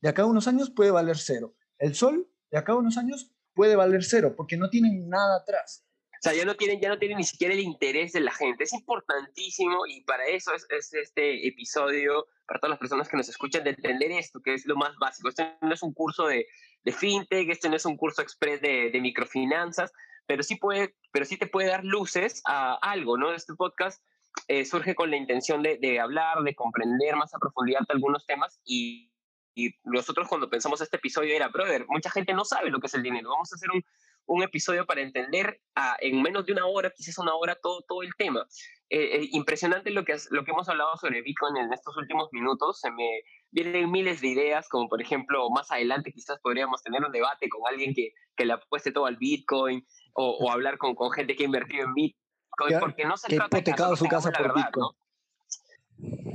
de 0.01 0.09
acá 0.09 0.22
a 0.22 0.27
unos 0.27 0.48
años 0.48 0.70
puede 0.70 0.90
valer 0.90 1.16
cero. 1.18 1.55
El 1.79 1.94
sol 1.94 2.29
de 2.51 2.59
acá 2.59 2.72
a 2.72 2.77
unos 2.77 2.96
años 2.96 3.33
puede 3.55 3.77
valer 3.77 4.03
cero, 4.05 4.35
porque 4.37 4.57
no 4.57 4.70
tienen 4.70 5.09
nada 5.09 5.37
atrás. 5.37 5.87
Sea, 6.22 6.35
ya 6.35 6.44
no 6.44 6.54
tienen, 6.54 6.80
ya 6.80 6.88
no 6.88 7.00
tienen 7.00 7.18
ni 7.18 7.24
siquiera 7.24 7.52
el 7.52 7.58
interés 7.58 8.12
de 8.12 8.20
la 8.20 8.30
gente. 8.30 8.62
Es 8.62 8.72
importantísimo 8.72 9.87
y 9.88 10.04
para 10.04 10.24
eso 10.26 10.54
es, 10.54 10.64
es 10.70 10.94
este 10.94 11.48
episodio, 11.48 12.26
para 12.46 12.61
todas 12.61 12.70
las 12.70 12.78
personas 12.78 13.08
que 13.08 13.16
nos 13.16 13.28
escuchan, 13.28 13.64
de 13.64 13.70
entender 13.70 14.12
esto, 14.12 14.40
que 14.40 14.54
es 14.54 14.64
lo 14.64 14.76
más 14.76 14.94
básico. 15.00 15.30
Esto 15.30 15.42
no 15.62 15.74
es 15.74 15.82
un 15.82 15.92
curso 15.92 16.28
de, 16.28 16.46
de 16.85 16.92
fintech, 16.92 17.48
esto 17.50 17.68
no 17.68 17.74
es 17.74 17.85
un 17.87 17.96
curso 17.96 18.22
express 18.22 18.61
de, 18.61 18.90
de 18.92 19.00
microfinanzas, 19.00 19.90
pero 20.28 20.44
sí, 20.44 20.54
puede, 20.54 20.94
pero 21.11 21.24
sí 21.24 21.37
te 21.37 21.48
puede 21.48 21.70
dar 21.70 21.85
luces 21.85 22.40
a 22.46 22.74
algo, 22.74 23.18
¿no? 23.18 23.32
Este 23.32 23.54
podcast 23.54 24.00
eh, 24.46 24.64
surge 24.64 24.94
con 24.94 25.11
la 25.11 25.16
intención 25.16 25.61
de, 25.61 25.76
de 25.78 25.98
hablar, 25.98 26.44
de 26.44 26.54
comprender 26.54 27.16
más 27.16 27.35
a 27.35 27.40
profundidad 27.40 27.80
algunos 27.88 28.24
temas 28.26 28.61
y 28.64 29.12
y 29.54 29.74
nosotros 29.85 30.28
cuando 30.28 30.48
pensamos 30.48 30.80
este 30.80 30.96
episodio 30.96 31.35
era, 31.35 31.48
brother, 31.48 31.85
mucha 31.88 32.11
gente 32.11 32.32
no 32.32 32.44
sabe 32.44 32.70
lo 32.70 32.80
que 32.80 32.87
es 32.87 32.94
el 32.94 33.02
dinero. 33.02 33.30
Vamos 33.30 33.52
a 33.52 33.56
hacer 33.56 33.70
un, 33.70 33.85
un 34.26 34.42
episodio 34.42 34.87
para 34.87 35.00
entender 35.00 35.61
a, 35.74 35.96
en 36.00 36.22
menos 36.22 36.46
de 36.46 36.52
una 36.52 36.66
hora, 36.66 36.90
quizás 36.90 37.18
una 37.18 37.35
hora, 37.35 37.56
todo, 37.61 37.82
todo 37.87 38.02
el 38.02 38.14
tema. 38.16 38.46
Eh, 38.88 39.16
eh, 39.16 39.28
impresionante 39.32 39.90
lo 39.90 40.04
que, 40.04 40.14
lo 40.30 40.44
que 40.44 40.50
hemos 40.50 40.68
hablado 40.68 40.96
sobre 40.96 41.22
Bitcoin 41.22 41.56
en 41.56 41.72
estos 41.72 41.96
últimos 41.96 42.28
minutos. 42.32 42.80
Se 42.80 42.90
me 42.90 43.22
vienen 43.50 43.90
miles 43.90 44.20
de 44.20 44.28
ideas, 44.28 44.68
como 44.68 44.88
por 44.88 45.00
ejemplo, 45.00 45.48
más 45.50 45.70
adelante 45.70 46.12
quizás 46.12 46.38
podríamos 46.40 46.82
tener 46.82 47.02
un 47.04 47.12
debate 47.12 47.48
con 47.48 47.62
alguien 47.66 47.94
que, 47.94 48.12
que 48.37 48.44
le 48.44 48.54
apueste 48.54 48.92
todo 48.92 49.06
al 49.06 49.16
Bitcoin 49.16 49.87
o, 50.14 50.37
o 50.38 50.50
hablar 50.50 50.78
con, 50.78 50.94
con 50.94 51.11
gente 51.11 51.37
que 51.37 51.44
ha 51.44 51.46
invertido 51.46 51.85
en 51.85 51.94
Bitcoin, 51.94 52.80
porque 52.80 53.04
no 53.04 53.16
se 53.16 53.28
que 53.28 53.37
trata 53.37 53.56
de 53.56 53.61
hipotecado 53.61 53.96
su 53.96 54.06
casa 54.06 54.30
por 54.30 54.42
verdad, 54.42 54.56
Bitcoin. 54.56 54.87
¿no? 54.87 55.02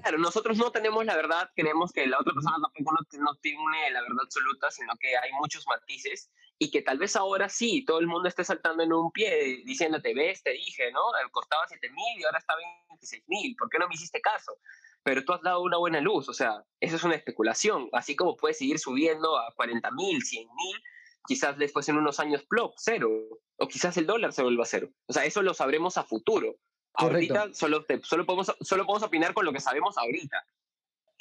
Claro, 0.02 0.18
nosotros 0.18 0.58
no 0.58 0.72
tenemos 0.72 1.06
la 1.06 1.16
verdad, 1.16 1.50
creemos 1.56 1.92
que 1.92 2.08
la 2.08 2.20
otra 2.20 2.34
persona 2.34 2.56
tampoco 2.62 2.96
no 3.20 3.36
tiene 3.36 3.92
la 3.92 4.02
verdad 4.02 4.20
absoluta, 4.24 4.72
sino 4.72 4.94
que 5.00 5.10
hay 5.18 5.32
muchos 5.34 5.66
matices 5.68 6.32
y 6.60 6.72
que 6.72 6.82
tal 6.82 6.98
vez 6.98 7.16
ahora 7.16 7.50
sí, 7.50 7.86
todo 7.86 8.00
el 8.00 8.08
mundo 8.08 8.28
esté 8.28 8.44
saltando 8.44 8.84
en 8.84 8.92
un 8.94 9.12
pie 9.12 9.62
diciéndote, 9.66 10.14
ves, 10.14 10.42
te 10.44 10.52
dije, 10.52 10.92
¿no? 10.92 11.00
Eh, 11.20 11.30
Costaba 11.32 11.64
7 11.68 11.90
mil 11.90 12.20
y 12.20 12.24
ahora 12.24 12.40
está 12.40 12.54
26 12.90 13.24
mil, 13.28 13.56
¿por 13.56 13.70
qué 13.70 13.78
no 13.80 13.88
me 13.88 13.94
hiciste 13.96 14.20
caso? 14.22 14.58
Pero 15.04 15.24
tú 15.24 15.34
has 15.34 15.42
dado 15.42 15.62
una 15.62 15.78
buena 15.78 16.02
luz, 16.02 16.28
o 16.30 16.34
sea, 16.34 16.64
eso 16.80 16.96
es 16.96 17.04
una 17.04 17.16
especulación, 17.16 17.90
así 17.94 18.16
como 18.16 18.36
puedes 18.36 18.58
seguir 18.58 18.80
subiendo 18.80 19.38
a 19.38 19.54
40 19.56 19.92
mil, 19.92 20.22
100 20.24 20.48
mil, 20.48 20.84
quizás 21.28 21.58
después 21.58 21.88
en 21.90 21.98
unos 21.98 22.20
años, 22.20 22.44
plop, 22.50 22.74
cero, 22.78 23.10
o 23.58 23.68
quizás 23.68 23.96
el 23.98 24.06
dólar 24.08 24.34
se 24.34 24.42
vuelva 24.44 24.66
cero. 24.66 24.90
O 25.08 25.14
sea, 25.14 25.26
eso 25.26 25.42
lo 25.42 25.54
sabremos 25.54 25.98
a 25.98 26.04
futuro. 26.04 26.58
Correcto. 26.92 27.36
Ahorita 27.36 27.54
solo, 27.54 27.86
te- 27.86 28.02
solo, 28.04 28.26
podemos, 28.26 28.52
solo 28.62 28.86
podemos 28.86 29.04
opinar 29.04 29.34
con 29.34 29.46
lo 29.46 29.54
que 29.54 29.60
sabemos 29.60 29.98
ahorita. 29.98 30.44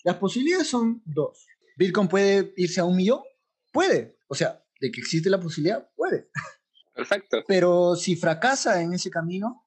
Las 0.04 0.16
posibilidades 0.16 0.68
son 0.68 1.02
dos. 1.04 1.46
¿Bitcoin 1.76 2.08
puede 2.08 2.54
irse 2.56 2.80
a 2.80 2.84
un 2.84 2.96
millón? 2.96 3.22
Puede. 3.72 4.16
O 4.28 4.34
sea, 4.34 4.62
de 4.80 4.90
que 4.90 5.00
existe 5.00 5.30
la 5.30 5.40
posibilidad, 5.40 5.88
puede. 5.94 6.30
Perfecto. 6.94 7.38
Pero 7.46 7.96
si 7.96 8.16
fracasa 8.16 8.82
en 8.82 8.94
ese 8.94 9.10
camino, 9.10 9.66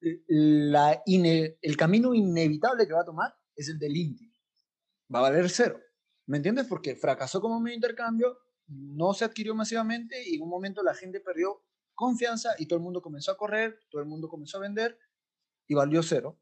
eh, 0.00 0.22
la 0.28 1.02
el 1.06 1.76
camino 1.76 2.14
inevitable 2.14 2.86
que 2.86 2.94
va 2.94 3.02
a 3.02 3.04
tomar 3.04 3.34
es 3.54 3.68
el 3.68 3.78
del 3.78 3.96
INTI. 3.96 4.32
Va 5.14 5.18
a 5.18 5.22
valer 5.22 5.50
cero. 5.50 5.78
¿Me 6.26 6.38
entiendes? 6.38 6.66
Porque 6.66 6.94
fracasó 6.94 7.40
como 7.40 7.60
medio 7.60 7.74
intercambio, 7.74 8.38
no 8.68 9.12
se 9.14 9.24
adquirió 9.24 9.54
masivamente 9.54 10.22
y 10.26 10.36
en 10.36 10.42
un 10.42 10.48
momento 10.48 10.82
la 10.82 10.94
gente 10.94 11.20
perdió 11.20 11.64
confianza 11.94 12.50
y 12.58 12.66
todo 12.66 12.78
el 12.78 12.84
mundo 12.84 13.02
comenzó 13.02 13.32
a 13.32 13.36
correr, 13.36 13.78
todo 13.90 14.00
el 14.00 14.08
mundo 14.08 14.28
comenzó 14.28 14.58
a 14.58 14.60
vender 14.60 14.98
y 15.66 15.74
valió 15.74 16.02
cero. 16.02 16.40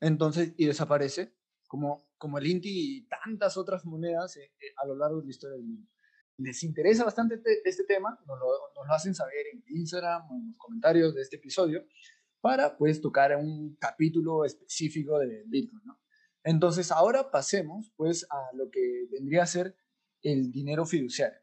Entonces, 0.00 0.52
y 0.56 0.66
desaparece 0.66 1.34
como, 1.66 2.10
como 2.18 2.38
el 2.38 2.46
INTI 2.46 2.68
y 2.68 3.08
tantas 3.08 3.56
otras 3.56 3.84
monedas 3.86 4.36
eh, 4.36 4.52
eh, 4.60 4.72
a 4.76 4.86
lo 4.86 4.96
largo 4.96 5.20
de 5.20 5.26
la 5.26 5.30
historia 5.30 5.56
del 5.56 5.64
mundo. 5.64 5.90
Les 6.38 6.62
interesa 6.62 7.04
bastante 7.04 7.38
te- 7.38 7.66
este 7.68 7.84
tema, 7.84 8.18
nos 8.26 8.38
lo, 8.38 8.46
nos 8.74 8.86
lo 8.86 8.92
hacen 8.92 9.14
saber 9.14 9.46
en 9.52 9.64
Instagram 9.68 10.22
en 10.30 10.48
los 10.48 10.56
comentarios 10.58 11.14
de 11.14 11.22
este 11.22 11.36
episodio 11.36 11.84
para 12.40 12.76
pues 12.76 13.00
tocar 13.00 13.34
un 13.36 13.76
capítulo 13.76 14.44
específico 14.44 15.18
de 15.18 15.44
Bitcoin, 15.46 15.82
¿no? 15.84 15.98
Entonces, 16.44 16.92
ahora 16.92 17.30
pasemos 17.30 17.92
pues 17.96 18.24
a 18.30 18.54
lo 18.54 18.70
que 18.70 19.08
vendría 19.10 19.42
a 19.42 19.46
ser 19.46 19.74
el 20.22 20.52
dinero 20.52 20.86
fiduciario, 20.86 21.40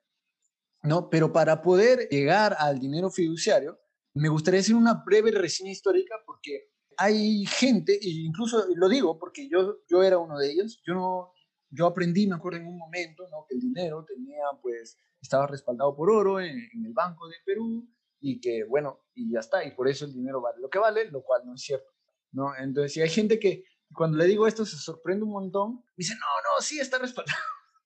¿no? 0.84 1.10
Pero 1.10 1.34
para 1.34 1.62
poder 1.62 2.08
llegar 2.10 2.56
al 2.58 2.80
dinero 2.80 3.10
fiduciario, 3.10 3.80
me 4.14 4.30
gustaría 4.30 4.62
hacer 4.62 4.76
una 4.76 5.04
breve 5.06 5.32
reseña 5.32 5.72
histórica 5.72 6.16
porque 6.26 6.72
hay 6.96 7.46
gente, 7.48 7.94
e 7.96 8.10
incluso 8.10 8.66
lo 8.76 8.88
digo 8.88 9.18
porque 9.20 9.50
yo, 9.50 9.80
yo 9.90 10.04
era 10.04 10.20
uno 10.20 10.38
de 10.38 10.52
ellos, 10.52 10.82
yo 10.86 10.94
no, 10.94 11.33
yo 11.74 11.88
aprendí, 11.88 12.28
me 12.28 12.36
acuerdo 12.36 12.60
en 12.60 12.68
un 12.68 12.78
momento, 12.78 13.28
¿no? 13.30 13.46
que 13.48 13.56
el 13.56 13.62
dinero 13.62 14.06
tenía, 14.06 14.44
pues, 14.62 14.98
estaba 15.20 15.48
respaldado 15.48 15.96
por 15.96 16.12
oro 16.12 16.40
en, 16.40 16.56
en, 16.74 16.86
el 16.86 16.94
Banco 16.94 17.28
de 17.28 17.36
Perú 17.44 17.90
y 18.20 18.40
que, 18.40 18.64
bueno, 18.64 19.06
y 19.16 19.32
ya 19.32 19.40
está, 19.40 19.64
y 19.64 19.72
por 19.72 19.88
eso 19.88 20.06
el 20.06 20.14
dinero 20.14 20.40
vale 20.40 20.62
lo 20.62 20.70
que 20.70 20.78
vale, 20.78 21.10
lo 21.10 21.24
cual 21.24 21.42
no 21.46 21.56
es 21.56 21.62
cierto, 21.62 21.92
¿no? 22.32 22.56
Entonces, 22.56 22.94
si 22.94 23.02
hay 23.02 23.10
gente 23.10 23.40
que 23.40 23.64
cuando 23.94 24.18
le 24.18 24.26
digo 24.26 24.48
esto 24.48 24.66
se 24.66 24.78
sorprende 24.78 25.24
un 25.26 25.32
montón, 25.32 25.84
dice, 25.96 26.14
no, 26.14 26.20
no, 26.20 26.62
sí 26.62 26.80
está 26.80 27.00
respaldado, 27.00 27.40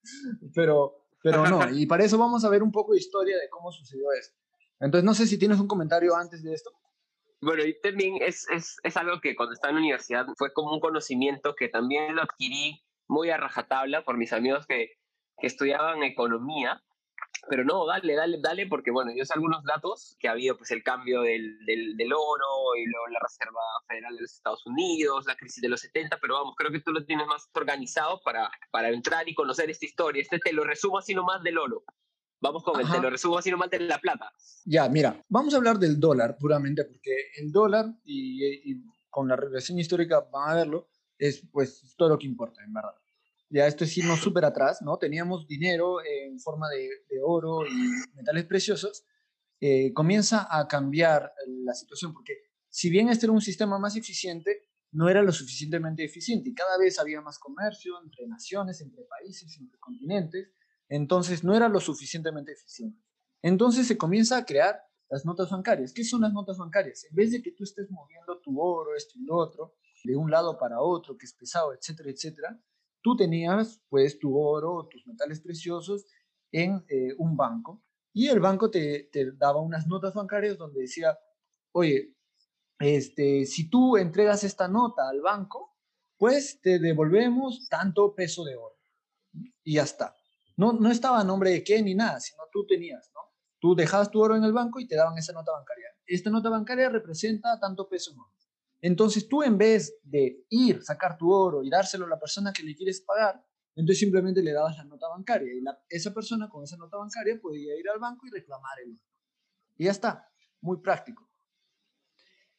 pero, 0.54 0.96
pero 1.24 1.48
no, 1.48 1.70
y 1.70 1.86
para 1.86 2.04
eso 2.04 2.18
vamos 2.18 2.44
a 2.44 2.50
ver 2.50 2.64
un 2.64 2.72
poco 2.72 2.92
de 2.92 3.00
historia 3.00 3.38
de 3.38 3.50
cómo 3.50 3.72
sucedió 3.72 4.12
esto. 4.12 4.38
Entonces, 4.80 5.06
no 5.06 5.14
sé 5.14 5.28
si 5.28 5.40
tienes 5.40 5.60
un 5.60 5.68
comentario 5.68 6.16
antes 6.16 6.44
de 6.44 6.54
esto. 6.54 6.72
Bueno, 7.42 7.64
y 7.64 7.80
también 7.82 8.18
es, 8.22 8.48
es, 8.50 8.78
es 8.84 8.98
algo 8.98 9.22
que 9.22 9.36
cuando 9.36 9.54
estaba 9.54 9.70
en 9.70 9.76
la 9.76 9.82
universidad 9.82 10.26
fue 10.38 10.54
como 10.54 10.74
un 10.74 10.80
conocimiento 10.80 11.56
que 11.56 11.70
también 11.70 12.16
lo 12.16 12.22
adquirí 12.22 12.84
muy 13.08 13.30
a 13.30 13.38
rajatabla 13.38 14.04
por 14.04 14.18
mis 14.18 14.34
amigos 14.34 14.66
que, 14.68 14.92
que 15.38 15.48
estudiaban 15.48 16.04
economía. 16.04 16.82
Pero 17.50 17.64
no, 17.64 17.86
dale, 17.86 18.16
dale, 18.16 18.40
dale, 18.42 18.68
porque 18.68 18.92
bueno, 18.92 19.12
yo 19.16 19.24
sé 19.24 19.34
algunos 19.34 19.64
datos 19.64 20.18
que 20.20 20.28
ha 20.28 20.32
habido 20.32 20.58
pues 20.58 20.72
el 20.72 20.84
cambio 20.84 21.22
del, 21.22 21.58
del, 21.66 21.96
del, 21.96 22.14
oro 22.14 22.76
y 22.78 22.86
luego 22.86 23.08
la 23.08 23.20
Reserva 23.22 23.62
Federal 23.88 24.16
de 24.16 24.22
los 24.22 24.34
Estados 24.34 24.66
Unidos, 24.66 25.26
la 25.26 25.36
crisis 25.36 25.62
de 25.62 25.70
los 25.70 25.80
70, 25.82 26.18
pero 26.22 26.36
vamos, 26.36 26.56
creo 26.58 26.72
que 26.72 26.82
tú 26.82 26.92
lo 26.92 27.06
tienes 27.06 27.28
más 27.28 27.50
organizado 27.54 28.20
para, 28.24 28.50
para 28.72 28.90
entrar 28.90 29.30
y 29.30 29.36
conocer 29.36 29.70
esta 29.70 29.86
historia. 29.86 30.22
Este 30.22 30.40
te 30.40 30.52
lo 30.52 30.64
resumo 30.64 30.98
así 30.98 31.14
nomás 31.14 31.42
del 31.44 31.58
oro. 31.58 31.84
Vamos 32.40 32.64
con 32.64 32.80
el, 32.80 32.90
te 32.90 33.00
lo 33.00 33.10
resumo 33.10 33.38
así 33.38 33.50
nomás 33.50 33.70
de 33.70 33.80
la 33.80 34.00
plata. 34.00 34.32
Ya, 34.66 34.88
mira, 34.90 35.24
vamos 35.28 35.54
a 35.54 35.58
hablar 35.58 35.78
del 35.78 36.00
dólar 36.00 36.38
puramente, 36.38 36.84
porque 36.86 37.32
el 37.38 37.52
dólar, 37.52 37.86
y, 38.04 38.72
y 38.72 38.84
con 39.10 39.28
la 39.28 39.36
regresión 39.36 39.80
histórica 39.80 40.28
van 40.32 40.50
a 40.50 40.56
verlo, 40.56 40.90
es 41.18 41.48
pues 41.52 41.96
todo 41.98 42.10
lo 42.10 42.18
que 42.18 42.28
importa, 42.28 42.64
en 42.64 42.74
verdad. 42.74 42.96
Ya 43.50 43.68
esto 43.68 43.84
es 43.84 43.98
irnos 43.98 44.20
súper 44.22 44.46
atrás, 44.46 44.82
¿no? 44.82 44.98
Teníamos 44.98 45.48
dinero 45.48 45.98
en 46.04 46.40
forma 46.40 46.70
de, 46.70 46.90
de 47.10 47.22
oro 47.24 47.66
y 47.66 48.16
metales 48.16 48.46
preciosos. 48.46 49.06
Eh, 49.60 49.92
comienza 49.94 50.48
a 50.50 50.68
cambiar 50.68 51.34
la 51.48 51.74
situación, 51.74 52.14
porque 52.14 52.34
si 52.70 52.90
bien 52.90 53.10
este 53.10 53.26
era 53.26 53.34
un 53.34 53.42
sistema 53.42 53.80
más 53.80 53.96
eficiente, 53.96 54.68
no 54.92 55.10
era 55.10 55.22
lo 55.22 55.32
suficientemente 55.32 56.04
eficiente 56.04 56.50
y 56.50 56.54
cada 56.54 56.78
vez 56.78 57.00
había 57.00 57.22
más 57.22 57.40
comercio 57.40 57.96
entre 58.04 58.28
naciones, 58.28 58.82
entre 58.82 59.04
países, 59.04 59.58
entre 59.60 59.80
continentes, 59.80 60.52
entonces 60.90 61.44
no 61.44 61.56
era 61.56 61.70
lo 61.70 61.80
suficientemente 61.80 62.52
eficiente. 62.52 63.02
Entonces 63.42 63.88
se 63.88 63.98
comienza 63.98 64.38
a 64.38 64.46
crear 64.46 64.80
las 65.10 65.26
notas 65.26 65.50
bancarias. 65.50 65.94
¿Qué 65.94 66.04
son 66.04 66.22
las 66.22 66.34
notas 66.34 66.58
bancarias? 66.58 67.06
En 67.10 67.16
vez 67.16 67.32
de 67.32 67.42
que 67.42 67.52
tú 67.52 67.64
estés 67.64 67.90
moviendo 67.90 68.40
tu 68.40 68.60
oro, 68.60 68.96
esto 68.96 69.14
y 69.18 69.26
lo 69.26 69.38
otro, 69.38 69.76
de 70.04 70.16
un 70.16 70.32
lado 70.32 70.58
para 70.58 70.82
otro, 70.82 71.18
que 71.18 71.26
es 71.26 71.34
pesado, 71.34 71.74
etcétera, 71.74 72.10
etcétera, 72.10 72.62
tú 73.02 73.16
tenías 73.16 73.82
pues 73.90 74.20
tu 74.20 74.38
oro, 74.38 74.88
tus 74.90 75.06
metales 75.08 75.42
preciosos 75.42 76.06
en 76.52 76.86
eh, 76.90 77.14
un 77.18 77.36
banco 77.36 77.84
y 78.14 78.30
el 78.30 78.40
banco 78.40 78.72
te, 78.72 79.10
te, 79.12 79.32
daba 79.34 79.62
unas 79.62 79.86
notas 79.88 80.14
bancarias 80.14 80.58
donde 80.58 80.82
decía, 80.82 81.18
oye, 81.72 82.16
este, 82.80 83.46
si 83.46 83.70
tú 83.70 83.96
entregas 83.98 84.44
esta 84.44 84.68
nota 84.68 85.08
al 85.08 85.22
banco, 85.22 85.76
pues 86.18 86.60
te 86.62 86.80
devolvemos 86.80 87.68
tanto 87.70 88.16
peso 88.16 88.44
de 88.44 88.56
oro. 88.56 88.76
Y 89.64 89.76
ya 89.76 89.84
está. 89.84 90.16
No, 90.56 90.74
no 90.74 90.90
estaba 90.90 91.20
a 91.20 91.24
nombre 91.24 91.52
de 91.52 91.64
qué 91.64 91.82
ni 91.84 91.94
nada, 91.94 92.20
sino 92.20 92.44
tú 92.52 92.66
tenías, 92.66 93.12
¿no? 93.14 93.22
Tú 93.60 93.76
dejabas 93.76 94.10
tu 94.10 94.20
oro 94.20 94.36
en 94.36 94.44
el 94.44 94.54
banco 94.54 94.80
y 94.80 94.88
te 94.88 94.96
daban 94.96 95.18
esa 95.18 95.34
nota 95.34 95.52
bancaria. 95.52 95.90
Esta 96.06 96.30
nota 96.30 96.50
bancaria 96.50 96.90
representa 96.90 97.60
tanto 97.60 97.88
peso 97.88 98.14
en 98.14 98.20
oro. 98.20 98.32
Entonces 98.82 99.28
tú 99.28 99.44
en 99.44 99.58
vez 99.58 99.98
de 100.04 100.46
ir, 100.50 100.84
sacar 100.84 101.18
tu 101.18 101.32
oro 101.32 101.64
y 101.64 101.70
dárselo 101.70 102.06
a 102.06 102.10
la 102.10 102.20
persona 102.20 102.54
que 102.54 102.64
le 102.64 102.76
quieres 102.76 103.02
pagar, 103.02 103.44
entonces 103.76 104.00
simplemente 104.00 104.42
le 104.42 104.54
dabas 104.54 104.78
la 104.78 104.86
nota 104.86 105.08
bancaria 105.08 105.54
y 105.54 105.64
esa 105.90 106.14
persona 106.14 106.50
con 106.50 106.64
esa 106.64 106.78
nota 106.78 106.98
bancaria 106.98 107.40
podía 107.40 107.78
ir 107.78 107.90
al 107.90 108.00
banco 108.00 108.26
y 108.28 108.32
reclamar 108.32 108.80
el 108.84 108.92
oro. 108.92 109.02
Y 109.78 109.86
ya 109.86 109.92
está, 109.92 110.32
muy 110.62 110.78
práctico. 110.78 111.30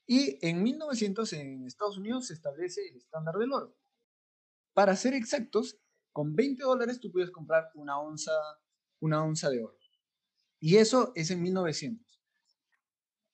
Y 0.06 0.38
en 0.46 0.62
1900 0.62 1.32
en 1.34 1.66
Estados 1.66 1.98
Unidos 1.98 2.28
se 2.28 2.34
establece 2.34 2.80
el 2.88 2.96
estándar 2.96 3.34
del 3.36 3.52
oro. 3.52 3.76
Para 4.72 4.96
ser 4.96 5.14
exactos, 5.14 5.78
con 6.12 6.34
20 6.34 6.62
dólares 6.62 6.98
tú 7.00 7.10
puedes 7.12 7.30
comprar 7.30 7.70
una 7.74 8.00
onza, 8.00 8.32
una 9.00 9.22
onza 9.22 9.50
de 9.50 9.62
oro. 9.62 9.76
Y 10.60 10.76
eso 10.76 11.12
es 11.14 11.30
en 11.30 11.42
1900. 11.42 12.07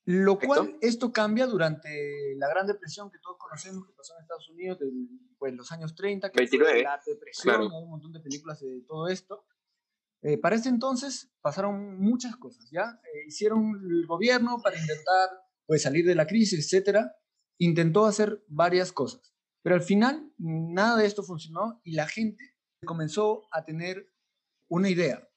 Lo 0.06 0.38
cual, 0.38 0.76
esto 0.82 1.12
cambia 1.12 1.46
durante 1.46 2.34
la 2.36 2.48
Gran 2.48 2.66
Depresión 2.66 3.10
que 3.10 3.18
todos 3.20 3.38
conocemos 3.38 3.86
que 3.86 3.94
pasó 3.94 4.14
en 4.14 4.22
Estados 4.22 4.50
Unidos, 4.50 4.78
de 4.78 4.90
pues, 5.38 5.54
los 5.54 5.72
años 5.72 5.94
30, 5.94 6.30
que 6.30 6.38
29, 6.38 6.72
fue 6.72 6.82
la 6.82 7.00
depresión, 7.06 7.54
claro. 7.54 7.74
hay 7.74 7.82
un 7.84 7.90
montón 7.90 8.12
de 8.12 8.20
películas 8.20 8.60
de 8.60 8.82
todo 8.86 9.08
esto. 9.08 9.46
Eh, 10.20 10.38
para 10.38 10.56
este 10.56 10.68
entonces 10.68 11.32
pasaron 11.40 11.98
muchas 11.98 12.36
cosas, 12.36 12.68
¿ya? 12.70 13.00
Eh, 13.02 13.26
hicieron 13.28 13.80
el 13.90 14.06
gobierno 14.06 14.58
para 14.62 14.78
intentar 14.78 15.28
pues, 15.66 15.82
salir 15.82 16.04
de 16.04 16.14
la 16.14 16.26
crisis, 16.26 16.64
etcétera. 16.64 17.14
Intentó 17.58 18.04
hacer 18.04 18.42
varias 18.48 18.92
cosas, 18.92 19.34
pero 19.62 19.74
al 19.74 19.82
final 19.82 20.32
nada 20.38 20.98
de 20.98 21.06
esto 21.06 21.22
funcionó 21.22 21.80
y 21.84 21.92
la 21.92 22.06
gente 22.06 22.56
comenzó 22.84 23.46
a 23.52 23.64
tener 23.64 24.10
una 24.68 24.90
idea. 24.90 25.28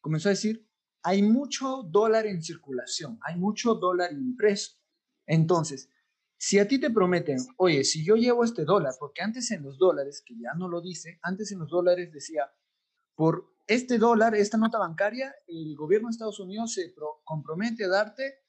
Comenzó 0.00 0.28
a 0.28 0.30
decir, 0.30 0.68
hay 1.02 1.22
mucho 1.22 1.82
dólar 1.82 2.26
en 2.26 2.42
circulación, 2.42 3.18
hay 3.22 3.36
mucho 3.36 3.74
dólar 3.74 4.12
impreso. 4.12 4.76
Entonces, 5.26 5.90
si 6.36 6.58
a 6.58 6.66
ti 6.66 6.80
te 6.80 6.90
prometen, 6.90 7.38
oye, 7.56 7.84
si 7.84 8.04
yo 8.04 8.16
llevo 8.16 8.44
este 8.44 8.64
dólar, 8.64 8.94
porque 8.98 9.22
antes 9.22 9.50
en 9.50 9.62
los 9.62 9.78
dólares, 9.78 10.22
que 10.24 10.34
ya 10.38 10.54
no 10.54 10.68
lo 10.68 10.80
dice, 10.80 11.18
antes 11.22 11.52
en 11.52 11.60
los 11.60 11.70
dólares 11.70 12.12
decía, 12.12 12.52
por 13.14 13.52
este 13.66 13.98
dólar, 13.98 14.34
esta 14.34 14.58
nota 14.58 14.78
bancaria, 14.78 15.34
el 15.46 15.76
gobierno 15.76 16.08
de 16.08 16.12
Estados 16.12 16.40
Unidos 16.40 16.72
se 16.74 16.94
compromete 17.24 17.84
a 17.84 17.88
darte 17.88 18.40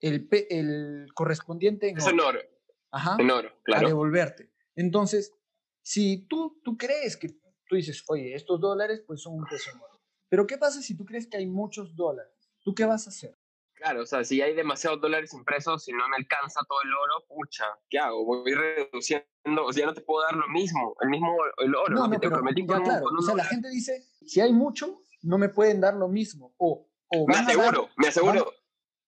el, 0.00 0.28
el 0.50 1.06
correspondiente 1.14 1.88
en 1.88 2.00
oro. 2.00 2.10
en 2.10 2.20
oro. 2.20 2.40
Ajá, 2.90 3.16
en 3.18 3.30
oro, 3.30 3.50
claro. 3.62 3.86
A 3.86 3.88
devolverte. 3.88 4.52
Entonces, 4.74 5.32
si 5.82 6.26
tú, 6.28 6.60
tú 6.62 6.76
crees 6.76 7.16
que 7.16 7.28
tú 7.66 7.76
dices, 7.76 8.04
oye, 8.08 8.34
estos 8.34 8.60
dólares 8.60 9.02
pues 9.06 9.22
son 9.22 9.34
un 9.34 9.44
peso 9.44 9.70
en 9.70 9.78
oro 9.78 10.01
pero 10.32 10.46
¿qué 10.46 10.56
pasa 10.56 10.80
si 10.80 10.96
tú 10.96 11.04
crees 11.04 11.26
que 11.26 11.36
hay 11.36 11.46
muchos 11.46 11.94
dólares? 11.94 12.32
¿Tú 12.64 12.74
qué 12.74 12.86
vas 12.86 13.06
a 13.06 13.10
hacer? 13.10 13.38
Claro, 13.74 14.00
o 14.04 14.06
sea, 14.06 14.24
si 14.24 14.40
hay 14.40 14.54
demasiados 14.54 14.98
dólares 14.98 15.34
impresos, 15.34 15.84
si 15.84 15.92
no 15.92 16.08
me 16.08 16.16
alcanza 16.16 16.60
todo 16.66 16.78
el 16.82 16.88
oro, 16.94 17.26
pucha, 17.28 17.66
¿qué 17.90 17.98
hago? 17.98 18.24
Voy 18.24 18.54
reduciendo, 18.54 19.26
o 19.66 19.70
sea, 19.74 19.82
ya 19.82 19.86
no 19.88 19.92
te 19.92 20.00
puedo 20.00 20.24
dar 20.24 20.34
lo 20.34 20.48
mismo, 20.48 20.96
el 21.02 21.10
mismo 21.10 21.36
el 21.58 21.74
oro, 21.74 21.94
no, 21.96 22.04
que 22.04 22.14
no, 22.14 22.20
te 22.20 22.28
pero, 22.28 22.36
prometí 22.36 22.62
ya, 22.62 22.66
con 22.66 22.82
claro, 22.82 23.06
un, 23.10 23.18
o 23.18 23.20
sea, 23.20 23.34
la 23.34 23.44
gente 23.44 23.68
dice, 23.68 24.06
si 24.24 24.40
hay 24.40 24.54
mucho, 24.54 25.02
no 25.20 25.36
me 25.36 25.50
pueden 25.50 25.82
dar 25.82 25.92
lo 25.96 26.08
mismo, 26.08 26.54
o, 26.56 26.88
o 27.08 27.26
me 27.26 27.34
aseguro, 27.34 27.82
dar, 27.82 27.90
me 27.98 28.08
aseguro, 28.08 28.52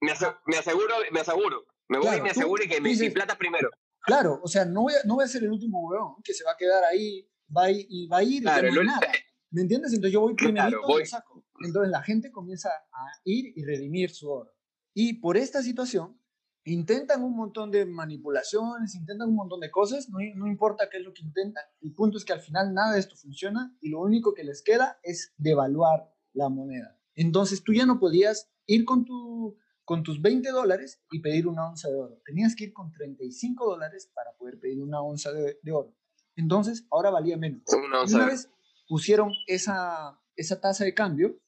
me, 0.03 0.11
ase- 0.13 0.37
me 0.45 0.59
aseguro, 0.59 0.95
me 1.11 1.21
aseguro, 1.21 1.65
me 1.89 1.97
voy 1.97 2.07
Claro, 2.07 2.19
y 2.19 2.23
me 2.23 2.31
aseguro 2.33 2.65
y 2.65 2.69
que 2.69 2.81
me, 2.83 2.91
dices- 2.91 3.09
mi 3.09 3.15
plata 3.15 3.39
primero. 3.39 3.71
Claro, 4.03 4.41
o 4.43 4.49
sea, 4.49 4.67
no 4.67 4.83
voy, 4.83 4.93
a, 4.93 5.07
no 5.07 5.15
voy 5.15 5.25
a 5.25 5.29
ser 5.29 5.43
el 5.45 5.51
último 5.53 5.89
huevón 5.89 6.17
que 6.23 6.35
se 6.35 6.45
va 6.45 6.53
a 6.53 6.57
quedar 6.59 6.85
ahí, 6.85 7.27
va 7.57 7.71
ir, 7.71 7.87
y 7.89 8.09
va 8.09 8.19
a 8.19 8.23
ir 8.23 8.43
Claro, 8.43 8.69
y 8.69 8.73
no 8.73 8.81
el- 8.83 8.87
nada. 8.89 9.11
¿Me 9.55 9.63
entiendes? 9.63 9.93
Entonces 9.93 10.13
yo 10.13 10.21
voy 10.21 10.35
Claro, 10.35 10.53
primerito 10.53 10.81
y 10.81 10.93
voy. 10.93 11.01
lo 11.03 11.07
saco. 11.07 11.45
Entonces 11.65 11.91
la 11.91 12.03
gente 12.03 12.33
comienza 12.33 12.69
a 12.71 13.07
ir 13.25 13.53
y 13.57 13.65
redimir 13.65 14.11
su 14.11 14.29
oro. 14.31 14.53
Y 14.95 15.15
por 15.21 15.37
esta 15.37 15.63
situación, 15.63 16.21
intentan 16.65 17.23
un 17.23 17.37
montón 17.37 17.71
de 17.71 17.85
manipulaciones, 17.87 18.95
intentan 18.95 19.29
un 19.29 19.37
montón 19.37 19.61
de 19.61 19.71
cosas, 19.71 20.09
no, 20.09 20.19
no 20.35 20.47
importa 20.47 20.89
qué 20.91 20.97
es 20.99 21.05
lo 21.05 21.13
que 21.13 21.23
intentan, 21.23 21.63
el 21.83 21.93
punto 21.95 22.17
es 22.19 22.25
que 22.25 22.33
al 22.33 22.41
final 22.41 22.73
nada 22.75 22.95
de 22.95 23.01
esto 23.01 23.17
funciona 23.17 23.77
y 23.81 23.91
lo 23.91 24.01
único 24.01 24.35
que 24.35 24.45
les 24.45 24.63
queda 24.63 24.99
es 25.03 25.33
devaluar 25.37 26.11
la 26.33 26.49
moneda. 26.49 26.99
Entonces 27.15 27.63
tú 27.63 27.73
ya 27.73 27.87
no 27.87 28.01
podías 28.01 28.51
ir 28.67 28.85
con, 28.85 29.05
tu, 29.05 29.57
con 29.85 30.03
tus 30.03 30.21
20 30.23 30.51
dólares 30.51 31.01
y 31.13 31.21
pedir 31.21 31.47
una 31.47 31.69
onza 31.69 31.89
de 31.91 31.97
oro. 31.97 32.21
Tenías 32.25 32.57
que 32.57 32.65
ir 32.65 32.73
con 32.73 32.91
35 32.91 33.67
dólares 33.67 34.11
para 34.15 34.33
poder 34.37 34.59
pedir 34.59 34.81
una 34.83 35.01
onza 35.03 35.33
de, 35.33 35.59
de 35.63 35.73
oro. 35.73 35.95
Entonces 36.35 36.87
ahora 36.91 37.11
valía 37.11 37.37
menos. 37.37 37.63
Una 37.73 37.99
Y 37.99 38.01
onza 38.03 38.17
una 38.17 38.27
vez 38.27 38.51
pusieron 38.87 39.33
esa, 39.47 40.21
esa 40.37 40.61
tasa 40.61 40.85
de 40.85 40.95
cambio, 40.95 41.39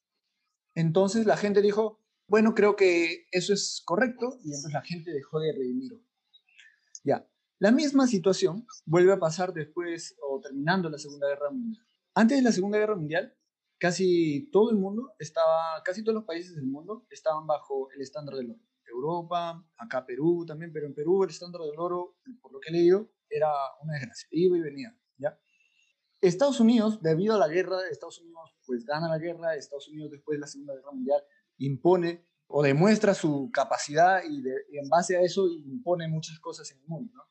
entonces 0.75 1.25
la 1.25 1.37
gente 1.37 1.61
dijo, 1.61 2.01
bueno, 2.27 2.53
creo 2.53 2.75
que 2.75 3.25
eso 3.31 3.53
es 3.53 3.81
correcto, 3.85 4.37
y 4.43 4.47
entonces 4.47 4.73
la 4.73 4.83
gente 4.83 5.11
dejó 5.11 5.39
de 5.39 5.53
redimir. 5.53 5.91
Ya, 7.03 7.27
la 7.59 7.71
misma 7.71 8.05
situación 8.07 8.65
vuelve 8.85 9.13
a 9.13 9.19
pasar 9.19 9.53
después 9.53 10.15
o 10.21 10.39
terminando 10.41 10.89
la 10.89 10.97
Segunda 10.97 11.27
Guerra 11.27 11.49
Mundial. 11.51 11.85
Antes 12.13 12.37
de 12.37 12.43
la 12.43 12.51
Segunda 12.51 12.77
Guerra 12.77 12.95
Mundial, 12.95 13.35
casi 13.79 14.49
todo 14.51 14.71
el 14.71 14.77
mundo 14.77 15.13
estaba, 15.19 15.81
casi 15.83 16.03
todos 16.03 16.15
los 16.15 16.25
países 16.25 16.55
del 16.55 16.65
mundo 16.65 17.05
estaban 17.09 17.47
bajo 17.47 17.89
el 17.91 18.01
estándar 18.01 18.35
del 18.35 18.51
oro. 18.51 18.59
Europa, 18.85 19.65
acá 19.77 20.05
Perú 20.05 20.45
también, 20.45 20.71
pero 20.71 20.87
en 20.87 20.93
Perú 20.93 21.23
el 21.23 21.29
estándar 21.29 21.61
del 21.61 21.77
oro, 21.77 22.17
por 22.41 22.51
lo 22.51 22.59
que 22.59 22.69
he 22.69 22.73
leído, 22.73 23.09
era 23.29 23.49
una 23.81 23.93
desgracia, 23.93 24.27
iba 24.31 24.57
y 24.57 24.61
venía, 24.61 24.97
¿ya? 25.17 25.39
Estados 26.27 26.59
Unidos, 26.59 27.01
debido 27.01 27.35
a 27.35 27.37
la 27.37 27.47
guerra, 27.47 27.77
Estados 27.89 28.19
Unidos 28.19 28.55
pues 28.65 28.85
gana 28.85 29.07
la 29.07 29.17
guerra, 29.17 29.55
Estados 29.55 29.87
Unidos 29.87 30.11
después 30.11 30.37
de 30.37 30.41
la 30.41 30.47
Segunda 30.47 30.73
Guerra 30.73 30.91
Mundial 30.91 31.23
impone 31.57 32.25
o 32.47 32.63
demuestra 32.63 33.13
su 33.13 33.49
capacidad 33.51 34.21
y, 34.23 34.43
en 34.77 34.89
base 34.89 35.17
a 35.17 35.21
eso 35.21 35.47
impone 35.47 36.07
muchas 36.07 36.39
cosas 36.39 36.71
en 36.71 36.79
el 36.79 36.87
mundo. 36.87 37.23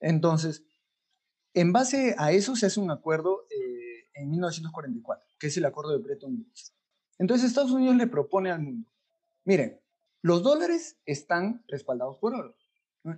Entonces, 0.00 0.64
en 1.54 1.72
base 1.72 2.14
a 2.18 2.32
eso 2.32 2.54
se 2.56 2.66
hace 2.66 2.80
un 2.80 2.90
acuerdo 2.90 3.46
eh, 3.50 4.08
en 4.14 4.30
1944, 4.30 5.26
que 5.38 5.48
es 5.48 5.56
el 5.56 5.64
acuerdo 5.64 5.92
de 5.92 5.98
Bretton 5.98 6.34
Woods. 6.34 6.74
Entonces 7.18 7.48
Estados 7.48 7.72
Unidos 7.72 7.96
le 7.96 8.06
propone 8.06 8.50
al 8.50 8.60
mundo, 8.60 8.90
miren, 9.44 9.80
los 10.22 10.42
dólares 10.42 10.98
están 11.04 11.64
respaldados 11.66 12.18
por 12.18 12.34
oro. 12.34 12.56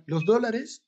Los 0.05 0.25
dólares, 0.25 0.85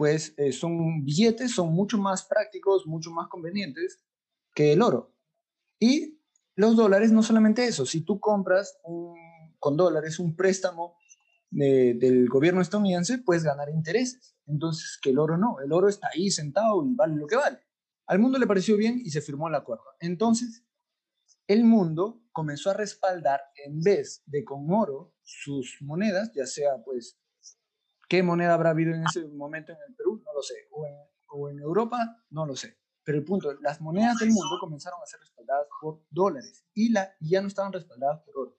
pues, 0.00 0.32
eh, 0.38 0.50
son 0.50 1.04
billetes, 1.04 1.50
son 1.54 1.74
mucho 1.74 1.98
más 1.98 2.24
prácticos, 2.24 2.86
mucho 2.86 3.10
más 3.10 3.28
convenientes 3.28 4.02
que 4.54 4.72
el 4.72 4.80
oro. 4.80 5.14
Y 5.78 6.18
los 6.56 6.74
dólares, 6.74 7.12
no 7.12 7.22
solamente 7.22 7.66
eso, 7.66 7.84
si 7.84 8.00
tú 8.00 8.18
compras 8.18 8.78
con 9.58 9.76
dólares 9.76 10.18
un 10.18 10.34
préstamo 10.34 10.96
del 11.50 12.30
gobierno 12.30 12.62
estadounidense, 12.62 13.18
puedes 13.18 13.44
ganar 13.44 13.68
intereses. 13.68 14.34
Entonces, 14.46 14.98
que 15.02 15.10
el 15.10 15.18
oro 15.18 15.36
no, 15.36 15.60
el 15.60 15.70
oro 15.70 15.86
está 15.86 16.08
ahí 16.14 16.30
sentado 16.30 16.82
y 16.86 16.94
vale 16.94 17.16
lo 17.16 17.26
que 17.26 17.36
vale. 17.36 17.58
Al 18.06 18.20
mundo 18.20 18.38
le 18.38 18.46
pareció 18.46 18.78
bien 18.78 19.02
y 19.04 19.10
se 19.10 19.20
firmó 19.20 19.48
el 19.48 19.54
acuerdo. 19.54 19.84
Entonces, 20.00 20.64
el 21.46 21.62
mundo 21.64 22.22
comenzó 22.32 22.70
a 22.70 22.74
respaldar, 22.74 23.42
en 23.66 23.82
vez 23.82 24.22
de 24.24 24.44
con 24.44 24.64
oro, 24.72 25.12
sus 25.22 25.76
monedas, 25.82 26.32
ya 26.34 26.46
sea 26.46 26.82
pues, 26.82 27.20
¿qué 28.10 28.24
moneda 28.24 28.54
habrá 28.54 28.70
habido 28.70 28.92
en 28.92 29.04
ese 29.04 29.26
momento 29.28 29.72
en 29.72 29.78
el 29.88 29.94
Perú? 29.94 30.20
No 30.26 30.34
lo 30.34 30.42
sé. 30.42 30.54
O 30.72 30.84
en, 30.84 30.94
o 31.28 31.48
en 31.48 31.60
Europa, 31.60 32.24
no 32.30 32.44
lo 32.44 32.56
sé. 32.56 32.76
Pero 33.04 33.18
el 33.18 33.24
punto, 33.24 33.54
las 33.62 33.80
monedas 33.80 34.18
del 34.18 34.30
mundo 34.30 34.58
comenzaron 34.60 35.00
a 35.00 35.06
ser 35.06 35.20
respaldadas 35.20 35.66
por 35.80 36.02
dólares 36.10 36.66
y, 36.74 36.90
la, 36.90 37.14
y 37.20 37.30
ya 37.30 37.40
no 37.40 37.46
estaban 37.46 37.72
respaldadas 37.72 38.20
por 38.24 38.36
oro. 38.36 38.58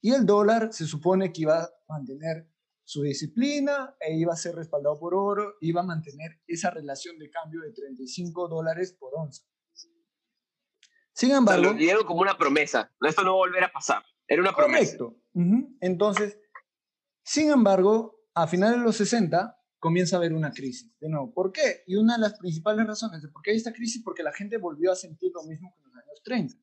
Y 0.00 0.12
el 0.12 0.26
dólar 0.26 0.72
se 0.72 0.84
supone 0.86 1.32
que 1.32 1.42
iba 1.42 1.62
a 1.62 1.70
mantener 1.88 2.46
su 2.84 3.02
disciplina 3.02 3.96
e 4.00 4.16
iba 4.16 4.34
a 4.34 4.36
ser 4.36 4.54
respaldado 4.54 4.98
por 4.98 5.14
oro, 5.14 5.54
iba 5.60 5.80
a 5.80 5.84
mantener 5.84 6.40
esa 6.46 6.70
relación 6.70 7.18
de 7.18 7.30
cambio 7.30 7.62
de 7.62 7.72
35 7.72 8.48
dólares 8.48 8.92
por 8.92 9.12
onza. 9.14 9.44
Sin 11.12 11.32
embargo... 11.32 11.64
lo 11.64 11.74
dieron 11.74 12.04
como 12.04 12.20
una 12.20 12.38
promesa, 12.38 12.92
esto 13.00 13.24
no 13.24 13.30
va 13.30 13.44
a 13.44 13.48
volver 13.48 13.64
a 13.64 13.72
pasar, 13.72 14.04
era 14.26 14.40
una 14.40 14.54
promesa. 14.54 14.96
Correcto. 14.96 15.20
Entonces, 15.80 16.38
sin 17.24 17.50
embargo, 17.50 18.17
a 18.38 18.46
finales 18.46 18.78
de 18.78 18.84
los 18.84 18.96
60 18.96 19.58
comienza 19.80 20.14
a 20.14 20.18
haber 20.18 20.32
una 20.32 20.52
crisis. 20.52 20.96
De 21.00 21.08
nuevo, 21.08 21.34
¿por 21.34 21.50
qué? 21.50 21.82
Y 21.88 21.96
una 21.96 22.14
de 22.14 22.20
las 22.20 22.38
principales 22.38 22.86
razones 22.86 23.20
de 23.20 23.28
por 23.28 23.42
qué 23.42 23.50
hay 23.50 23.56
esta 23.56 23.72
crisis, 23.72 24.00
porque 24.04 24.22
la 24.22 24.32
gente 24.32 24.58
volvió 24.58 24.92
a 24.92 24.94
sentir 24.94 25.32
lo 25.34 25.42
mismo 25.42 25.74
que 25.74 25.80
en 25.80 25.86
los 25.86 25.94
años 25.96 26.22
30, 26.22 26.54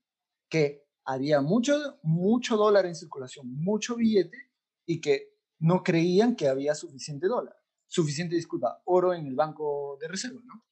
que 0.47 0.87
había 1.03 1.41
mucho, 1.41 1.99
mucho 2.01 2.55
dólar 2.55 2.85
en 2.85 2.95
circulación, 2.95 3.53
mucho 3.53 3.97
billete, 3.97 4.37
y 4.85 5.01
que 5.01 5.33
no 5.59 5.83
creían 5.83 6.37
que 6.37 6.47
había 6.47 6.75
suficiente 6.75 7.27
dólar, 7.27 7.57
suficiente, 7.87 8.35
disculpa, 8.35 8.81
oro 8.85 9.13
en 9.13 9.27
el 9.27 9.35
banco 9.35 9.97
de 9.99 10.07
reserva, 10.07 10.41
¿no? 10.45 10.63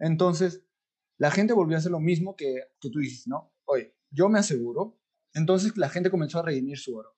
Entonces, 0.00 0.64
la 1.18 1.30
gente 1.30 1.52
volvió 1.52 1.76
a 1.76 1.78
hacer 1.78 1.92
lo 1.92 2.00
mismo 2.00 2.34
que, 2.34 2.62
que 2.80 2.90
tú 2.90 2.98
dices, 2.98 3.28
¿no? 3.28 3.52
Oye, 3.64 3.94
yo 4.10 4.28
me 4.28 4.40
aseguro. 4.40 4.98
Entonces, 5.34 5.76
la 5.76 5.88
gente 5.88 6.10
comenzó 6.10 6.40
a 6.40 6.42
redimir 6.42 6.78
su 6.78 6.96
oro. 6.96 7.16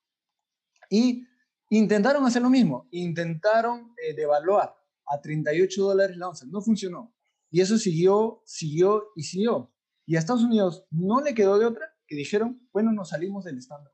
Y 0.91 1.25
intentaron 1.71 2.27
hacer 2.27 2.43
lo 2.43 2.51
mismo, 2.51 2.89
intentaron 2.91 3.95
eh, 4.03 4.15
devaluar 4.15 4.77
a 5.07 5.21
38 5.21 5.83
dólares 5.83 6.17
la 6.17 6.29
onza, 6.29 6.47
no 6.47 6.61
funcionó. 6.61 7.15
Y 7.51 7.61
eso 7.61 7.79
siguió, 7.79 8.43
siguió 8.45 9.09
y 9.17 9.23
siguió. 9.25 9.73
Y 10.07 10.17
a 10.17 10.19
Estados 10.19 10.43
Unidos 10.43 10.85
no 10.91 11.21
le 11.21 11.35
quedó 11.35 11.59
de 11.59 11.67
otra 11.67 11.97
que 12.07 12.17
dijeron, 12.17 12.69
bueno, 12.73 12.93
nos 12.93 13.11
salimos 13.11 13.45
del 13.45 13.59
estándar. 13.59 13.93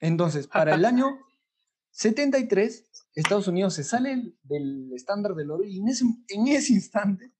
Entonces, 0.00 0.46
para 0.46 0.74
el 0.74 0.84
año 0.84 1.06
73, 1.90 2.90
Estados 3.14 3.48
Unidos 3.48 3.74
se 3.74 3.84
sale 3.84 4.34
del 4.42 4.92
estándar 4.92 5.34
del 5.34 5.50
oro 5.50 5.64
y 5.64 5.78
en 5.78 5.88
ese, 5.88 6.04
en 6.28 6.48
ese 6.48 6.74
instante 6.74 7.32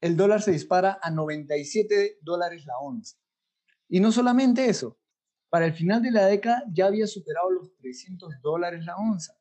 el 0.00 0.16
dólar 0.16 0.42
se 0.42 0.52
dispara 0.52 0.98
a 1.00 1.10
97 1.10 2.18
dólares 2.22 2.66
la 2.66 2.76
onza. 2.78 3.16
Y 3.88 4.00
no 4.00 4.12
solamente 4.12 4.68
eso, 4.68 4.98
para 5.52 5.66
el 5.66 5.74
final 5.74 6.00
de 6.00 6.10
la 6.10 6.24
década 6.24 6.64
ya 6.72 6.86
había 6.86 7.06
superado 7.06 7.50
los 7.50 7.76
300 7.76 8.40
dólares 8.40 8.86
la 8.86 8.96
onza. 8.96 9.34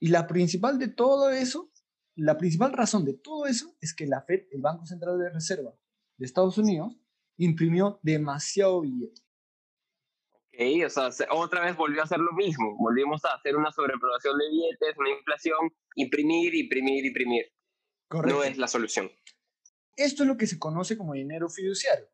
Y 0.00 0.08
la 0.08 0.26
principal 0.26 0.78
de 0.78 0.88
todo 0.88 1.28
eso, 1.28 1.70
la 2.16 2.38
principal 2.38 2.72
razón 2.72 3.04
de 3.04 3.12
todo 3.12 3.44
eso 3.44 3.76
es 3.82 3.94
que 3.94 4.06
la 4.06 4.22
Fed, 4.22 4.46
el 4.52 4.62
Banco 4.62 4.86
Central 4.86 5.18
de 5.18 5.28
Reserva 5.28 5.74
de 6.16 6.24
Estados 6.24 6.56
Unidos, 6.56 6.96
imprimió 7.36 8.00
demasiado 8.02 8.80
billete 8.80 9.20
o 10.86 10.88
sea, 10.88 11.10
otra 11.32 11.64
vez 11.64 11.76
volvió 11.76 12.00
a 12.00 12.04
hacer 12.04 12.20
lo 12.20 12.32
mismo. 12.32 12.74
Volvimos 12.78 13.22
a 13.24 13.34
hacer 13.34 13.54
una 13.54 13.70
sobreproducción 13.72 14.38
de 14.38 14.48
billetes, 14.48 14.96
una 14.96 15.10
inflación, 15.10 15.74
imprimir, 15.96 16.54
imprimir, 16.54 17.04
imprimir. 17.04 17.52
Correcto. 18.08 18.38
No 18.38 18.44
es 18.44 18.56
la 18.56 18.68
solución. 18.68 19.10
Esto 19.96 20.22
es 20.22 20.28
lo 20.28 20.36
que 20.36 20.46
se 20.46 20.58
conoce 20.58 20.96
como 20.96 21.14
dinero 21.14 21.50
fiduciario. 21.50 22.06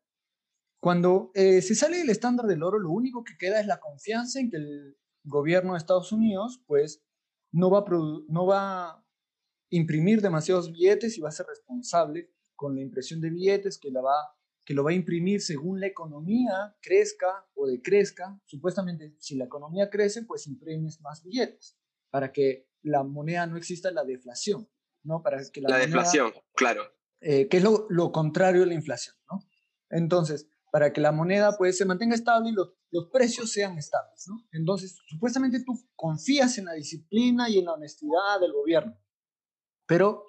Cuando 0.81 1.31
eh, 1.35 1.61
se 1.61 1.75
sale 1.75 1.99
del 1.99 2.09
estándar 2.09 2.47
del 2.47 2.63
oro, 2.63 2.79
lo 2.79 2.89
único 2.89 3.23
que 3.23 3.37
queda 3.37 3.59
es 3.59 3.67
la 3.67 3.79
confianza 3.79 4.39
en 4.39 4.49
que 4.49 4.57
el 4.57 4.97
gobierno 5.23 5.73
de 5.73 5.77
Estados 5.77 6.11
Unidos, 6.11 6.63
pues, 6.65 7.03
no 7.51 7.69
va 7.69 7.79
a, 7.79 7.85
no 8.27 8.47
va 8.47 8.89
a 8.89 9.05
imprimir 9.69 10.21
demasiados 10.21 10.71
billetes 10.71 11.17
y 11.17 11.21
va 11.21 11.29
a 11.29 11.33
ser 11.33 11.45
responsable 11.45 12.31
con 12.55 12.75
la 12.75 12.81
impresión 12.81 13.21
de 13.21 13.29
billetes 13.29 13.77
que 13.77 13.91
la 13.91 14.01
va 14.01 14.35
que 14.63 14.73
lo 14.75 14.83
va 14.83 14.91
a 14.91 14.93
imprimir 14.93 15.41
según 15.41 15.79
la 15.79 15.87
economía 15.87 16.75
crezca 16.81 17.47
o 17.55 17.67
decrezca. 17.67 18.39
Supuestamente, 18.45 19.15
si 19.19 19.35
la 19.35 19.45
economía 19.45 19.89
crece, 19.89 20.23
pues 20.23 20.45
imprimes 20.45 21.01
más 21.01 21.23
billetes 21.23 21.77
para 22.11 22.31
que 22.31 22.67
la 22.83 23.03
moneda 23.03 23.47
no 23.47 23.57
exista 23.57 23.91
la 23.91 24.03
deflación, 24.03 24.69
¿no? 25.03 25.23
Para 25.23 25.41
que 25.51 25.61
la, 25.61 25.77
deflación, 25.77 26.31
claro. 26.53 26.83
Eh, 27.21 27.47
que 27.47 27.57
es 27.57 27.63
lo, 27.63 27.87
lo, 27.89 28.11
contrario 28.11 28.63
a 28.63 28.65
la 28.67 28.73
inflación, 28.73 29.15
¿no? 29.29 29.39
Entonces, 29.89 30.47
para 30.71 30.93
que 30.93 31.01
la 31.01 31.11
moneda 31.11 31.57
pues 31.57 31.77
se 31.77 31.85
mantenga 31.85 32.15
estable 32.15 32.49
y 32.49 32.53
los, 32.53 32.73
los 32.91 33.09
precios 33.11 33.51
sean 33.51 33.77
estables, 33.77 34.25
¿no? 34.27 34.47
Entonces, 34.53 34.97
supuestamente 35.07 35.63
tú 35.63 35.73
confías 35.95 36.57
en 36.57 36.65
la 36.65 36.73
disciplina 36.73 37.49
y 37.49 37.59
en 37.59 37.65
la 37.65 37.73
honestidad 37.73 38.39
del 38.39 38.53
gobierno, 38.53 38.97
pero 39.85 40.25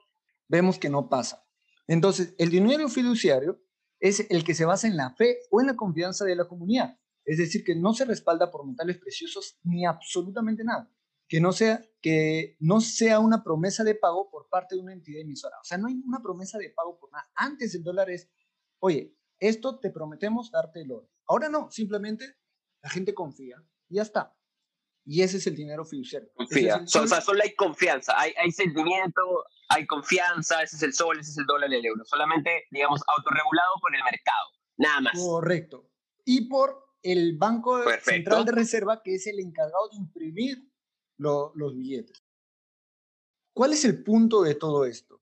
vemos 0.49 0.79
que 0.79 0.91
no 0.91 1.09
pasa. 1.09 1.47
Entonces, 1.87 2.35
el 2.39 2.51
dinero 2.51 2.89
fiduciario 2.89 3.63
es 4.01 4.27
el 4.31 4.43
que 4.45 4.55
se 4.55 4.65
basa 4.65 4.89
en 4.89 4.97
la 4.97 5.15
fe 5.15 5.39
o 5.51 5.61
en 5.61 5.69
la 5.69 5.77
confianza 5.77 6.25
de 6.25 6.35
la 6.35 6.49
comunidad. 6.49 6.99
Es 7.25 7.39
decir, 7.39 7.63
que 7.65 7.77
no 7.77 7.95
se 7.95 8.05
respalda 8.05 8.51
por 8.51 8.67
metales 8.67 8.99
preciosos 8.99 9.61
ni 9.63 9.87
absolutamente 9.87 10.65
nada. 10.65 10.93
Que 11.29 11.41
no 11.41 11.53
sea, 11.53 11.81
que 12.01 12.57
no 12.59 12.81
sea 12.81 13.21
una 13.21 13.45
promesa 13.45 13.85
de 13.85 13.95
pago 13.95 14.29
por 14.29 14.49
parte 14.49 14.75
de 14.75 14.81
una 14.81 14.93
entidad 14.93 15.21
emisora. 15.21 15.57
O 15.61 15.65
sea, 15.65 15.79
no 15.79 15.87
hay 15.87 15.95
una 16.05 16.21
promesa 16.21 16.59
de 16.59 16.71
pago 16.71 16.99
por 16.99 17.13
nada. 17.13 17.31
Antes 17.37 17.75
el 17.77 17.85
dólar 17.85 18.11
es, 18.11 18.29
oye, 18.81 19.17
esto 19.43 19.79
te 19.81 19.91
prometemos 19.91 20.51
darte 20.51 20.83
el 20.83 20.93
oro. 20.93 21.11
Ahora 21.27 21.49
no, 21.49 21.71
simplemente 21.71 22.37
la 22.81 22.91
gente 22.91 23.13
confía 23.13 23.57
y 23.89 23.97
ya 23.97 24.03
está. 24.03 24.37
Y 25.05 25.23
ese 25.23 25.39
es 25.39 25.47
el 25.49 25.57
dinero 25.57 25.85
fiduciario. 25.85 26.31
Confía. 26.35 26.77
o 26.77 27.07
sea, 27.07 27.21
solo 27.21 27.43
hay 27.43 27.55
confianza, 27.55 28.15
hay, 28.17 28.33
hay 28.41 28.53
sentimiento, 28.53 29.45
hay 29.69 29.85
confianza, 29.87 30.63
ese 30.63 30.77
es 30.77 30.83
el 30.85 30.93
sol, 30.93 31.19
ese 31.19 31.33
es 31.33 31.39
el 31.39 31.47
dólar, 31.47 31.73
el 31.75 31.85
euro. 31.85 32.05
Solamente, 32.05 32.67
digamos, 32.71 33.01
autorregulado 33.17 33.73
por 33.81 33.95
el 33.97 34.05
mercado, 34.05 34.49
nada 34.77 35.01
más. 35.01 35.19
Correcto. 35.19 35.91
Y 36.25 36.49
por 36.49 36.85
el 37.03 37.37
Banco 37.37 37.83
Central 38.01 38.45
de 38.45 38.53
Reserva, 38.53 39.03
que 39.03 39.17
es 39.17 39.27
el 39.27 39.41
encargado 39.41 39.89
de 39.91 39.97
imprimir 39.97 40.71
los 41.19 41.75
billetes. 41.75 42.23
¿Cuál 43.53 43.73
es 43.73 43.85
el 43.85 44.05
punto 44.05 44.43
de 44.43 44.55
todo 44.55 44.85
esto? 44.85 45.21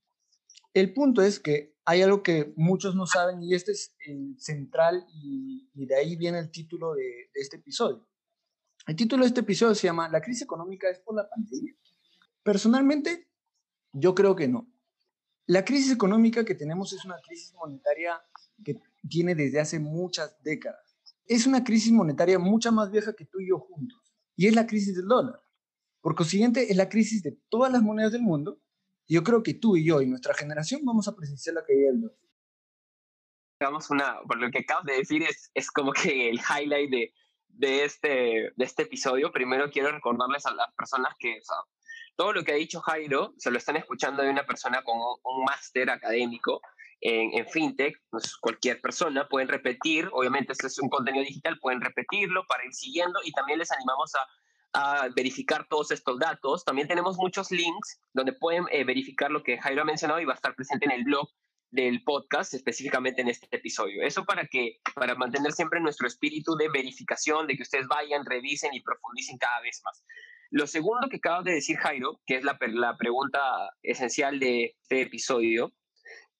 El 0.74 0.92
punto 0.92 1.22
es 1.22 1.40
que 1.40 1.74
hay 1.90 2.02
algo 2.02 2.22
que 2.22 2.52
muchos 2.54 2.94
no 2.94 3.04
saben 3.04 3.42
y 3.42 3.52
este 3.52 3.72
es 3.72 3.96
el 4.06 4.36
central 4.38 5.04
y, 5.12 5.68
de 5.74 5.96
ahí 5.96 6.14
viene 6.14 6.38
el 6.38 6.52
título 6.52 6.94
de, 6.94 7.02
de, 7.02 7.40
este 7.40 7.56
episodio. 7.56 8.06
El 8.86 8.94
título 8.94 9.24
de 9.24 9.28
este 9.28 9.40
episodio 9.40 9.74
se 9.74 9.88
llama 9.88 10.08
¿La 10.08 10.20
crisis 10.20 10.42
económica 10.42 10.88
es 10.88 11.00
por 11.00 11.16
la 11.16 11.28
pandemia? 11.28 11.74
Personalmente, 12.44 13.28
yo 13.92 14.14
creo 14.14 14.36
que 14.36 14.46
no. 14.46 14.72
La 15.46 15.64
crisis 15.64 15.90
económica 15.90 16.44
que 16.44 16.54
tenemos 16.54 16.92
es 16.92 17.04
una 17.04 17.16
crisis 17.26 17.52
monetaria 17.54 18.22
que 18.64 18.80
tiene 19.08 19.34
desde 19.34 19.58
hace 19.58 19.80
muchas 19.80 20.40
décadas. 20.44 20.96
Es 21.26 21.48
una 21.48 21.64
crisis 21.64 21.90
monetaria 21.90 22.38
mucha 22.38 22.70
más 22.70 22.92
vieja 22.92 23.14
que 23.14 23.24
tú 23.24 23.40
y 23.40 23.48
yo 23.48 23.58
juntos. 23.58 24.00
Y 24.36 24.46
es 24.46 24.54
la 24.54 24.68
crisis 24.68 24.94
del 24.94 25.08
dólar. 25.08 25.40
Por 26.00 26.14
consiguiente, 26.14 26.70
es 26.70 26.76
la 26.76 26.88
crisis 26.88 27.24
de 27.24 27.36
todas 27.48 27.72
las 27.72 27.82
monedas 27.82 28.12
del 28.12 28.22
mundo. 28.22 28.60
Yo 29.10 29.24
creo 29.24 29.42
que 29.42 29.54
tú 29.54 29.76
y 29.76 29.84
yo 29.84 30.00
y 30.00 30.06
nuestra 30.06 30.34
generación 30.34 30.82
vamos 30.84 31.08
a 31.08 31.16
presenciar 31.16 31.56
la 31.56 31.64
caída 31.64 31.88
del 31.88 32.00
dólar. 32.00 32.16
Digamos, 33.58 33.90
una, 33.90 34.20
por 34.22 34.38
lo 34.38 34.50
que 34.52 34.60
acabas 34.60 34.84
de 34.84 34.98
decir, 34.98 35.24
es, 35.24 35.50
es 35.52 35.68
como 35.72 35.92
que 35.92 36.30
el 36.30 36.38
highlight 36.38 36.90
de, 36.90 37.12
de, 37.48 37.84
este, 37.84 38.52
de 38.54 38.64
este 38.64 38.84
episodio. 38.84 39.32
Primero 39.32 39.68
quiero 39.68 39.90
recordarles 39.90 40.46
a 40.46 40.54
las 40.54 40.72
personas 40.74 41.12
que 41.18 41.40
todo 42.14 42.32
lo 42.32 42.44
que 42.44 42.52
ha 42.52 42.54
dicho 42.54 42.80
Jairo 42.82 43.34
se 43.36 43.50
lo 43.50 43.58
están 43.58 43.76
escuchando 43.76 44.22
de 44.22 44.30
una 44.30 44.46
persona 44.46 44.80
con 44.84 44.96
un, 44.96 45.44
máster 45.44 45.90
académico 45.90 46.60
en, 47.00 47.36
en, 47.36 47.48
fintech, 47.48 48.00
pues 48.10 48.36
cualquier 48.36 48.80
persona, 48.80 49.28
pueden 49.28 49.48
repetir, 49.48 50.08
obviamente 50.12 50.52
este 50.52 50.68
es 50.68 50.78
un 50.78 50.88
contenido 50.88 51.24
digital, 51.24 51.58
pueden 51.58 51.80
repetirlo 51.80 52.46
para 52.46 52.64
ir 52.64 52.74
siguiendo 52.74 53.18
y 53.24 53.32
también 53.32 53.58
les 53.58 53.72
animamos 53.72 54.14
a, 54.14 54.20
a 54.72 55.08
verificar 55.14 55.66
todos 55.68 55.90
estos 55.90 56.18
datos. 56.18 56.64
También 56.64 56.88
tenemos 56.88 57.16
muchos 57.16 57.50
links 57.50 58.00
donde 58.12 58.32
pueden 58.32 58.64
eh, 58.70 58.84
verificar 58.84 59.30
lo 59.30 59.42
que 59.42 59.58
Jairo 59.58 59.82
ha 59.82 59.84
mencionado 59.84 60.20
y 60.20 60.24
va 60.24 60.32
a 60.32 60.36
estar 60.36 60.54
presente 60.54 60.86
en 60.86 60.92
el 60.92 61.04
blog 61.04 61.28
del 61.70 62.02
podcast, 62.02 62.54
específicamente 62.54 63.22
en 63.22 63.28
este 63.28 63.46
episodio. 63.56 64.02
Eso 64.02 64.24
para 64.24 64.46
que, 64.46 64.80
para 64.94 65.14
mantener 65.14 65.52
siempre 65.52 65.80
nuestro 65.80 66.06
espíritu 66.06 66.56
de 66.56 66.68
verificación, 66.68 67.46
de 67.46 67.56
que 67.56 67.62
ustedes 67.62 67.86
vayan, 67.86 68.24
revisen 68.26 68.74
y 68.74 68.80
profundicen 68.82 69.38
cada 69.38 69.60
vez 69.60 69.80
más. 69.84 70.04
Lo 70.50 70.66
segundo 70.66 71.08
que 71.08 71.18
acabas 71.18 71.44
de 71.44 71.52
decir, 71.52 71.76
Jairo, 71.76 72.20
que 72.26 72.36
es 72.36 72.44
la, 72.44 72.58
la 72.72 72.96
pregunta 72.96 73.40
esencial 73.82 74.40
de 74.40 74.76
este 74.82 75.02
episodio, 75.02 75.72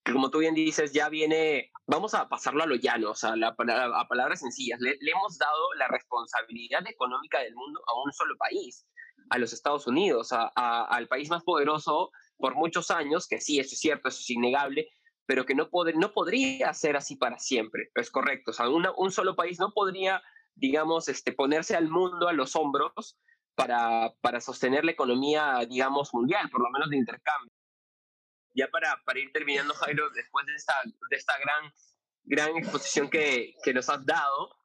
que 0.05 0.13
como 0.13 0.31
tú 0.31 0.39
bien 0.39 0.55
dices, 0.55 0.93
ya 0.93 1.09
viene, 1.09 1.71
vamos 1.87 2.15
a 2.15 2.29
pasarlo 2.29 2.63
a 2.63 2.67
lo 2.67 2.77
llano, 2.77 3.11
o 3.11 3.15
sea, 3.15 3.35
a 3.35 4.09
palabras 4.09 4.41
sencillas. 4.41 4.81
Le, 4.81 4.97
hemos 5.01 5.39
dado 5.39 5.75
la 5.79 5.89
responsabilidad 5.89 6.87
económica 6.87 7.41
del 7.41 7.55
mundo 7.55 7.81
a 7.87 8.03
un 8.03 8.13
solo 8.13 8.35
país, 8.39 8.87
a 9.31 9.39
los 9.39 9.53
Estados 9.53 9.87
Unidos, 9.87 10.33
a, 10.33 10.49
al 10.85 11.09
país 11.09 11.29
más 11.29 11.43
poderoso 11.45 12.11
por 12.39 12.55
muchos 12.55 12.91
años, 12.91 13.27
que 13.29 13.41
sí, 13.41 13.61
eso 13.61 13.75
es 13.75 13.81
cierto, 13.81 14.09
eso 14.09 14.21
es 14.21 14.31
innegable, 14.31 14.89
pero 15.27 15.45
que 15.45 15.55
no, 15.55 15.69
no 15.97 16.13
podría 16.13 16.73
ser 16.73 16.97
así 16.97 17.17
para 17.17 17.39
siempre. 17.39 17.91
Es 17.95 18.11
correcto, 18.11 18.53
o 18.53 18.55
sea, 18.55 18.69
un 18.69 19.13
solo 19.13 19.37
país 19.37 19.61
no 19.61 19.73
podría, 19.73 20.23
digamos, 20.55 21.09
este, 21.09 21.33
ponerse 21.33 21.77
al 21.77 21.89
mundo 21.89 22.27
a 22.27 22.33
los 22.33 22.57
hombros 22.57 23.19
para, 23.55 24.15
para 24.23 24.41
sostener 24.41 24.85
la 24.85 24.93
economía, 24.93 25.59
digamos, 25.69 26.15
mundial, 26.15 26.49
por 26.51 26.63
lo 26.63 26.71
menos 26.71 26.89
de 26.89 26.97
intercambio. 26.97 27.53
Ya 28.55 28.69
para, 28.69 29.01
para 29.05 29.21
ir 29.21 29.33
terminando, 29.33 29.75
Jairo, 29.75 30.11
después 30.11 30.47
de 30.47 30.55
esta, 30.55 30.75
de 30.85 31.17
esta 31.17 31.39
gran, 31.39 31.73
gran 32.25 32.57
exposición 32.57 33.09
que, 33.09 33.55
que 33.63 33.73
nos 33.73 33.89
has 33.89 34.05
dado, 34.05 34.57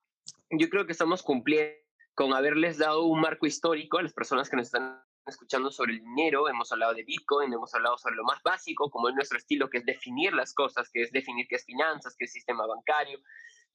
yo 0.52 0.70
creo 0.70 0.86
que 0.86 0.92
estamos 0.92 1.24
cumpliendo 1.24 1.76
con 2.16 2.34
haberles 2.34 2.78
dado 2.78 3.04
un 3.04 3.20
marco 3.20 3.46
histórico 3.46 3.98
a 3.98 4.04
las 4.04 4.14
personas 4.14 4.50
que 4.50 4.56
nos 4.56 4.68
están 4.68 5.04
escuchando 5.28 5.72
sobre 5.72 5.94
el 5.94 6.00
dinero, 6.00 6.48
hemos 6.48 6.72
hablado 6.72 6.94
de 6.94 7.04
Bitcoin, 7.04 7.52
hemos 7.52 7.74
hablado 7.74 7.98
sobre 7.98 8.16
lo 8.16 8.24
más 8.24 8.42
básico, 8.44 8.90
como 8.90 9.10
es 9.10 9.16
nuestro 9.16 9.38
estilo, 9.38 9.70
que 9.70 9.80
es 9.80 9.86
definir 9.86 10.34
las 10.34 10.54
cosas, 10.54 10.90
que 10.92 11.02
es 11.02 11.12
definir 11.12 11.48
qué 11.50 11.56
es 11.56 11.66
finanzas, 11.66 12.16
qué 12.18 12.26
es 12.26 12.32
sistema 12.32 12.66
bancario, 12.66 13.20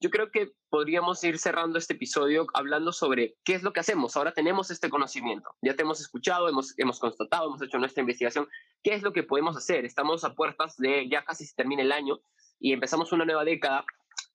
yo 0.00 0.08
creo 0.08 0.30
que 0.30 0.52
podríamos 0.70 1.22
ir 1.24 1.38
cerrando 1.38 1.78
este 1.78 1.92
episodio 1.92 2.46
hablando 2.54 2.90
sobre 2.90 3.36
qué 3.44 3.54
es 3.54 3.62
lo 3.62 3.74
que 3.74 3.80
hacemos. 3.80 4.16
Ahora 4.16 4.32
tenemos 4.32 4.70
este 4.70 4.88
conocimiento, 4.88 5.50
ya 5.60 5.76
te 5.76 5.82
hemos 5.82 6.00
escuchado, 6.00 6.48
hemos, 6.48 6.74
hemos 6.78 6.98
constatado, 6.98 7.46
hemos 7.48 7.60
hecho 7.60 7.78
nuestra 7.78 8.00
investigación. 8.00 8.48
¿Qué 8.82 8.94
es 8.94 9.02
lo 9.02 9.12
que 9.12 9.22
podemos 9.22 9.56
hacer? 9.58 9.84
Estamos 9.84 10.24
a 10.24 10.34
puertas 10.34 10.78
de 10.78 11.06
ya 11.10 11.22
casi 11.24 11.44
se 11.44 11.54
termina 11.54 11.82
el 11.82 11.92
año 11.92 12.18
y 12.58 12.72
empezamos 12.72 13.12
una 13.12 13.26
nueva 13.26 13.44
década. 13.44 13.84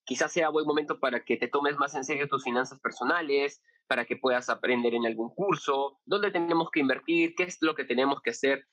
Quizás 0.04 0.32
sea 0.32 0.50
buen 0.50 0.66
momento 0.66 1.00
para 1.00 1.24
que 1.24 1.36
te 1.36 1.48
tomes 1.48 1.76
más 1.78 1.96
en 1.96 2.04
serio 2.04 2.28
tus 2.28 2.44
finanzas 2.44 2.78
personales, 2.78 3.60
para 3.88 4.04
que 4.04 4.16
puedas 4.16 4.48
aprender 4.48 4.94
en 4.94 5.04
algún 5.04 5.34
curso, 5.34 5.98
dónde 6.04 6.30
tenemos 6.30 6.70
que 6.70 6.78
invertir, 6.78 7.34
qué 7.36 7.42
es 7.42 7.58
lo 7.60 7.74
que 7.74 7.84
tenemos 7.84 8.20
que 8.22 8.30
hacer. 8.30 8.68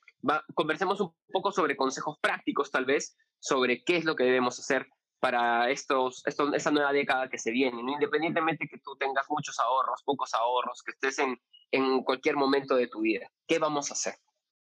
conversemos 0.53 1.01
un 1.01 1.15
poco 1.31 1.51
sobre 1.51 1.75
consejos 1.75 2.19
prácticos, 2.21 2.69
tal 2.69 2.85
vez, 2.85 3.17
sobre 3.39 3.83
qué 3.83 3.97
es 3.97 4.05
lo 4.05 4.15
que 4.15 4.25
debemos 4.25 4.59
hacer 4.59 4.87
para 5.23 5.71
estos, 5.71 6.21
esta 6.25 6.69
nueva 6.71 6.91
década 6.91 7.29
que 7.29 7.37
se 7.37 7.49
viene, 7.49 7.79
independientemente 7.79 8.67
que 8.67 8.77
tú 8.79 8.97
tengas 8.99 9.25
muchos 9.29 9.57
ahorros, 9.57 10.03
pocos 10.03 10.33
ahorros, 10.33 10.83
que 10.83 10.91
estés 10.91 11.17
en, 11.19 11.39
en 11.71 12.03
cualquier 12.03 12.35
momento 12.35 12.75
de 12.75 12.87
tu 12.87 12.99
vida. 12.99 13.31
¿Qué 13.47 13.57
vamos 13.57 13.89
a 13.89 13.93
hacer? 13.93 14.15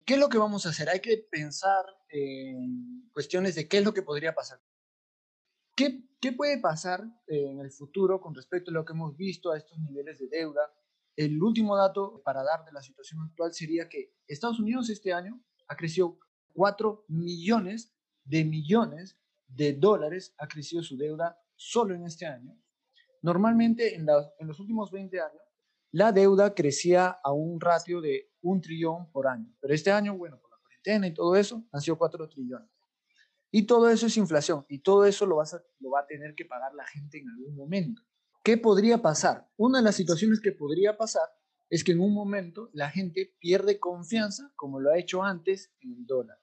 ¿Qué 0.05 0.13
es 0.13 0.19
lo 0.21 0.29
que 0.29 0.37
vamos 0.37 0.65
a 0.65 0.69
hacer? 0.69 0.87
Hay 0.87 1.01
que 1.01 1.27
pensar 1.29 1.83
en 2.07 3.09
cuestiones 3.11 3.55
de 3.55 3.67
qué 3.67 3.79
es 3.79 3.83
lo 3.83 3.93
que 3.93 4.01
podría 4.01 4.33
pasar. 4.33 4.61
¿Qué, 5.75 6.05
¿Qué 6.21 6.31
puede 6.31 6.57
pasar 6.61 7.03
en 7.27 7.59
el 7.59 7.71
futuro 7.71 8.21
con 8.21 8.33
respecto 8.33 8.71
a 8.71 8.75
lo 8.75 8.85
que 8.85 8.93
hemos 8.93 9.17
visto 9.17 9.51
a 9.51 9.57
estos 9.57 9.77
niveles 9.79 10.19
de 10.19 10.29
deuda? 10.29 10.73
El 11.17 11.43
último 11.43 11.75
dato 11.75 12.21
para 12.23 12.43
dar 12.43 12.63
de 12.63 12.71
la 12.71 12.81
situación 12.81 13.19
actual 13.23 13.53
sería 13.53 13.89
que 13.89 14.13
Estados 14.25 14.61
Unidos 14.61 14.89
este 14.89 15.11
año 15.11 15.37
ha 15.67 15.75
crecido 15.75 16.17
4 16.53 17.03
millones 17.09 17.93
de 18.23 18.45
millones 18.45 19.19
de 19.47 19.73
dólares 19.73 20.33
ha 20.37 20.47
crecido 20.47 20.83
su 20.83 20.97
deuda 20.97 21.39
solo 21.55 21.95
en 21.95 22.05
este 22.05 22.25
año. 22.25 22.57
Normalmente 23.21 23.95
en, 23.95 24.05
los 24.05 24.59
últimos 24.59 24.91
20 24.91 25.19
años 25.19 25.41
la 25.91 26.11
deuda 26.11 26.53
crecía 26.53 27.19
a 27.23 27.31
un 27.31 27.59
ratio 27.59 28.01
de 28.01 28.31
un 28.41 28.61
trillón 28.61 29.11
por 29.11 29.27
año, 29.27 29.55
pero 29.61 29.73
este 29.73 29.91
año, 29.91 30.17
bueno, 30.17 30.39
por 30.39 30.51
la 30.51 30.57
cuarentena 30.57 31.07
y 31.07 31.13
todo 31.13 31.35
eso, 31.35 31.63
han 31.71 31.81
sido 31.81 31.97
4 31.97 32.27
trillones. 32.29 32.69
Y 33.49 33.63
todo 33.63 33.89
eso 33.89 34.07
es 34.07 34.17
inflación 34.17 34.65
y 34.67 34.79
todo 34.79 35.05
eso 35.05 35.25
lo, 35.25 35.41
lo 35.79 35.89
va 35.89 35.99
a 36.01 36.05
tener 36.05 36.35
que 36.35 36.45
pagar 36.45 36.73
la 36.73 36.85
gente 36.85 37.17
en 37.19 37.29
algún 37.29 37.55
momento. 37.55 38.01
¿Qué 38.43 38.57
podría 38.57 39.01
pasar? 39.01 39.49
Una 39.57 39.79
de 39.79 39.85
las 39.85 39.95
situaciones 39.95 40.41
que 40.41 40.51
podría 40.51 40.97
pasar 40.97 41.27
es 41.69 41.83
que 41.83 41.93
en 41.93 42.01
un 42.01 42.13
momento 42.13 42.69
la 42.73 42.91
gente 42.91 43.35
pierde 43.39 43.79
confianza, 43.79 44.51
como 44.55 44.79
lo 44.79 44.91
ha 44.91 44.99
hecho 44.99 45.23
antes, 45.23 45.73
en 45.79 45.93
el 45.93 46.05
dólar. 46.05 46.37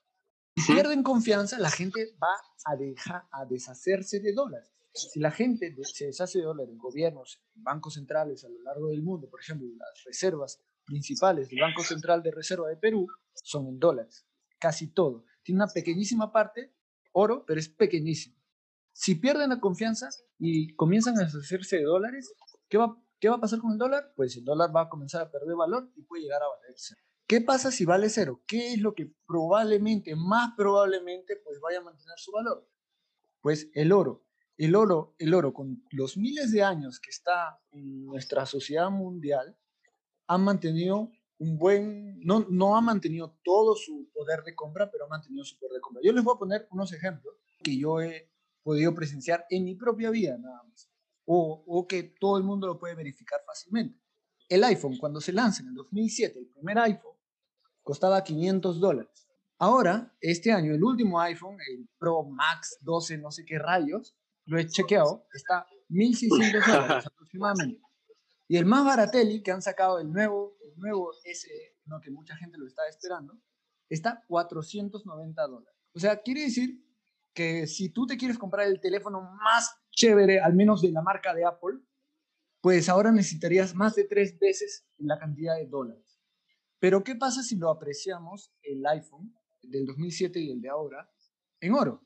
Si 0.56 0.72
pierden 0.72 1.02
confianza, 1.02 1.58
la 1.58 1.70
gente 1.70 2.14
va 2.22 2.34
a 2.66 2.76
dejar 2.76 3.24
a 3.32 3.46
deshacerse 3.46 4.20
de 4.20 4.32
dólares. 4.32 4.70
Si 4.92 5.20
la 5.20 5.30
gente 5.30 5.74
se 5.84 6.06
deshace 6.06 6.38
de 6.38 6.44
dólares, 6.44 6.76
gobiernos, 6.76 7.42
bancos 7.54 7.94
centrales 7.94 8.44
a 8.44 8.48
lo 8.48 8.62
largo 8.62 8.88
del 8.88 9.02
mundo, 9.02 9.28
por 9.30 9.40
ejemplo, 9.40 9.66
las 9.78 10.04
reservas 10.04 10.62
principales 10.84 11.48
del 11.48 11.60
Banco 11.60 11.82
Central 11.82 12.22
de 12.22 12.30
Reserva 12.30 12.68
de 12.68 12.76
Perú 12.76 13.06
son 13.32 13.68
en 13.68 13.78
dólares, 13.78 14.26
casi 14.58 14.92
todo. 14.92 15.24
Tiene 15.42 15.62
una 15.62 15.72
pequeñísima 15.72 16.30
parte 16.30 16.74
oro, 17.12 17.44
pero 17.46 17.58
es 17.58 17.68
pequeñísimo. 17.68 18.36
Si 18.92 19.14
pierden 19.14 19.48
la 19.48 19.60
confianza 19.60 20.10
y 20.38 20.74
comienzan 20.74 21.16
a 21.18 21.24
deshacerse 21.24 21.78
de 21.78 21.84
dólares, 21.84 22.34
¿qué 22.68 22.76
va, 22.76 22.94
¿qué 23.18 23.30
va 23.30 23.36
a 23.36 23.40
pasar 23.40 23.60
con 23.60 23.72
el 23.72 23.78
dólar? 23.78 24.12
Pues 24.14 24.36
el 24.36 24.44
dólar 24.44 24.74
va 24.74 24.82
a 24.82 24.88
comenzar 24.90 25.22
a 25.22 25.30
perder 25.30 25.56
valor 25.56 25.90
y 25.96 26.02
puede 26.02 26.24
llegar 26.24 26.42
a 26.42 26.48
valerse. 26.48 26.96
¿Qué 27.32 27.40
pasa 27.40 27.70
si 27.70 27.86
vale 27.86 28.10
cero? 28.10 28.42
¿Qué 28.46 28.74
es 28.74 28.78
lo 28.78 28.94
que 28.94 29.10
probablemente, 29.26 30.14
más 30.14 30.52
probablemente, 30.54 31.36
pues 31.42 31.58
vaya 31.60 31.78
a 31.78 31.82
mantener 31.82 32.18
su 32.18 32.30
valor? 32.30 32.68
Pues 33.40 33.70
el 33.72 33.90
oro. 33.90 34.26
El 34.58 34.74
oro, 34.74 35.14
el 35.18 35.32
oro, 35.32 35.54
con 35.54 35.82
los 35.92 36.18
miles 36.18 36.52
de 36.52 36.62
años 36.62 37.00
que 37.00 37.08
está 37.08 37.58
en 37.70 38.04
nuestra 38.04 38.44
sociedad 38.44 38.90
mundial, 38.90 39.56
ha 40.26 40.36
mantenido 40.36 41.10
un 41.38 41.56
buen, 41.56 42.20
no, 42.20 42.44
no 42.50 42.76
ha 42.76 42.82
mantenido 42.82 43.38
todo 43.42 43.76
su 43.76 44.10
poder 44.12 44.42
de 44.42 44.54
compra, 44.54 44.90
pero 44.90 45.06
ha 45.06 45.08
mantenido 45.08 45.42
su 45.46 45.58
poder 45.58 45.76
de 45.76 45.80
compra. 45.80 46.02
Yo 46.04 46.12
les 46.12 46.22
voy 46.22 46.34
a 46.36 46.38
poner 46.38 46.68
unos 46.70 46.92
ejemplos 46.92 47.34
que 47.64 47.78
yo 47.78 48.02
he 48.02 48.30
podido 48.62 48.94
presenciar 48.94 49.46
en 49.48 49.64
mi 49.64 49.74
propia 49.74 50.10
vida, 50.10 50.36
nada 50.36 50.62
más, 50.64 50.90
o, 51.24 51.64
o 51.66 51.86
que 51.86 52.02
todo 52.02 52.36
el 52.36 52.44
mundo 52.44 52.66
lo 52.66 52.78
puede 52.78 52.94
verificar 52.94 53.40
fácilmente. 53.46 53.98
El 54.50 54.64
iPhone, 54.64 54.98
cuando 54.98 55.18
se 55.18 55.32
lanza 55.32 55.62
en 55.62 55.70
el 55.70 55.74
2007, 55.76 56.38
el 56.38 56.48
primer 56.48 56.78
iPhone, 56.80 57.11
costaba 57.82 58.22
500 58.22 58.80
dólares. 58.80 59.28
Ahora, 59.58 60.12
este 60.20 60.50
año, 60.50 60.74
el 60.74 60.82
último 60.82 61.20
iPhone, 61.20 61.56
el 61.70 61.88
Pro 61.98 62.24
Max 62.24 62.78
12, 62.80 63.18
no 63.18 63.30
sé 63.30 63.44
qué 63.44 63.58
rayos, 63.58 64.16
lo 64.44 64.58
he 64.58 64.66
chequeado, 64.66 65.26
está 65.32 65.66
1.600 65.88 66.66
dólares 66.66 67.06
aproximadamente. 67.06 67.80
Y 68.48 68.56
el 68.56 68.66
más 68.66 68.84
baratelli 68.84 69.42
que 69.42 69.52
han 69.52 69.62
sacado, 69.62 69.98
el 70.00 70.12
nuevo, 70.12 70.56
el 70.62 70.78
nuevo 70.78 71.12
S, 71.24 71.48
no, 71.86 72.00
que 72.00 72.10
mucha 72.10 72.36
gente 72.36 72.58
lo 72.58 72.66
está 72.66 72.82
esperando, 72.88 73.38
está 73.88 74.24
490 74.28 75.42
dólares. 75.46 75.74
O 75.94 76.00
sea, 76.00 76.20
quiere 76.22 76.42
decir 76.42 76.84
que 77.34 77.66
si 77.66 77.90
tú 77.90 78.06
te 78.06 78.16
quieres 78.16 78.38
comprar 78.38 78.66
el 78.66 78.80
teléfono 78.80 79.20
más 79.42 79.74
chévere, 79.90 80.40
al 80.40 80.54
menos 80.54 80.82
de 80.82 80.90
la 80.90 81.02
marca 81.02 81.34
de 81.34 81.44
Apple, 81.44 81.78
pues 82.60 82.88
ahora 82.88 83.10
necesitarías 83.10 83.74
más 83.74 83.94
de 83.94 84.04
tres 84.04 84.38
veces 84.38 84.86
la 84.98 85.18
cantidad 85.18 85.56
de 85.56 85.66
dólares. 85.66 86.11
Pero 86.82 87.04
¿qué 87.04 87.14
pasa 87.14 87.44
si 87.44 87.54
lo 87.54 87.70
apreciamos 87.70 88.52
el 88.60 88.84
iPhone 88.84 89.32
del 89.62 89.86
2007 89.86 90.40
y 90.40 90.50
el 90.50 90.60
de 90.60 90.68
ahora 90.68 91.08
en 91.60 91.74
oro? 91.74 92.04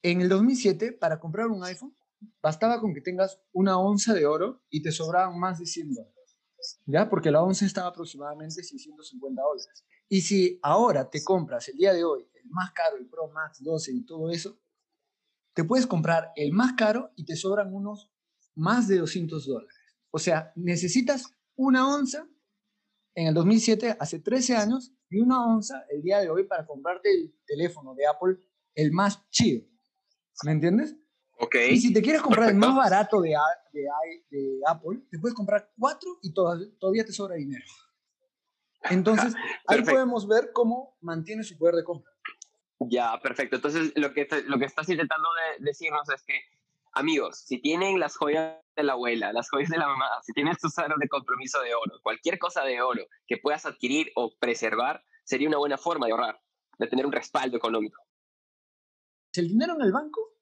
En 0.00 0.22
el 0.22 0.30
2007, 0.30 0.92
para 0.92 1.20
comprar 1.20 1.48
un 1.48 1.62
iPhone, 1.62 1.94
bastaba 2.40 2.80
con 2.80 2.94
que 2.94 3.02
tengas 3.02 3.38
una 3.52 3.78
onza 3.78 4.14
de 4.14 4.24
oro 4.24 4.62
y 4.70 4.80
te 4.80 4.92
sobraban 4.92 5.38
más 5.38 5.58
de 5.58 5.66
100 5.66 5.92
dólares. 5.92 6.38
¿Ya? 6.86 7.10
Porque 7.10 7.30
la 7.30 7.42
onza 7.42 7.66
estaba 7.66 7.88
aproximadamente 7.88 8.54
650 8.62 9.42
dólares. 9.42 9.84
Y 10.08 10.22
si 10.22 10.58
ahora 10.62 11.10
te 11.10 11.22
compras 11.22 11.68
el 11.68 11.76
día 11.76 11.92
de 11.92 12.04
hoy 12.04 12.26
el 12.32 12.48
más 12.48 12.72
caro, 12.72 12.96
el 12.96 13.06
Pro 13.06 13.28
Max 13.28 13.62
12 13.62 13.92
y 13.92 14.06
todo 14.06 14.30
eso, 14.30 14.58
te 15.52 15.64
puedes 15.64 15.86
comprar 15.86 16.32
el 16.34 16.50
más 16.52 16.72
caro 16.72 17.12
y 17.14 17.26
te 17.26 17.36
sobran 17.36 17.74
unos 17.74 18.10
más 18.54 18.88
de 18.88 19.00
200 19.00 19.46
dólares. 19.46 19.76
O 20.10 20.18
sea, 20.18 20.50
necesitas 20.56 21.26
una 21.56 21.86
onza 21.94 22.26
en 23.14 23.28
el 23.28 23.34
2007, 23.34 23.96
hace 23.98 24.18
13 24.18 24.56
años, 24.56 24.92
y 25.08 25.20
una 25.20 25.44
onza 25.46 25.84
el 25.90 26.02
día 26.02 26.20
de 26.20 26.30
hoy 26.30 26.44
para 26.44 26.66
comprarte 26.66 27.10
el 27.10 27.34
teléfono 27.46 27.94
de 27.94 28.06
Apple, 28.06 28.36
el 28.74 28.92
más 28.92 29.28
chido. 29.30 29.64
¿Me 30.44 30.52
entiendes? 30.52 30.96
Ok. 31.38 31.56
Y 31.70 31.78
si 31.78 31.92
te 31.92 32.02
quieres 32.02 32.22
comprar 32.22 32.50
el 32.50 32.56
más 32.56 32.74
barato 32.74 33.20
de, 33.20 33.34
de, 33.72 33.86
de, 34.30 34.60
Apple, 34.66 35.00
te 35.10 35.18
puedes 35.18 35.34
comprar 35.34 35.70
cuatro 35.78 36.18
y 36.22 36.32
todavía 36.32 37.04
te 37.04 37.12
sobra 37.12 37.36
dinero. 37.36 37.64
Entonces, 38.90 39.34
ahí 39.66 39.82
podemos 39.82 40.26
ver 40.26 40.50
cómo 40.52 40.96
mantiene 41.00 41.44
su 41.44 41.56
poder 41.56 41.76
de 41.76 41.84
compra. 41.84 42.10
Ya, 42.80 43.18
perfecto. 43.22 43.56
Entonces, 43.56 43.92
lo 43.96 44.12
que, 44.12 44.26
lo 44.46 44.58
que 44.58 44.64
estás 44.64 44.88
intentando 44.88 45.28
de 45.58 45.64
decirnos 45.64 46.08
es 46.10 46.22
que 46.24 46.34
Amigos, 46.96 47.42
si 47.44 47.60
tienen 47.60 47.98
las 47.98 48.16
joyas 48.16 48.56
de 48.76 48.82
la 48.84 48.92
abuela, 48.92 49.32
las 49.32 49.50
joyas 49.50 49.68
de 49.68 49.78
la 49.78 49.88
mamá, 49.88 50.06
si 50.22 50.32
tienes 50.32 50.58
tus 50.58 50.78
aros 50.78 50.98
de 51.00 51.08
compromiso 51.08 51.60
de 51.60 51.74
oro, 51.74 51.98
cualquier 52.02 52.38
cosa 52.38 52.62
de 52.62 52.80
oro 52.80 53.06
que 53.26 53.38
puedas 53.38 53.66
adquirir 53.66 54.12
o 54.14 54.32
preservar, 54.38 55.02
sería 55.24 55.48
una 55.48 55.58
buena 55.58 55.76
forma 55.76 56.06
de 56.06 56.12
ahorrar, 56.12 56.40
de 56.78 56.86
tener 56.86 57.04
un 57.04 57.12
respaldo 57.12 57.56
económico. 57.56 58.00
El 59.32 59.48
dinero 59.48 59.74
en 59.74 59.82
el 59.82 59.92
banco 59.92 60.34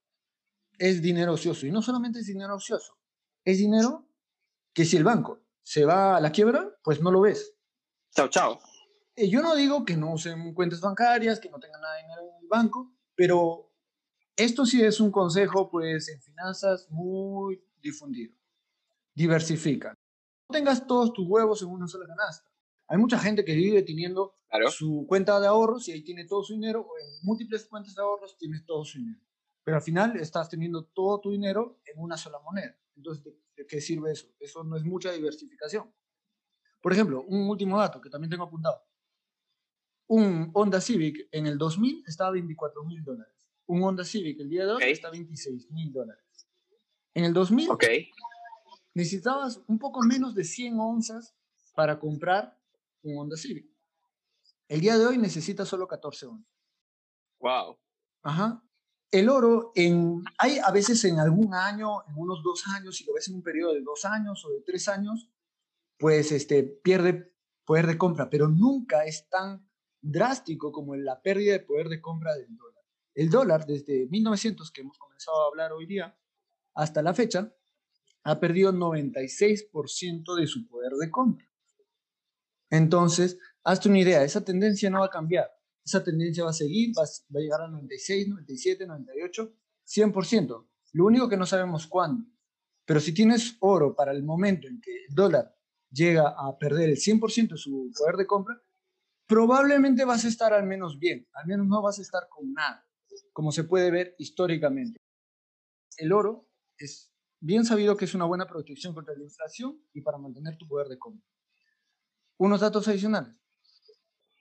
es 0.79 1.01
dinero 1.01 1.33
ocioso. 1.33 1.67
Y 1.67 1.71
no 1.71 1.81
solamente 1.81 2.19
es 2.19 2.27
dinero 2.27 2.57
ocioso, 2.57 2.99
es 3.45 3.57
dinero 3.57 4.07
que 4.75 4.85
si 4.85 4.99
el 4.99 5.05
banco 5.05 5.41
se 5.63 5.87
va 5.87 6.17
a 6.17 6.21
la 6.21 6.33
quiebra, 6.33 6.69
pues 6.83 7.01
no 7.01 7.11
lo 7.11 7.23
ves. 7.23 7.57
Chao, 8.15 8.29
chao. 8.29 8.61
Eh, 9.17 9.31
Yo 9.31 9.41
no 9.41 9.55
digo 9.55 9.87
que 9.87 9.97
no 9.97 10.13
usen 10.13 10.53
cuentas 10.53 10.83
bancarias, 10.83 11.41
que 11.41 11.49
no 11.49 11.59
tengan 11.59 11.81
nada 11.81 11.95
de 11.95 12.03
dinero 12.03 12.23
en 12.23 12.43
el 12.43 12.49
banco, 12.49 12.93
pero 13.15 13.72
esto 14.45 14.65
sí 14.67 14.83
es 14.83 15.01
un 15.01 15.11
consejo, 15.11 15.71
pues, 15.71 16.09
en 16.09 16.21
finanzas 16.21 16.89
muy 16.91 17.63
difundido. 17.81 18.35
Diversifica. 19.15 19.91
No 20.49 20.53
tengas 20.53 20.87
todos 20.87 21.13
tus 21.13 21.27
huevos 21.29 21.63
en 21.63 21.69
una 21.69 21.87
sola 21.87 22.07
canasta. 22.07 22.51
Hay 22.89 22.99
mucha 22.99 23.19
gente 23.19 23.45
que 23.45 23.55
vive 23.55 23.83
teniendo 23.83 24.39
Claro. 24.49 24.71
su 24.71 25.07
cuenta 25.09 25.41
de 25.41 25.47
ahorros 25.47 25.89
y 25.89 25.93
ahí 25.93 26.03
tiene 26.03 26.27
todo 26.27 26.43
su 26.43 26.53
dinero, 26.53 26.83
o 26.83 26.99
en 26.99 27.07
múltiples 27.27 27.65
cuentas 27.67 27.95
de 27.95 28.03
ahorros 28.03 28.37
tienes 28.37 28.65
todo 28.67 28.85
su 28.85 28.99
dinero. 28.99 29.21
Pero 29.65 29.77
al 29.79 29.83
final 29.83 30.17
estás 30.17 30.49
teniendo 30.51 30.85
todo 30.85 31.21
tu 31.21 31.31
dinero 31.31 31.81
en 31.87 31.99
una 31.99 32.17
sola 32.19 32.39
moneda. 32.41 32.77
Entonces, 32.97 33.25
¿de, 33.25 33.31
de 33.57 33.67
qué 33.67 33.81
sirve 33.81 34.13
eso? 34.13 34.29
Eso 34.39 34.63
no 34.65 34.77
es 34.77 34.85
mucha 34.85 35.11
diversificación. 35.13 35.91
Por 36.83 36.93
ejemplo, 36.93 37.23
un 37.23 37.49
último 37.49 37.79
dato 37.79 38.01
que 38.01 38.11
también 38.11 38.31
tengo 38.31 38.45
apuntado. 38.45 38.83
Un 40.09 40.51
Honda 40.53 40.81
Civic 40.81 41.29
en 41.31 41.47
el 41.47 41.57
2000 41.57 42.05
estaba 42.07 42.29
a 42.29 42.33
24 42.33 42.85
mil 42.85 43.03
dólares. 43.03 43.42
Un 43.73 43.83
Honda 43.83 44.05
Civic 44.05 44.39
el 44.39 44.51
día 44.51 44.67
de 44.67 44.73
hoy 44.73 44.83
Ok. 44.83 44.89
está 44.91 45.09
a 45.09 45.13
26 45.13 45.71
mil 45.71 45.91
dólares. 45.91 46.23
En 47.15 47.25
el 47.25 47.33
2000 47.33 47.71
Ok. 47.71 47.85
necesitabas 48.93 49.63
un 49.67 49.79
poco 49.79 50.03
menos 50.03 50.35
de 50.35 50.45
100 50.45 50.79
onzas 50.79 51.35
para 51.75 51.99
comprar 51.99 52.61
un 53.03 53.17
Honda 53.17 53.35
Civic. 53.35 53.67
El 54.69 54.83
día 54.83 54.99
de 54.99 55.07
hoy 55.07 55.17
necesitas 55.17 55.69
solo 55.69 55.89
14 55.89 56.27
onzas. 56.27 56.53
Wow. 57.41 57.79
Ajá. 58.23 58.63
El 59.11 59.31
oro, 59.31 59.73
en, 59.75 60.23
hay 60.37 60.59
a 60.59 60.71
veces 60.71 61.03
en 61.07 61.19
algún 61.19 61.55
año, 61.55 62.07
en 62.07 62.15
unos 62.19 62.43
dos 62.43 62.65
años, 62.75 62.97
si 62.97 63.05
lo 63.07 63.15
ves 63.15 63.29
en 63.29 63.37
un 63.37 63.43
periodo 63.43 63.73
de 63.73 63.81
dos 63.81 64.05
años 64.05 64.45
o 64.45 64.51
de 64.51 64.61
tres 64.61 64.87
años, 64.89 65.31
pues 65.99 66.31
este, 66.31 66.63
pierde 66.63 67.35
poder 67.65 67.87
de 67.87 67.97
compra, 67.97 68.29
pero 68.29 68.49
nunca 68.49 69.07
es 69.07 69.31
tan 69.31 69.67
drástico 70.03 70.73
como 70.73 70.95
la 70.95 71.23
pérdida 71.23 71.53
de 71.55 71.61
poder 71.61 71.89
de 71.89 72.03
compra 72.03 72.35
del 72.35 72.55
dólar. 72.55 72.72
El 73.15 73.31
dólar, 73.31 73.67
desde 73.67 74.07
1900, 74.09 74.71
que 74.71 74.81
hemos 74.81 74.99
comenzado 74.99 75.43
a 75.43 75.49
hablar 75.49 75.73
hoy 75.73 75.87
día, 75.87 76.17
hasta 76.75 77.03
la 77.03 77.15
fecha, 77.15 77.55
ha 78.25 78.41
perdido 78.41 78.73
96% 78.73 80.35
de 80.37 80.47
su 80.47 80.67
poder 80.69 80.93
de 80.93 81.11
compra. 81.11 81.47
Entonces, 82.71 83.39
hazte 83.65 83.89
una 83.89 83.99
idea, 83.99 84.23
esa 84.25 84.45
tendencia 84.45 84.89
no 84.89 85.01
va 85.01 85.07
a 85.07 85.11
cambiar. 85.11 85.51
Esa 85.85 86.03
tendencia 86.03 86.45
va 86.45 86.51
a 86.51 86.55
seguir, 86.55 86.93
va 86.97 87.03
a, 87.03 87.41
llegar 87.41 87.61
a 87.61 87.69
96, 87.69 88.29
97, 88.29 88.87
98, 88.87 89.53
100%. 89.85 90.69
Lo 90.93 91.05
único 91.05 91.29
que 91.29 91.37
no 91.37 91.45
sabemos 91.45 91.87
cuándo. 91.87 92.25
Pero 92.85 93.01
si 93.01 93.13
tienes 93.13 93.57
oro 93.61 93.95
para 93.95 94.13
el 94.13 94.23
momento 94.23 94.69
en 94.69 94.81
que 94.81 95.05
el 95.09 95.15
dólar 95.15 95.55
llega 95.91 96.29
a 96.29 96.57
perder 96.59 96.91
el 96.91 96.97
100% 96.97 97.51
de 97.51 97.57
su 97.57 97.93
poder 97.97 98.17
de 98.17 98.27
compra, 98.27 98.61
probablemente 99.27 100.05
vas 100.05 100.25
a 100.25 100.29
estar 100.29 100.53
al 100.53 100.67
menos 100.67 100.99
bien, 100.99 101.29
al 101.33 101.47
menos 101.47 101.67
no 101.67 101.83
vas 101.83 101.99
a 101.99 102.03
estar 102.03 102.29
con 102.29 102.53
nada, 102.53 102.87
como 103.33 103.53
se 103.53 103.65
puede 103.65 103.91
ver 103.91 104.15
históricamente. 104.19 105.01
El 105.97 106.13
oro 106.13 106.49
es 106.79 107.13
bien 107.41 107.65
sabido 107.65 107.97
que 107.97 108.05
es 108.05 108.15
una 108.15 108.25
buena 108.25 108.47
protección 108.47 108.95
contra 108.95 109.15
la 109.15 109.23
inflación 109.23 109.81
y 109.93 110.01
para 110.01 110.19
mantener 110.19 110.57
tu 110.57 110.67
poder 110.67 110.89
de 110.89 110.99
compra. 110.99 111.27
Unos 112.39 112.61
datos 112.61 112.87
adicionales. 112.89 113.43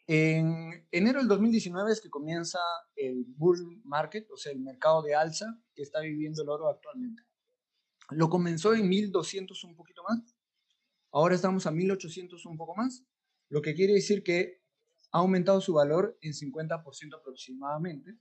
En 0.08 0.88
enero 0.92 1.20
del 1.20 1.28
2019 1.28 1.92
es 1.92 2.02
que 2.02 2.10
comienza 2.10 2.60
el 2.96 3.26
bull 3.28 3.82
market, 3.86 4.30
o 4.32 4.38
sea, 4.38 4.52
el 4.52 4.60
mercado 4.60 5.02
de 5.04 5.16
alza 5.16 5.46
que 5.74 5.84
está 5.84 6.02
viviendo 6.02 6.42
el 6.42 6.50
oro 6.50 6.68
actualmente. 6.68 7.24
Lo 8.10 8.30
comenzó 8.30 8.74
en 8.74 8.90
1200 8.90 9.64
un 9.64 9.76
poquito 9.76 10.04
más, 10.04 10.36
ahora 11.12 11.36
estamos 11.36 11.66
a 11.66 11.72
1800 11.72 12.46
un 12.46 12.58
poco 12.58 12.76
más, 12.76 13.06
lo 13.50 13.62
que 13.62 13.74
quiere 13.74 13.94
decir 13.94 14.24
que 14.24 14.62
ha 15.12 15.20
aumentado 15.20 15.62
su 15.62 15.74
valor 15.74 16.18
en 16.22 16.34
50% 16.34 17.18
aproximadamente. 17.18 18.18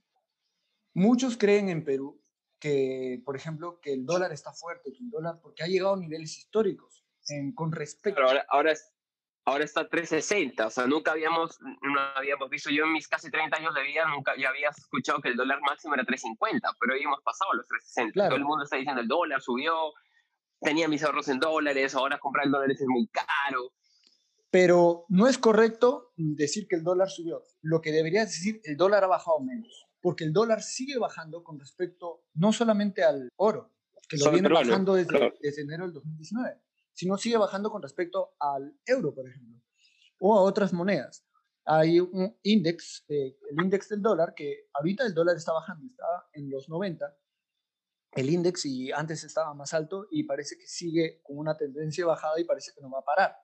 Muchos 0.93 1.37
creen 1.37 1.69
en 1.69 1.83
Perú 1.83 2.21
que, 2.59 3.21
por 3.25 3.35
ejemplo, 3.35 3.79
que 3.81 3.93
el 3.93 4.05
dólar 4.05 4.31
está 4.31 4.51
fuerte, 4.53 4.91
que 4.91 5.03
el 5.03 5.09
dólar, 5.09 5.39
porque 5.41 5.63
ha 5.63 5.67
llegado 5.67 5.93
a 5.95 5.97
niveles 5.99 6.37
históricos 6.37 7.05
en- 7.27 7.53
con 7.53 7.71
respecto 7.71 8.15
Pero 8.17 8.27
ahora, 8.27 8.45
ahora, 8.49 8.73
ahora 9.45 9.63
está 9.63 9.87
360, 9.89 10.67
o 10.67 10.69
sea, 10.69 10.85
nunca 10.85 11.11
habíamos, 11.11 11.59
no 11.61 11.99
habíamos 12.15 12.49
visto, 12.49 12.69
yo 12.69 12.83
en 12.83 12.93
mis 12.93 13.07
casi 13.07 13.31
30 13.31 13.57
años 13.57 13.73
de 13.73 13.81
vida 13.83 14.05
nunca 14.07 14.33
ya 14.37 14.49
había 14.49 14.69
escuchado 14.69 15.21
que 15.21 15.29
el 15.29 15.35
dólar 15.35 15.59
máximo 15.61 15.93
era 15.95 16.03
350, 16.05 16.69
pero 16.79 16.93
hoy 16.93 17.01
hemos 17.01 17.21
pasado 17.23 17.51
a 17.51 17.55
los 17.55 17.67
360. 17.67 18.13
Claro. 18.13 18.29
Todo 18.29 18.37
el 18.37 18.45
mundo 18.45 18.63
está 18.63 18.75
diciendo 18.77 19.01
el 19.01 19.07
dólar 19.07 19.41
subió, 19.41 19.93
tenía 20.59 20.87
mis 20.87 21.03
ahorros 21.03 21.27
en 21.29 21.39
dólares, 21.39 21.95
ahora 21.95 22.19
comprar 22.19 22.45
en 22.45 22.51
dólares 22.51 22.79
es 22.79 22.87
muy 22.87 23.07
caro. 23.07 23.71
Pero 24.51 25.05
no 25.07 25.27
es 25.27 25.37
correcto 25.37 26.11
decir 26.17 26.67
que 26.67 26.75
el 26.75 26.83
dólar 26.83 27.09
subió. 27.09 27.41
Lo 27.61 27.81
que 27.81 27.91
deberías 27.91 28.27
decir, 28.27 28.59
el 28.65 28.75
dólar 28.77 29.03
ha 29.05 29.07
bajado 29.07 29.39
menos, 29.39 29.87
porque 30.01 30.23
el 30.23 30.33
dólar 30.33 30.61
sigue 30.61 30.97
bajando 30.97 31.43
con 31.43 31.59
respecto 31.59 32.25
no 32.33 32.51
solamente 32.51 33.03
al 33.03 33.29
oro, 33.37 33.71
que 34.09 34.17
lo 34.17 34.31
viene 34.31 34.49
peruano, 34.49 34.69
bajando 34.69 34.95
desde, 34.95 35.09
claro. 35.09 35.33
desde 35.39 35.61
enero 35.61 35.83
del 35.85 35.93
2019, 35.93 36.61
sino 36.93 37.17
sigue 37.17 37.37
bajando 37.37 37.71
con 37.71 37.81
respecto 37.81 38.35
al 38.39 38.77
euro, 38.85 39.13
por 39.13 39.27
ejemplo, 39.27 39.61
o 40.19 40.37
a 40.37 40.41
otras 40.41 40.73
monedas. 40.73 41.25
Hay 41.65 41.99
un 41.99 42.35
índice, 42.41 43.03
eh, 43.07 43.37
el 43.49 43.63
índice 43.63 43.95
del 43.95 44.01
dólar, 44.01 44.33
que 44.35 44.67
ahorita 44.73 45.05
el 45.05 45.13
dólar 45.13 45.37
está 45.37 45.53
bajando, 45.53 45.85
está 45.85 46.27
en 46.33 46.49
los 46.49 46.67
90, 46.67 47.15
el 48.13 48.29
índice 48.29 48.67
y 48.67 48.91
antes 48.91 49.23
estaba 49.23 49.53
más 49.53 49.73
alto 49.73 50.07
y 50.11 50.23
parece 50.23 50.57
que 50.57 50.67
sigue 50.67 51.21
con 51.23 51.37
una 51.37 51.55
tendencia 51.55 52.05
bajada 52.05 52.39
y 52.39 52.43
parece 52.43 52.71
que 52.75 52.81
no 52.81 52.89
va 52.89 52.99
a 52.99 53.05
parar. 53.05 53.35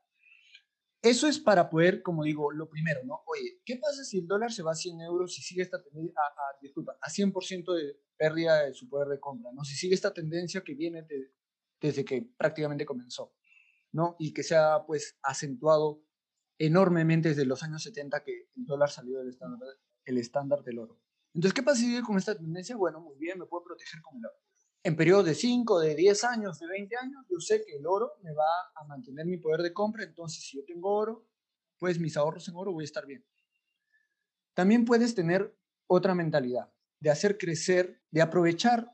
Eso 1.10 1.28
es 1.28 1.40
para 1.40 1.70
poder, 1.70 2.02
como 2.02 2.24
digo, 2.24 2.52
lo 2.52 2.70
primero, 2.70 3.02
¿no? 3.06 3.22
Oye, 3.28 3.62
¿qué 3.66 3.78
pasa 3.78 4.04
si 4.04 4.20
el 4.20 4.28
dólar 4.28 4.52
se 4.52 4.64
va 4.64 4.72
a 4.72 4.76
100 4.76 5.00
euros 5.02 5.38
y 5.38 5.42
sigue 5.42 5.62
esta 5.62 5.82
tendencia, 5.82 6.14
a, 6.20 6.28
a- 6.28 6.58
disculpa, 6.62 6.98
a 7.02 7.10
100% 7.10 7.74
de 7.74 8.00
pérdida 8.18 8.64
de 8.66 8.74
su 8.74 8.90
poder 8.90 9.08
de 9.10 9.20
compra, 9.20 9.52
¿no? 9.54 9.64
Si 9.64 9.76
sigue 9.76 9.96
esta 9.96 10.14
tendencia 10.14 10.62
que 10.64 10.74
viene 10.76 11.04
de- 11.04 11.32
desde 11.82 12.04
que 12.06 12.24
prácticamente 12.38 12.86
comenzó, 12.86 13.34
¿no? 13.92 14.16
Y 14.20 14.34
que 14.34 14.44
se 14.44 14.56
ha, 14.56 14.86
pues, 14.86 15.18
acentuado 15.24 16.04
enormemente 16.60 17.30
desde 17.30 17.46
los 17.46 17.64
años 17.64 17.84
70 17.84 18.24
que 18.24 18.50
el 18.56 18.66
dólar 18.66 18.90
salió 18.90 19.20
del 19.20 19.30
estándar, 19.30 19.70
el 20.06 20.18
estándar 20.18 20.64
del 20.64 20.80
oro. 20.80 21.00
Entonces, 21.34 21.54
¿qué 21.54 21.64
pasa 21.64 21.78
si 21.80 21.86
sigue 21.88 22.02
con 22.02 22.18
esta 22.18 22.36
tendencia? 22.36 22.76
Bueno, 22.76 23.00
muy 23.00 23.18
bien, 23.18 23.38
me 23.38 23.46
puedo 23.46 23.64
proteger 23.64 24.02
con 24.02 24.18
el 24.18 24.26
oro. 24.26 24.36
En 24.88 24.96
periodos 24.96 25.26
de 25.26 25.36
5, 25.36 25.82
de 25.82 25.96
10 25.96 26.24
años, 26.24 26.60
de 26.60 26.68
20 26.70 26.96
años, 26.96 27.26
yo 27.30 27.42
sé 27.42 27.62
que 27.66 27.76
el 27.76 27.86
oro 27.86 28.14
me 28.24 28.32
va 28.32 28.46
a 28.74 28.86
mantener 28.86 29.26
mi 29.26 29.36
poder 29.36 29.62
de 29.62 29.74
compra, 29.74 30.06
entonces 30.06 30.42
si 30.42 30.56
yo 30.56 30.64
tengo 30.64 30.96
oro, 30.96 31.28
pues 31.78 32.00
mis 32.00 32.16
ahorros 32.16 32.48
en 32.48 32.56
oro 32.56 32.72
voy 32.72 32.86
a 32.86 32.86
estar 32.86 33.06
bien. 33.06 33.22
También 34.54 34.86
puedes 34.86 35.14
tener 35.14 35.54
otra 35.88 36.16
mentalidad, 36.16 36.72
de 37.02 37.10
hacer 37.10 37.38
crecer, 37.38 38.02
de 38.12 38.22
aprovechar. 38.22 38.90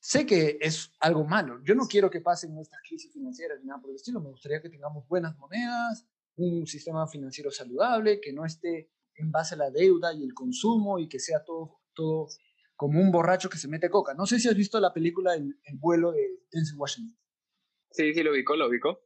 Sé 0.00 0.26
que 0.26 0.58
es 0.60 0.90
algo 0.98 1.24
malo, 1.24 1.62
yo 1.62 1.76
no 1.76 1.86
quiero 1.86 2.10
que 2.10 2.20
pasen 2.20 2.58
estas 2.58 2.80
crisis 2.82 3.12
financieras 3.12 3.60
ni 3.60 3.66
nada 3.66 3.80
por 3.80 3.90
el 3.90 3.96
estilo, 3.96 4.20
me 4.20 4.30
gustaría 4.30 4.60
que 4.60 4.70
tengamos 4.70 5.06
buenas 5.06 5.38
monedas, 5.38 6.04
un 6.34 6.66
sistema 6.66 7.06
financiero 7.06 7.52
saludable, 7.52 8.20
que 8.20 8.32
no 8.32 8.44
esté 8.44 8.90
en 9.14 9.30
base 9.30 9.54
a 9.54 9.58
la 9.58 9.70
deuda 9.70 10.12
y 10.12 10.24
el 10.24 10.34
consumo 10.34 10.98
y 10.98 11.08
que 11.08 11.20
sea 11.20 11.44
todo, 11.44 11.78
todo 11.94 12.26
como 12.76 13.00
un 13.00 13.10
borracho 13.10 13.48
que 13.48 13.58
se 13.58 13.68
mete 13.68 13.90
coca. 13.90 14.14
No 14.14 14.26
sé 14.26 14.38
si 14.38 14.48
has 14.48 14.54
visto 14.54 14.78
la 14.78 14.92
película 14.92 15.34
El, 15.34 15.58
el 15.64 15.78
vuelo 15.78 16.12
de 16.12 16.44
Denzel 16.52 16.78
Washington. 16.78 17.18
Sí, 17.90 18.12
sí, 18.12 18.22
lo 18.22 18.32
ubicó, 18.32 18.54
lo 18.56 18.68
ubicó. 18.68 19.00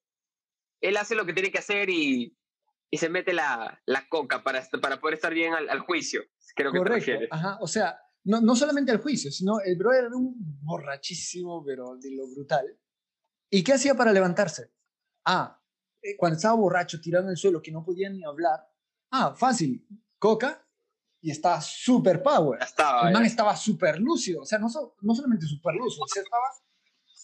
Él 0.80 0.96
hace 0.96 1.14
lo 1.14 1.24
que 1.24 1.32
tiene 1.32 1.52
que 1.52 1.58
hacer 1.58 1.88
y, 1.88 2.36
y 2.90 2.96
se 2.98 3.08
mete 3.08 3.32
la, 3.32 3.80
la 3.86 4.08
coca 4.08 4.42
para, 4.42 4.66
para 4.82 5.00
poder 5.00 5.14
estar 5.14 5.32
bien 5.32 5.54
al, 5.54 5.68
al 5.68 5.80
juicio. 5.80 6.22
Creo 6.56 6.72
que 6.72 6.78
Correcto. 6.78 7.12
Ajá, 7.30 7.58
o 7.60 7.68
sea, 7.68 7.98
no, 8.24 8.40
no 8.40 8.56
solamente 8.56 8.90
al 8.90 9.00
juicio, 9.00 9.30
sino 9.30 9.60
el 9.60 9.76
brother 9.76 10.06
era 10.06 10.16
un 10.16 10.34
borrachísimo, 10.62 11.64
pero 11.64 11.96
de 11.96 12.10
lo 12.16 12.28
brutal. 12.28 12.78
¿Y 13.50 13.62
qué 13.62 13.74
hacía 13.74 13.94
para 13.94 14.12
levantarse? 14.12 14.72
Ah, 15.24 15.62
eh, 16.02 16.16
cuando 16.16 16.36
estaba 16.36 16.54
borracho, 16.54 17.00
tirado 17.00 17.26
en 17.26 17.30
el 17.30 17.36
suelo, 17.36 17.62
que 17.62 17.72
no 17.72 17.84
podía 17.84 18.10
ni 18.10 18.24
hablar. 18.24 18.60
Ah, 19.12 19.34
fácil, 19.34 19.86
coca 20.18 20.66
y 21.22 21.30
estaba 21.30 21.60
super 21.60 22.22
power. 22.22 22.62
Estaba. 22.62 23.08
El 23.08 23.12
man 23.14 23.24
estaba 23.24 23.54
súper 23.56 23.98
lúcido, 23.98 24.42
o 24.42 24.46
sea, 24.46 24.58
no, 24.58 24.68
so- 24.68 24.94
no 25.02 25.14
solamente 25.14 25.46
súper 25.46 25.74
lúcido, 25.74 26.04
o 26.04 26.08
sea, 26.08 26.22
estaba... 26.22 26.42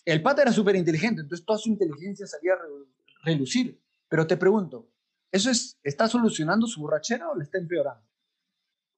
El 0.05 0.22
pata 0.22 0.42
era 0.42 0.53
súper 0.53 0.76
inteligente, 0.76 1.22
entonces 1.22 1.44
toda 1.44 1.59
su 1.59 1.68
inteligencia 1.70 2.26
salía 2.26 2.53
a 2.53 2.57
re- 2.57 3.32
relucir. 3.32 3.82
Pero 4.09 4.26
te 4.26 4.36
pregunto, 4.36 4.88
¿eso 5.32 5.51
es, 5.51 5.78
está 5.82 6.07
solucionando 6.09 6.66
su 6.68 6.80
borrachera 6.80 7.28
o 7.30 7.36
le 7.36 7.42
está 7.44 7.59
empeorando? 7.59 8.07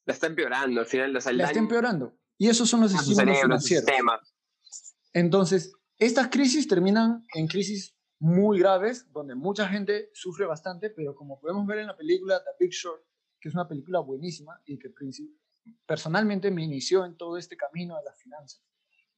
La 0.04 0.12
está 0.14 0.26
empeorando 0.26 0.80
al 0.80 0.86
final. 0.86 1.06
El 1.16 1.38
La 1.38 1.44
está 1.46 1.58
empeorando. 1.58 2.18
Y 2.36 2.48
esos 2.48 2.68
son 2.68 2.80
los 2.82 2.92
estímulos 2.92 3.40
financieros. 3.40 3.86
Entonces, 5.12 5.72
estas 5.98 6.28
crisis 6.28 6.68
terminan 6.68 7.24
en 7.34 7.46
crisis 7.48 7.94
muy 8.20 8.58
graves, 8.58 9.10
donde 9.12 9.34
mucha 9.34 9.68
gente 9.68 10.10
sufre 10.12 10.44
bastante, 10.46 10.90
pero 10.90 11.14
como 11.14 11.40
podemos 11.40 11.66
ver 11.66 11.78
en 11.78 11.86
la 11.86 11.96
película 11.96 12.38
The 12.42 12.50
Big 12.64 12.72
Short, 12.72 13.02
que 13.40 13.48
es 13.48 13.54
una 13.54 13.68
película 13.68 14.00
buenísima 14.00 14.60
y 14.66 14.78
que 14.78 14.90
personalmente 15.86 16.50
me 16.50 16.64
inició 16.64 17.04
en 17.04 17.16
todo 17.16 17.36
este 17.36 17.56
camino 17.56 17.96
de 17.96 18.04
las 18.04 18.20
finanzas. 18.20 18.62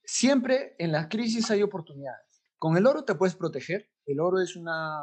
Siempre 0.05 0.75
en 0.79 0.93
las 0.93 1.09
crisis 1.09 1.51
hay 1.51 1.63
oportunidades. 1.63 2.43
Con 2.59 2.77
el 2.77 2.87
oro 2.87 3.05
te 3.05 3.15
puedes 3.15 3.37
proteger. 3.37 3.91
El 4.07 4.21
oro 4.21 4.41
es 4.41 4.57
una, 4.57 4.99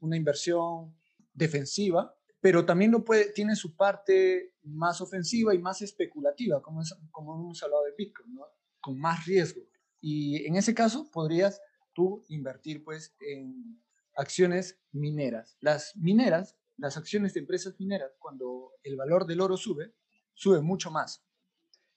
una 0.00 0.16
inversión 0.16 0.96
defensiva, 1.32 2.14
pero 2.40 2.64
también 2.64 2.92
lo 2.92 3.04
puede, 3.04 3.32
tiene 3.32 3.56
su 3.56 3.76
parte 3.76 4.54
más 4.62 5.00
ofensiva 5.00 5.54
y 5.54 5.58
más 5.58 5.82
especulativa, 5.82 6.62
como, 6.62 6.82
como 7.10 7.34
hemos 7.34 7.62
hablado 7.62 7.84
de 7.84 7.94
Bitcoin, 7.96 8.34
¿no? 8.34 8.46
con 8.80 8.98
más 8.98 9.26
riesgo. 9.26 9.62
Y 10.00 10.46
en 10.46 10.56
ese 10.56 10.74
caso 10.74 11.10
podrías 11.10 11.60
tú 11.92 12.24
invertir 12.28 12.84
pues 12.84 13.14
en 13.20 13.82
acciones 14.14 14.80
mineras. 14.92 15.56
Las 15.60 15.96
mineras, 15.96 16.56
las 16.78 16.96
acciones 16.96 17.34
de 17.34 17.40
empresas 17.40 17.78
mineras, 17.78 18.12
cuando 18.18 18.72
el 18.82 18.96
valor 18.96 19.26
del 19.26 19.40
oro 19.40 19.56
sube, 19.56 19.94
sube 20.34 20.60
mucho 20.60 20.90
más. 20.90 21.24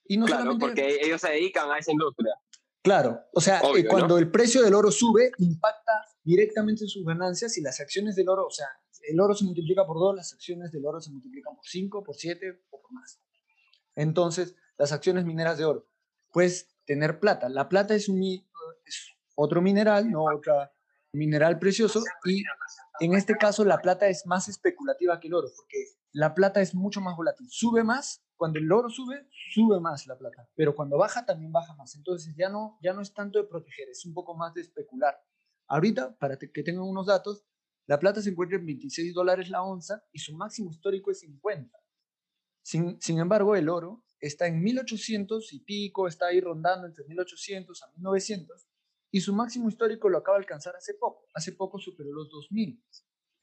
Y 0.05 0.17
no 0.17 0.25
claro, 0.25 0.57
porque 0.59 0.99
ellos 1.01 1.21
se 1.21 1.29
dedican 1.29 1.71
a 1.71 1.77
esa 1.77 1.91
industria. 1.91 2.33
Claro, 2.81 3.21
o 3.33 3.39
sea, 3.39 3.61
eh, 3.75 3.85
cuando 3.85 4.17
el 4.17 4.31
precio 4.31 4.63
del 4.63 4.73
oro 4.73 4.91
sube, 4.91 5.31
impacta 5.37 5.91
directamente 6.23 6.83
en 6.83 6.89
sus 6.89 7.05
ganancias 7.05 7.57
y 7.57 7.61
las 7.61 7.79
acciones 7.79 8.15
del 8.15 8.27
oro, 8.27 8.47
o 8.47 8.51
sea, 8.51 8.67
el 9.07 9.19
oro 9.19 9.35
se 9.35 9.45
multiplica 9.45 9.85
por 9.85 9.97
dos, 9.97 10.15
las 10.15 10.33
acciones 10.33 10.71
del 10.71 10.85
oro 10.85 10.99
se 10.99 11.11
multiplican 11.11 11.55
por 11.55 11.65
cinco, 11.65 12.03
por 12.03 12.15
siete 12.15 12.63
o 12.71 12.81
por 12.81 12.91
más. 12.91 13.19
Entonces, 13.95 14.55
las 14.77 14.91
acciones 14.91 15.25
mineras 15.25 15.59
de 15.59 15.65
oro, 15.65 15.87
pues 16.31 16.75
tener 16.85 17.19
plata. 17.19 17.49
La 17.49 17.69
plata 17.69 17.93
es, 17.93 18.09
un, 18.09 18.23
es 18.85 19.11
otro 19.35 19.61
mineral, 19.61 20.09
no 20.09 20.23
otra 20.23 20.73
mineral 21.13 21.59
precioso, 21.59 22.03
y 22.25 22.43
en 23.01 23.13
este 23.15 23.35
caso 23.35 23.65
la 23.65 23.79
plata 23.79 24.07
es 24.07 24.27
más 24.27 24.47
especulativa 24.47 25.19
que 25.19 25.27
el 25.27 25.33
oro, 25.33 25.47
porque 25.55 25.77
la 26.11 26.35
plata 26.35 26.61
es 26.61 26.75
mucho 26.75 27.01
más 27.01 27.17
volátil, 27.17 27.47
sube 27.49 27.83
más 27.83 28.23
cuando 28.37 28.59
el 28.59 28.71
oro 28.71 28.89
sube, 28.89 29.27
sube 29.53 29.79
más 29.79 30.05
la 30.05 30.17
plata, 30.17 30.47
pero 30.55 30.75
cuando 30.75 30.99
baja 30.99 31.25
también 31.25 31.51
baja 31.51 31.75
más. 31.75 31.95
Entonces 31.95 32.35
ya 32.37 32.49
no, 32.49 32.77
ya 32.81 32.93
no 32.93 33.01
es 33.01 33.11
tanto 33.13 33.39
de 33.39 33.47
proteger, 33.47 33.89
es 33.89 34.05
un 34.05 34.13
poco 34.13 34.35
más 34.35 34.53
de 34.53 34.61
especular. 34.61 35.15
Ahorita, 35.67 36.15
para 36.17 36.37
que 36.37 36.63
tengan 36.63 36.83
unos 36.83 37.07
datos, 37.07 37.43
la 37.87 37.99
plata 37.99 38.21
se 38.21 38.29
encuentra 38.29 38.57
en 38.59 38.65
26 38.67 39.13
dólares 39.15 39.49
la 39.49 39.63
onza 39.63 40.03
y 40.11 40.19
su 40.19 40.35
máximo 40.35 40.69
histórico 40.69 41.09
es 41.09 41.21
50. 41.21 41.75
Sin, 42.61 43.01
sin 43.01 43.17
embargo, 43.17 43.55
el 43.55 43.67
oro 43.67 44.03
está 44.19 44.45
en 44.45 44.61
1800 44.61 45.53
y 45.53 45.59
pico, 45.61 46.07
está 46.07 46.27
ahí 46.27 46.39
rondando 46.39 46.85
entre 46.85 47.05
1800 47.05 47.81
a 47.81 47.87
1900 47.93 48.70
y 49.11 49.21
su 49.21 49.33
máximo 49.33 49.67
histórico 49.67 50.09
lo 50.09 50.19
acaba 50.19 50.37
de 50.37 50.43
alcanzar 50.43 50.75
hace 50.75 50.93
poco. 50.93 51.27
Hace 51.33 51.51
poco 51.51 51.77
superó 51.77 52.11
los 52.11 52.29
2000. 52.29 52.81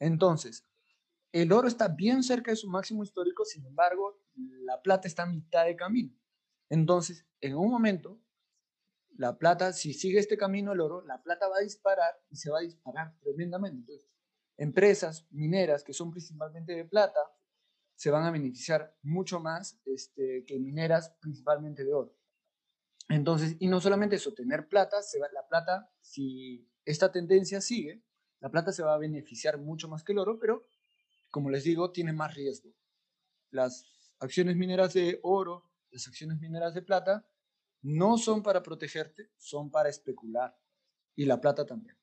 Entonces, 0.01 0.66
el 1.33 1.53
oro 1.53 1.69
está 1.69 1.89
bien 1.89 2.23
cerca 2.23 2.51
de 2.51 2.57
su 2.57 2.69
máximo 2.69 3.03
histórico, 3.03 3.45
sin 3.45 3.66
embargo, 3.66 4.23
la 4.35 4.81
plata 4.81 5.07
está 5.07 5.25
a 5.25 5.27
mitad 5.27 5.66
de 5.66 5.77
camino. 5.77 6.16
Entonces, 6.71 7.27
en 7.41 7.55
un 7.55 7.71
momento, 7.71 8.19
la 9.16 9.37
plata, 9.37 9.73
si 9.73 9.93
sigue 9.93 10.19
este 10.19 10.39
camino 10.39 10.73
el 10.73 10.81
oro, 10.81 11.03
la 11.03 11.23
plata 11.23 11.49
va 11.49 11.59
a 11.59 11.62
disparar 11.62 12.14
y 12.31 12.37
se 12.37 12.51
va 12.51 12.59
a 12.59 12.62
disparar 12.62 13.19
tremendamente. 13.21 13.79
Entonces, 13.79 14.11
empresas 14.57 15.27
mineras 15.31 15.85
que 15.85 15.93
son 15.93 16.11
principalmente 16.11 16.73
de 16.75 16.85
plata 16.85 17.21
se 17.95 18.11
van 18.11 18.25
a 18.25 18.31
beneficiar 18.31 18.97
mucho 19.03 19.41
más 19.41 19.81
este, 19.85 20.45
que 20.47 20.59
mineras 20.59 21.16
principalmente 21.21 21.85
de 21.85 21.93
oro. 21.93 22.18
Entonces, 23.09 23.57
y 23.59 23.69
no 23.69 23.81
solamente 23.81 24.17
eso, 24.17 24.35
tener 24.35 24.69
plata, 24.69 25.03
se 25.03 25.19
va, 25.19 25.29
la 25.33 25.47
plata, 25.49 25.91
si 26.01 26.69
esta 26.85 27.11
tendencia 27.11 27.61
sigue, 27.61 28.03
la 28.41 28.51
plata 28.51 28.73
se 28.73 28.83
va 28.83 28.95
a 28.95 28.99
beneficiar 28.99 29.59
mucho 29.59 29.89
más 29.89 30.05
que 30.05 30.13
el 30.13 30.19
oro, 30.19 30.39
pero 30.39 30.69
como 31.31 31.51
les 31.51 31.65
digo, 31.65 31.91
tiene 31.91 32.13
más 32.13 32.35
riesgo. 32.35 32.75
Las 33.51 33.85
acciones 34.19 34.57
mineras 34.57 34.95
de 34.95 35.21
oro, 35.23 35.71
las 35.91 36.07
acciones 36.07 36.39
mineras 36.39 36.75
de 36.75 36.83
plata, 36.83 37.27
no 37.83 38.19
son 38.19 38.43
para 38.43 38.63
protegerte, 38.63 39.31
son 39.37 39.71
para 39.71 39.89
especular. 39.89 40.57
Y 41.15 41.25
la 41.25 41.41
plata 41.41 41.67
también. 41.67 41.97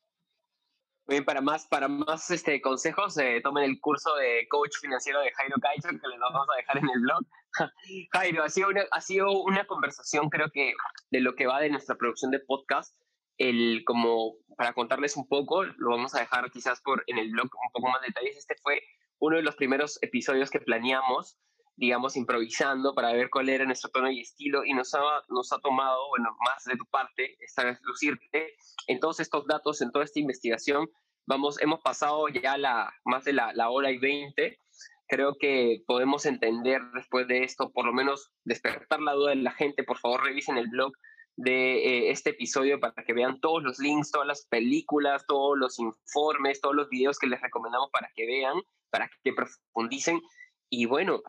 Bien, 1.08 1.24
para 1.24 1.40
más, 1.40 1.68
para 1.68 1.88
más 1.88 2.32
este, 2.32 2.60
consejos, 2.62 3.16
eh, 3.20 3.40
tomen 3.44 3.64
el 3.64 3.80
curso 3.80 4.16
de 4.16 4.48
coach 4.50 4.78
financiero 4.82 5.22
de 5.22 5.32
Jairo 5.34 5.58
Kaiser, 5.62 5.92
que 5.92 6.08
les 6.08 6.20
vamos 6.20 6.48
a 6.52 6.58
dejar 6.58 6.78
en 6.78 6.90
el 6.90 7.00
blog. 7.00 7.24
Jairo, 8.12 8.44
ha 8.44 8.50
sido, 8.50 8.70
una, 8.70 8.84
ha 8.90 9.02
sido 9.02 9.32
una 9.44 9.66
conversación, 9.68 10.30
creo 10.30 10.50
que, 10.52 10.74
de 11.12 11.20
lo 11.20 11.36
que 11.36 11.46
va 11.46 11.60
de 11.60 11.70
nuestra 11.70 11.96
producción 11.96 12.32
de 12.32 12.40
podcast. 12.40 12.96
El, 13.38 13.84
como 13.86 14.34
para 14.58 14.74
contarles 14.74 15.16
un 15.16 15.28
poco, 15.28 15.64
lo 15.64 15.90
vamos 15.92 16.16
a 16.16 16.22
dejar 16.22 16.50
quizás 16.50 16.82
por, 16.82 17.04
en 17.06 17.20
el 17.20 17.30
blog 17.30 17.46
un 17.54 17.72
poco 17.72 17.90
más 17.90 18.02
detalles. 18.02 18.38
Este 18.38 18.56
fue 18.64 18.82
uno 19.20 19.38
de 19.38 19.44
los 19.44 19.56
primeros 19.56 20.00
episodios 20.02 20.50
que 20.50 20.60
planeamos, 20.60 21.38
digamos, 21.78 22.16
improvisando 22.16 22.94
para 22.94 23.12
ver 23.14 23.30
cuál 23.30 23.50
era 23.50 23.66
nuestro 23.66 23.90
tono 23.90 24.10
y 24.10 24.22
estilo 24.22 24.64
y 24.64 24.74
nos 24.74 24.94
ha, 24.94 25.02
nos 25.30 25.52
ha 25.52 25.60
tomado, 25.60 26.08
bueno, 26.10 26.36
más 26.46 26.64
de 26.66 26.78
tu 26.78 26.86
parte, 26.86 27.36
esta 27.40 27.78
lucirte 27.84 28.56
en 28.88 29.00
todos 29.00 29.20
estos 29.20 29.46
datos, 29.46 29.82
en 29.82 29.92
toda 29.92 30.06
esta 30.06 30.20
investigación. 30.20 30.90
Vamos, 31.28 31.62
hemos 31.62 31.82
pasado 31.82 32.28
ya 32.30 32.58
la, 32.58 32.94
más 33.04 33.26
de 33.26 33.34
la, 33.34 33.52
la 33.54 33.70
hora 33.70 33.92
y 33.92 33.98
veinte. 33.98 34.60
Creo 35.08 35.36
que 35.40 35.84
podemos 35.86 36.26
entender 36.26 36.82
después 36.94 37.28
de 37.28 37.44
esto, 37.44 37.72
por 37.72 37.86
lo 37.86 37.94
menos 37.94 38.32
despertar 38.44 39.02
la 39.02 39.14
duda 39.14 39.32
de 39.32 39.38
la 39.38 39.52
gente. 39.52 39.84
Por 39.84 39.98
favor, 39.98 40.24
revisen 40.24 40.58
el 40.58 40.68
blog 40.68 40.94
de 41.36 41.78
eh, 41.78 42.12
este 42.12 42.30
episodio 42.30 42.80
para 42.80 43.04
que 43.06 43.14
vean 43.14 43.40
todos 43.42 43.62
los 43.62 43.80
links, 43.80 44.12
todas 44.12 44.28
las 44.28 44.46
películas, 44.48 45.26
todos 45.28 45.58
los 45.58 45.78
informes, 45.80 46.62
todos 46.62 46.76
los 46.76 46.90
videos 46.90 47.20
que 47.20 47.28
les 47.28 47.42
recomendamos 47.42 47.90
para 47.92 48.10
que 48.16 48.26
vean 48.26 48.56
para 48.90 49.10
que 49.24 49.34
profundicen. 49.34 50.22
Y 50.70 50.86
bueno, 50.86 51.22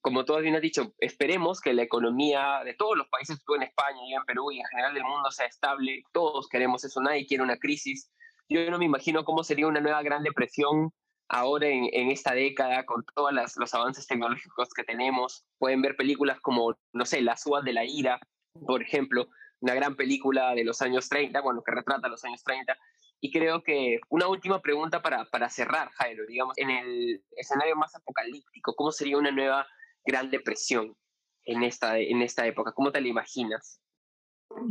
como 0.00 0.24
tú 0.24 0.36
bien 0.38 0.56
has 0.56 0.62
dicho, 0.62 0.94
esperemos 0.98 1.60
que 1.60 1.74
la 1.74 1.82
economía 1.82 2.62
de 2.64 2.74
todos 2.74 2.96
los 2.96 3.08
países, 3.08 3.42
tú 3.44 3.54
en 3.54 3.64
España, 3.64 3.98
yo 4.10 4.18
en 4.18 4.24
Perú 4.24 4.50
y 4.50 4.60
en 4.60 4.66
general 4.66 4.94
del 4.94 5.04
mundo 5.04 5.30
sea 5.30 5.46
estable. 5.46 6.02
Todos 6.12 6.48
queremos 6.48 6.84
eso, 6.84 7.00
nadie 7.02 7.26
quiere 7.26 7.42
una 7.42 7.58
crisis. 7.58 8.10
Yo 8.48 8.68
no 8.70 8.78
me 8.78 8.86
imagino 8.86 9.24
cómo 9.24 9.44
sería 9.44 9.66
una 9.66 9.80
nueva 9.80 10.02
gran 10.02 10.22
depresión 10.22 10.92
ahora 11.28 11.68
en, 11.68 11.88
en 11.92 12.10
esta 12.10 12.34
década 12.34 12.84
con 12.84 13.04
todos 13.14 13.32
los 13.56 13.74
avances 13.74 14.06
tecnológicos 14.06 14.70
que 14.70 14.84
tenemos. 14.84 15.44
Pueden 15.58 15.82
ver 15.82 15.96
películas 15.96 16.40
como, 16.40 16.76
no 16.92 17.04
sé, 17.04 17.20
Las 17.20 17.46
uvas 17.46 17.64
de 17.64 17.74
la 17.74 17.84
ira, 17.84 18.18
por 18.66 18.82
ejemplo, 18.82 19.28
una 19.60 19.74
gran 19.74 19.96
película 19.96 20.54
de 20.54 20.64
los 20.64 20.80
años 20.80 21.08
30, 21.08 21.40
bueno, 21.42 21.62
que 21.62 21.72
retrata 21.72 22.08
los 22.08 22.24
años 22.24 22.42
30, 22.42 22.76
y 23.20 23.30
creo 23.30 23.62
que 23.62 24.00
una 24.08 24.26
última 24.26 24.60
pregunta 24.62 25.02
para, 25.02 25.26
para 25.26 25.50
cerrar, 25.50 25.90
Jairo, 25.90 26.24
digamos, 26.26 26.56
en 26.56 26.70
el 26.70 27.22
escenario 27.36 27.76
más 27.76 27.94
apocalíptico, 27.94 28.74
¿cómo 28.74 28.92
sería 28.92 29.18
una 29.18 29.30
nueva 29.30 29.66
Gran 30.04 30.30
Depresión 30.30 30.96
en 31.44 31.62
esta, 31.62 31.98
en 31.98 32.22
esta 32.22 32.46
época? 32.46 32.72
¿Cómo 32.72 32.92
te 32.92 33.00
la 33.00 33.08
imaginas? 33.08 33.80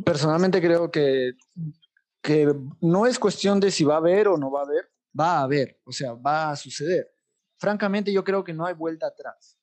Personalmente 0.05 0.61
creo 0.61 0.91
que, 0.91 1.31
que 2.21 2.53
no 2.81 3.05
es 3.05 3.17
cuestión 3.17 3.59
de 3.59 3.71
si 3.71 3.83
va 3.83 3.95
a 3.95 3.97
haber 3.97 4.27
o 4.27 4.37
no 4.37 4.51
va 4.51 4.61
a 4.61 4.65
haber, 4.65 4.91
va 5.17 5.39
a 5.39 5.43
haber, 5.43 5.79
o 5.85 5.91
sea, 5.91 6.13
va 6.13 6.51
a 6.51 6.55
suceder. 6.55 7.09
Francamente 7.57 8.11
yo 8.11 8.23
creo 8.23 8.43
que 8.43 8.53
no 8.53 8.65
hay 8.65 8.73
vuelta 8.73 9.07
atrás. 9.07 9.57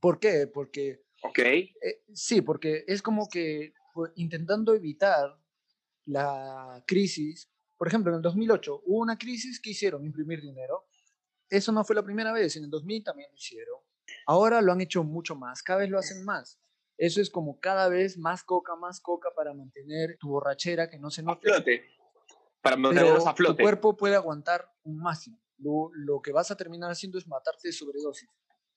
¿Por 0.00 0.18
qué? 0.18 0.46
Porque... 0.46 1.02
Ok. 1.22 1.38
Eh, 1.38 2.02
sí, 2.12 2.42
porque 2.42 2.84
es 2.86 3.02
como 3.02 3.28
que 3.28 3.72
pues, 3.94 4.12
intentando 4.16 4.74
evitar 4.74 5.38
la 6.04 6.82
crisis, 6.86 7.50
por 7.76 7.88
ejemplo, 7.88 8.12
en 8.12 8.16
el 8.16 8.22
2008 8.22 8.82
hubo 8.86 9.00
una 9.00 9.18
crisis 9.18 9.60
que 9.60 9.70
hicieron 9.70 10.04
imprimir 10.04 10.40
dinero. 10.40 10.86
Eso 11.48 11.72
no 11.72 11.84
fue 11.84 11.96
la 11.96 12.02
primera 12.02 12.32
vez, 12.32 12.56
en 12.56 12.64
el 12.64 12.70
2000 12.70 13.04
también 13.04 13.30
lo 13.30 13.36
hicieron. 13.36 13.80
Ahora 14.26 14.60
lo 14.62 14.72
han 14.72 14.80
hecho 14.80 15.04
mucho 15.04 15.34
más, 15.34 15.62
cada 15.62 15.80
vez 15.80 15.90
lo 15.90 15.98
hacen 15.98 16.24
más. 16.24 16.60
Eso 16.98 17.20
es 17.20 17.30
como 17.30 17.60
cada 17.60 17.88
vez 17.88 18.16
más 18.16 18.42
coca, 18.42 18.74
más 18.76 19.00
coca 19.00 19.28
para 19.36 19.52
mantener 19.52 20.16
tu 20.18 20.28
borrachera 20.28 20.88
que 20.88 20.98
no 20.98 21.10
se 21.10 21.22
note. 21.22 21.50
A 21.50 21.54
flote. 21.56 21.84
Para 22.62 22.76
mantenerlos 22.76 23.26
a 23.26 23.34
flote. 23.34 23.58
Tu 23.58 23.62
cuerpo 23.62 23.96
puede 23.96 24.16
aguantar 24.16 24.70
un 24.84 24.98
máximo. 24.98 25.38
Lo, 25.58 25.90
lo, 25.92 26.20
que 26.22 26.32
vas 26.32 26.50
a 26.50 26.56
terminar 26.56 26.90
haciendo 26.90 27.18
es 27.18 27.26
matarte 27.26 27.68
de 27.68 27.72
sobredosis. 27.72 28.28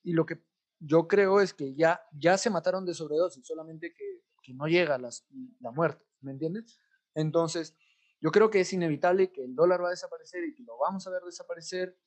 Y 0.04 0.14
lo 0.14 0.26
que 0.26 0.44
yo 0.80 1.08
creo 1.08 1.42
es 1.42 1.54
que 1.54 1.76
ya, 1.76 2.02
ya 2.12 2.38
se 2.38 2.50
mataron 2.50 2.86
de 2.86 2.94
sobredosis, 2.94 3.46
solamente 3.46 3.94
que, 3.94 4.22
que 4.42 4.54
no 4.54 4.68
llega 4.68 4.98
las, 4.98 5.26
la 5.60 5.72
muerte, 5.72 6.06
¿me 6.22 6.32
entiendes? 6.32 6.78
Entonces, 7.16 7.76
yo 8.22 8.32
creo 8.32 8.50
que 8.50 8.62
es 8.62 8.74
inevitable 8.74 9.32
que 9.32 9.44
el 9.44 9.56
dólar 9.56 9.84
va 9.84 9.88
a 9.88 9.92
desaparecer 9.92 10.44
y 10.46 10.54
que 10.54 10.64
lo 10.64 10.78
vamos 10.78 11.06
a 11.08 11.10
ver 11.10 11.22
desaparecer 11.24 11.98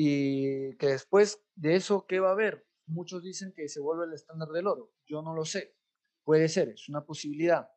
y 0.00 0.76
que 0.76 0.86
después 0.86 1.42
de 1.56 1.74
eso, 1.74 2.06
¿qué 2.06 2.20
va 2.20 2.28
a 2.28 2.32
haber? 2.32 2.64
Muchos 2.86 3.20
dicen 3.20 3.52
que 3.52 3.68
se 3.68 3.80
vuelve 3.80 4.04
el 4.04 4.12
estándar 4.12 4.46
del 4.50 4.68
oro. 4.68 4.92
Yo 5.04 5.22
no 5.22 5.34
lo 5.34 5.44
sé. 5.44 5.76
Puede 6.22 6.48
ser, 6.48 6.68
es 6.68 6.88
una 6.88 7.04
posibilidad. 7.04 7.68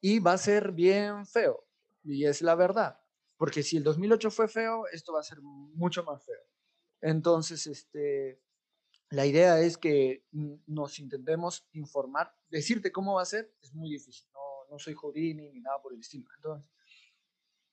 Y 0.00 0.18
va 0.18 0.32
a 0.32 0.38
ser 0.38 0.72
bien 0.72 1.26
feo. 1.26 1.68
Y 2.02 2.24
es 2.24 2.40
la 2.40 2.54
verdad. 2.54 2.98
Porque 3.36 3.62
si 3.62 3.76
el 3.76 3.84
2008 3.84 4.30
fue 4.30 4.48
feo, 4.48 4.86
esto 4.92 5.12
va 5.12 5.20
a 5.20 5.24
ser 5.24 5.42
mucho 5.42 6.02
más 6.04 6.24
feo. 6.24 6.40
Entonces, 7.02 7.66
este, 7.66 8.42
la 9.10 9.26
idea 9.26 9.60
es 9.60 9.76
que 9.76 10.24
nos 10.32 10.98
intentemos 10.98 11.68
informar. 11.72 12.34
Decirte 12.48 12.92
cómo 12.92 13.16
va 13.16 13.22
a 13.22 13.26
ser 13.26 13.54
es 13.60 13.74
muy 13.74 13.90
difícil. 13.90 14.26
No, 14.32 14.40
no 14.70 14.78
soy 14.78 14.94
Jorini 14.94 15.50
ni 15.50 15.60
nada 15.60 15.82
por 15.82 15.92
el 15.92 16.00
estilo. 16.00 16.30
Entonces, 16.34 16.66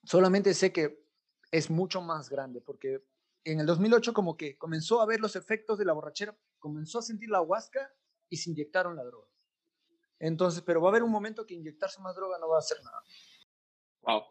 Solamente 0.04 0.54
sé 0.54 0.72
que 0.72 1.04
es 1.52 1.70
mucho 1.70 2.02
más 2.02 2.30
grande 2.30 2.62
porque 2.62 3.04
en 3.46 3.60
el 3.60 3.66
2008 3.66 4.14
como 4.14 4.36
que 4.36 4.58
comenzó 4.58 5.02
a 5.02 5.06
ver 5.06 5.20
los 5.20 5.36
efectos 5.36 5.78
de 5.78 5.86
la 5.86 5.94
borrachera, 5.94 6.36
comenzó 6.60 7.00
a 7.00 7.04
sentir 7.04 7.30
la 7.30 7.42
huasca 7.42 7.94
y 8.28 8.38
se 8.38 8.50
inyectaron 8.50 8.96
la 8.96 9.04
droga. 9.04 9.28
Entonces, 10.20 10.64
pero 10.64 10.82
va 10.82 10.90
a 10.90 10.92
haber 10.92 11.04
un 11.04 11.12
momento 11.12 11.46
que 11.46 11.54
inyectarse 11.54 12.02
más 12.02 12.16
droga 12.16 12.40
no 12.40 12.50
va 12.50 12.58
a 12.58 12.60
hacer 12.60 12.78
nada. 12.84 13.02
Wow. 14.02 14.24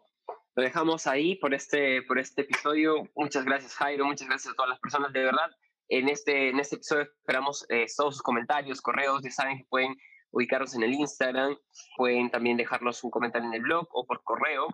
Lo 0.55 0.63
dejamos 0.63 1.07
ahí 1.07 1.35
por 1.35 1.53
este, 1.53 2.01
por 2.03 2.19
este 2.19 2.41
episodio. 2.41 3.09
Muchas 3.15 3.45
gracias, 3.45 3.75
Jairo. 3.75 4.05
Muchas 4.05 4.27
gracias 4.27 4.53
a 4.53 4.55
todas 4.55 4.69
las 4.69 4.79
personas. 4.79 5.13
De 5.13 5.23
verdad, 5.23 5.49
en 5.89 6.09
este, 6.09 6.49
en 6.49 6.59
este 6.59 6.75
episodio 6.75 7.03
esperamos 7.03 7.65
eh, 7.69 7.85
todos 7.95 8.15
sus 8.15 8.23
comentarios, 8.23 8.81
correos. 8.81 9.21
Ya 9.23 9.31
saben 9.31 9.59
que 9.59 9.65
pueden 9.69 9.95
ubicarnos 10.31 10.73
en 10.75 10.83
el 10.83 10.93
Instagram. 10.93 11.57
Pueden 11.97 12.31
también 12.31 12.57
dejarnos 12.57 13.03
un 13.03 13.11
comentario 13.11 13.47
en 13.47 13.53
el 13.53 13.61
blog 13.61 13.87
o 13.91 14.05
por 14.05 14.23
correo. 14.23 14.67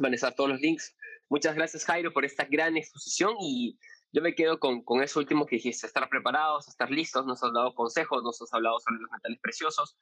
Van 0.00 0.12
a 0.12 0.14
estar 0.14 0.34
todos 0.34 0.50
los 0.50 0.60
links. 0.60 0.94
Muchas 1.28 1.54
gracias, 1.54 1.84
Jairo, 1.84 2.12
por 2.12 2.24
esta 2.24 2.44
gran 2.44 2.76
exposición 2.76 3.34
y 3.40 3.78
yo 4.12 4.22
me 4.22 4.34
quedo 4.34 4.60
con, 4.60 4.82
con 4.82 5.02
eso 5.02 5.18
último 5.18 5.44
que 5.44 5.56
dijiste, 5.56 5.86
estar 5.86 6.08
preparados, 6.08 6.68
estar 6.68 6.90
listos, 6.90 7.26
nos 7.26 7.42
has 7.42 7.52
dado 7.52 7.74
consejos, 7.74 8.22
nos 8.22 8.40
has 8.40 8.52
hablado 8.54 8.78
sobre 8.80 9.00
los 9.00 9.10
metales 9.10 9.38
preciosos. 9.40 9.98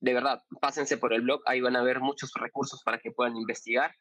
De 0.00 0.14
verdad, 0.14 0.42
pásense 0.60 0.96
por 0.96 1.12
el 1.12 1.22
blog, 1.22 1.42
ahí 1.46 1.60
van 1.60 1.76
a 1.76 1.82
ver 1.82 2.00
muchos 2.00 2.32
recursos 2.34 2.82
para 2.82 2.98
que 2.98 3.12
puedan 3.12 3.36
investigar. 3.36 3.94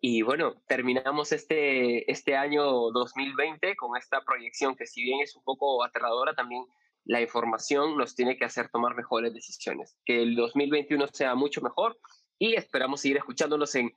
Y 0.00 0.22
bueno, 0.22 0.54
terminamos 0.66 1.32
este, 1.32 2.10
este 2.10 2.36
año 2.36 2.62
2020 2.90 3.74
con 3.76 3.96
esta 3.96 4.22
proyección 4.24 4.76
que 4.76 4.86
si 4.86 5.02
bien 5.02 5.20
es 5.20 5.34
un 5.34 5.42
poco 5.42 5.82
aterradora, 5.82 6.34
también 6.34 6.64
la 7.04 7.20
información 7.20 7.96
nos 7.96 8.14
tiene 8.14 8.36
que 8.36 8.44
hacer 8.44 8.68
tomar 8.68 8.94
mejores 8.94 9.32
decisiones. 9.32 9.96
Que 10.04 10.22
el 10.22 10.36
2021 10.36 11.06
sea 11.12 11.34
mucho 11.34 11.60
mejor 11.60 11.98
y 12.38 12.54
esperamos 12.54 13.00
seguir 13.00 13.16
escuchándonos 13.16 13.74
en 13.74 13.92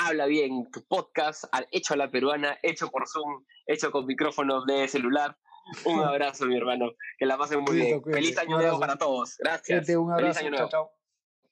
Habla 0.00 0.26
Bien, 0.26 0.70
tu 0.70 0.80
podcast 0.86 1.44
hecho 1.72 1.94
a 1.94 1.96
la 1.96 2.08
peruana, 2.08 2.56
hecho 2.62 2.88
por 2.88 3.08
Zoom, 3.08 3.44
hecho 3.66 3.90
con 3.90 4.06
micrófonos 4.06 4.64
de 4.64 4.86
celular. 4.86 5.36
Un 5.84 6.00
abrazo, 6.04 6.46
mi 6.46 6.56
hermano. 6.56 6.92
Que 7.18 7.26
la 7.26 7.36
pasen 7.36 7.62
muy 7.62 7.76
bien. 7.76 8.02
Feliz 8.04 8.38
año 8.38 8.58
nuevo 8.58 8.78
para 8.78 8.96
todos. 8.96 9.36
Gracias. 9.38 9.88
un 9.88 10.12
abrazo. 10.12 10.22
Feliz 10.22 10.36
año 10.38 10.50
nuevo. 10.50 10.68
chao. 10.68 10.90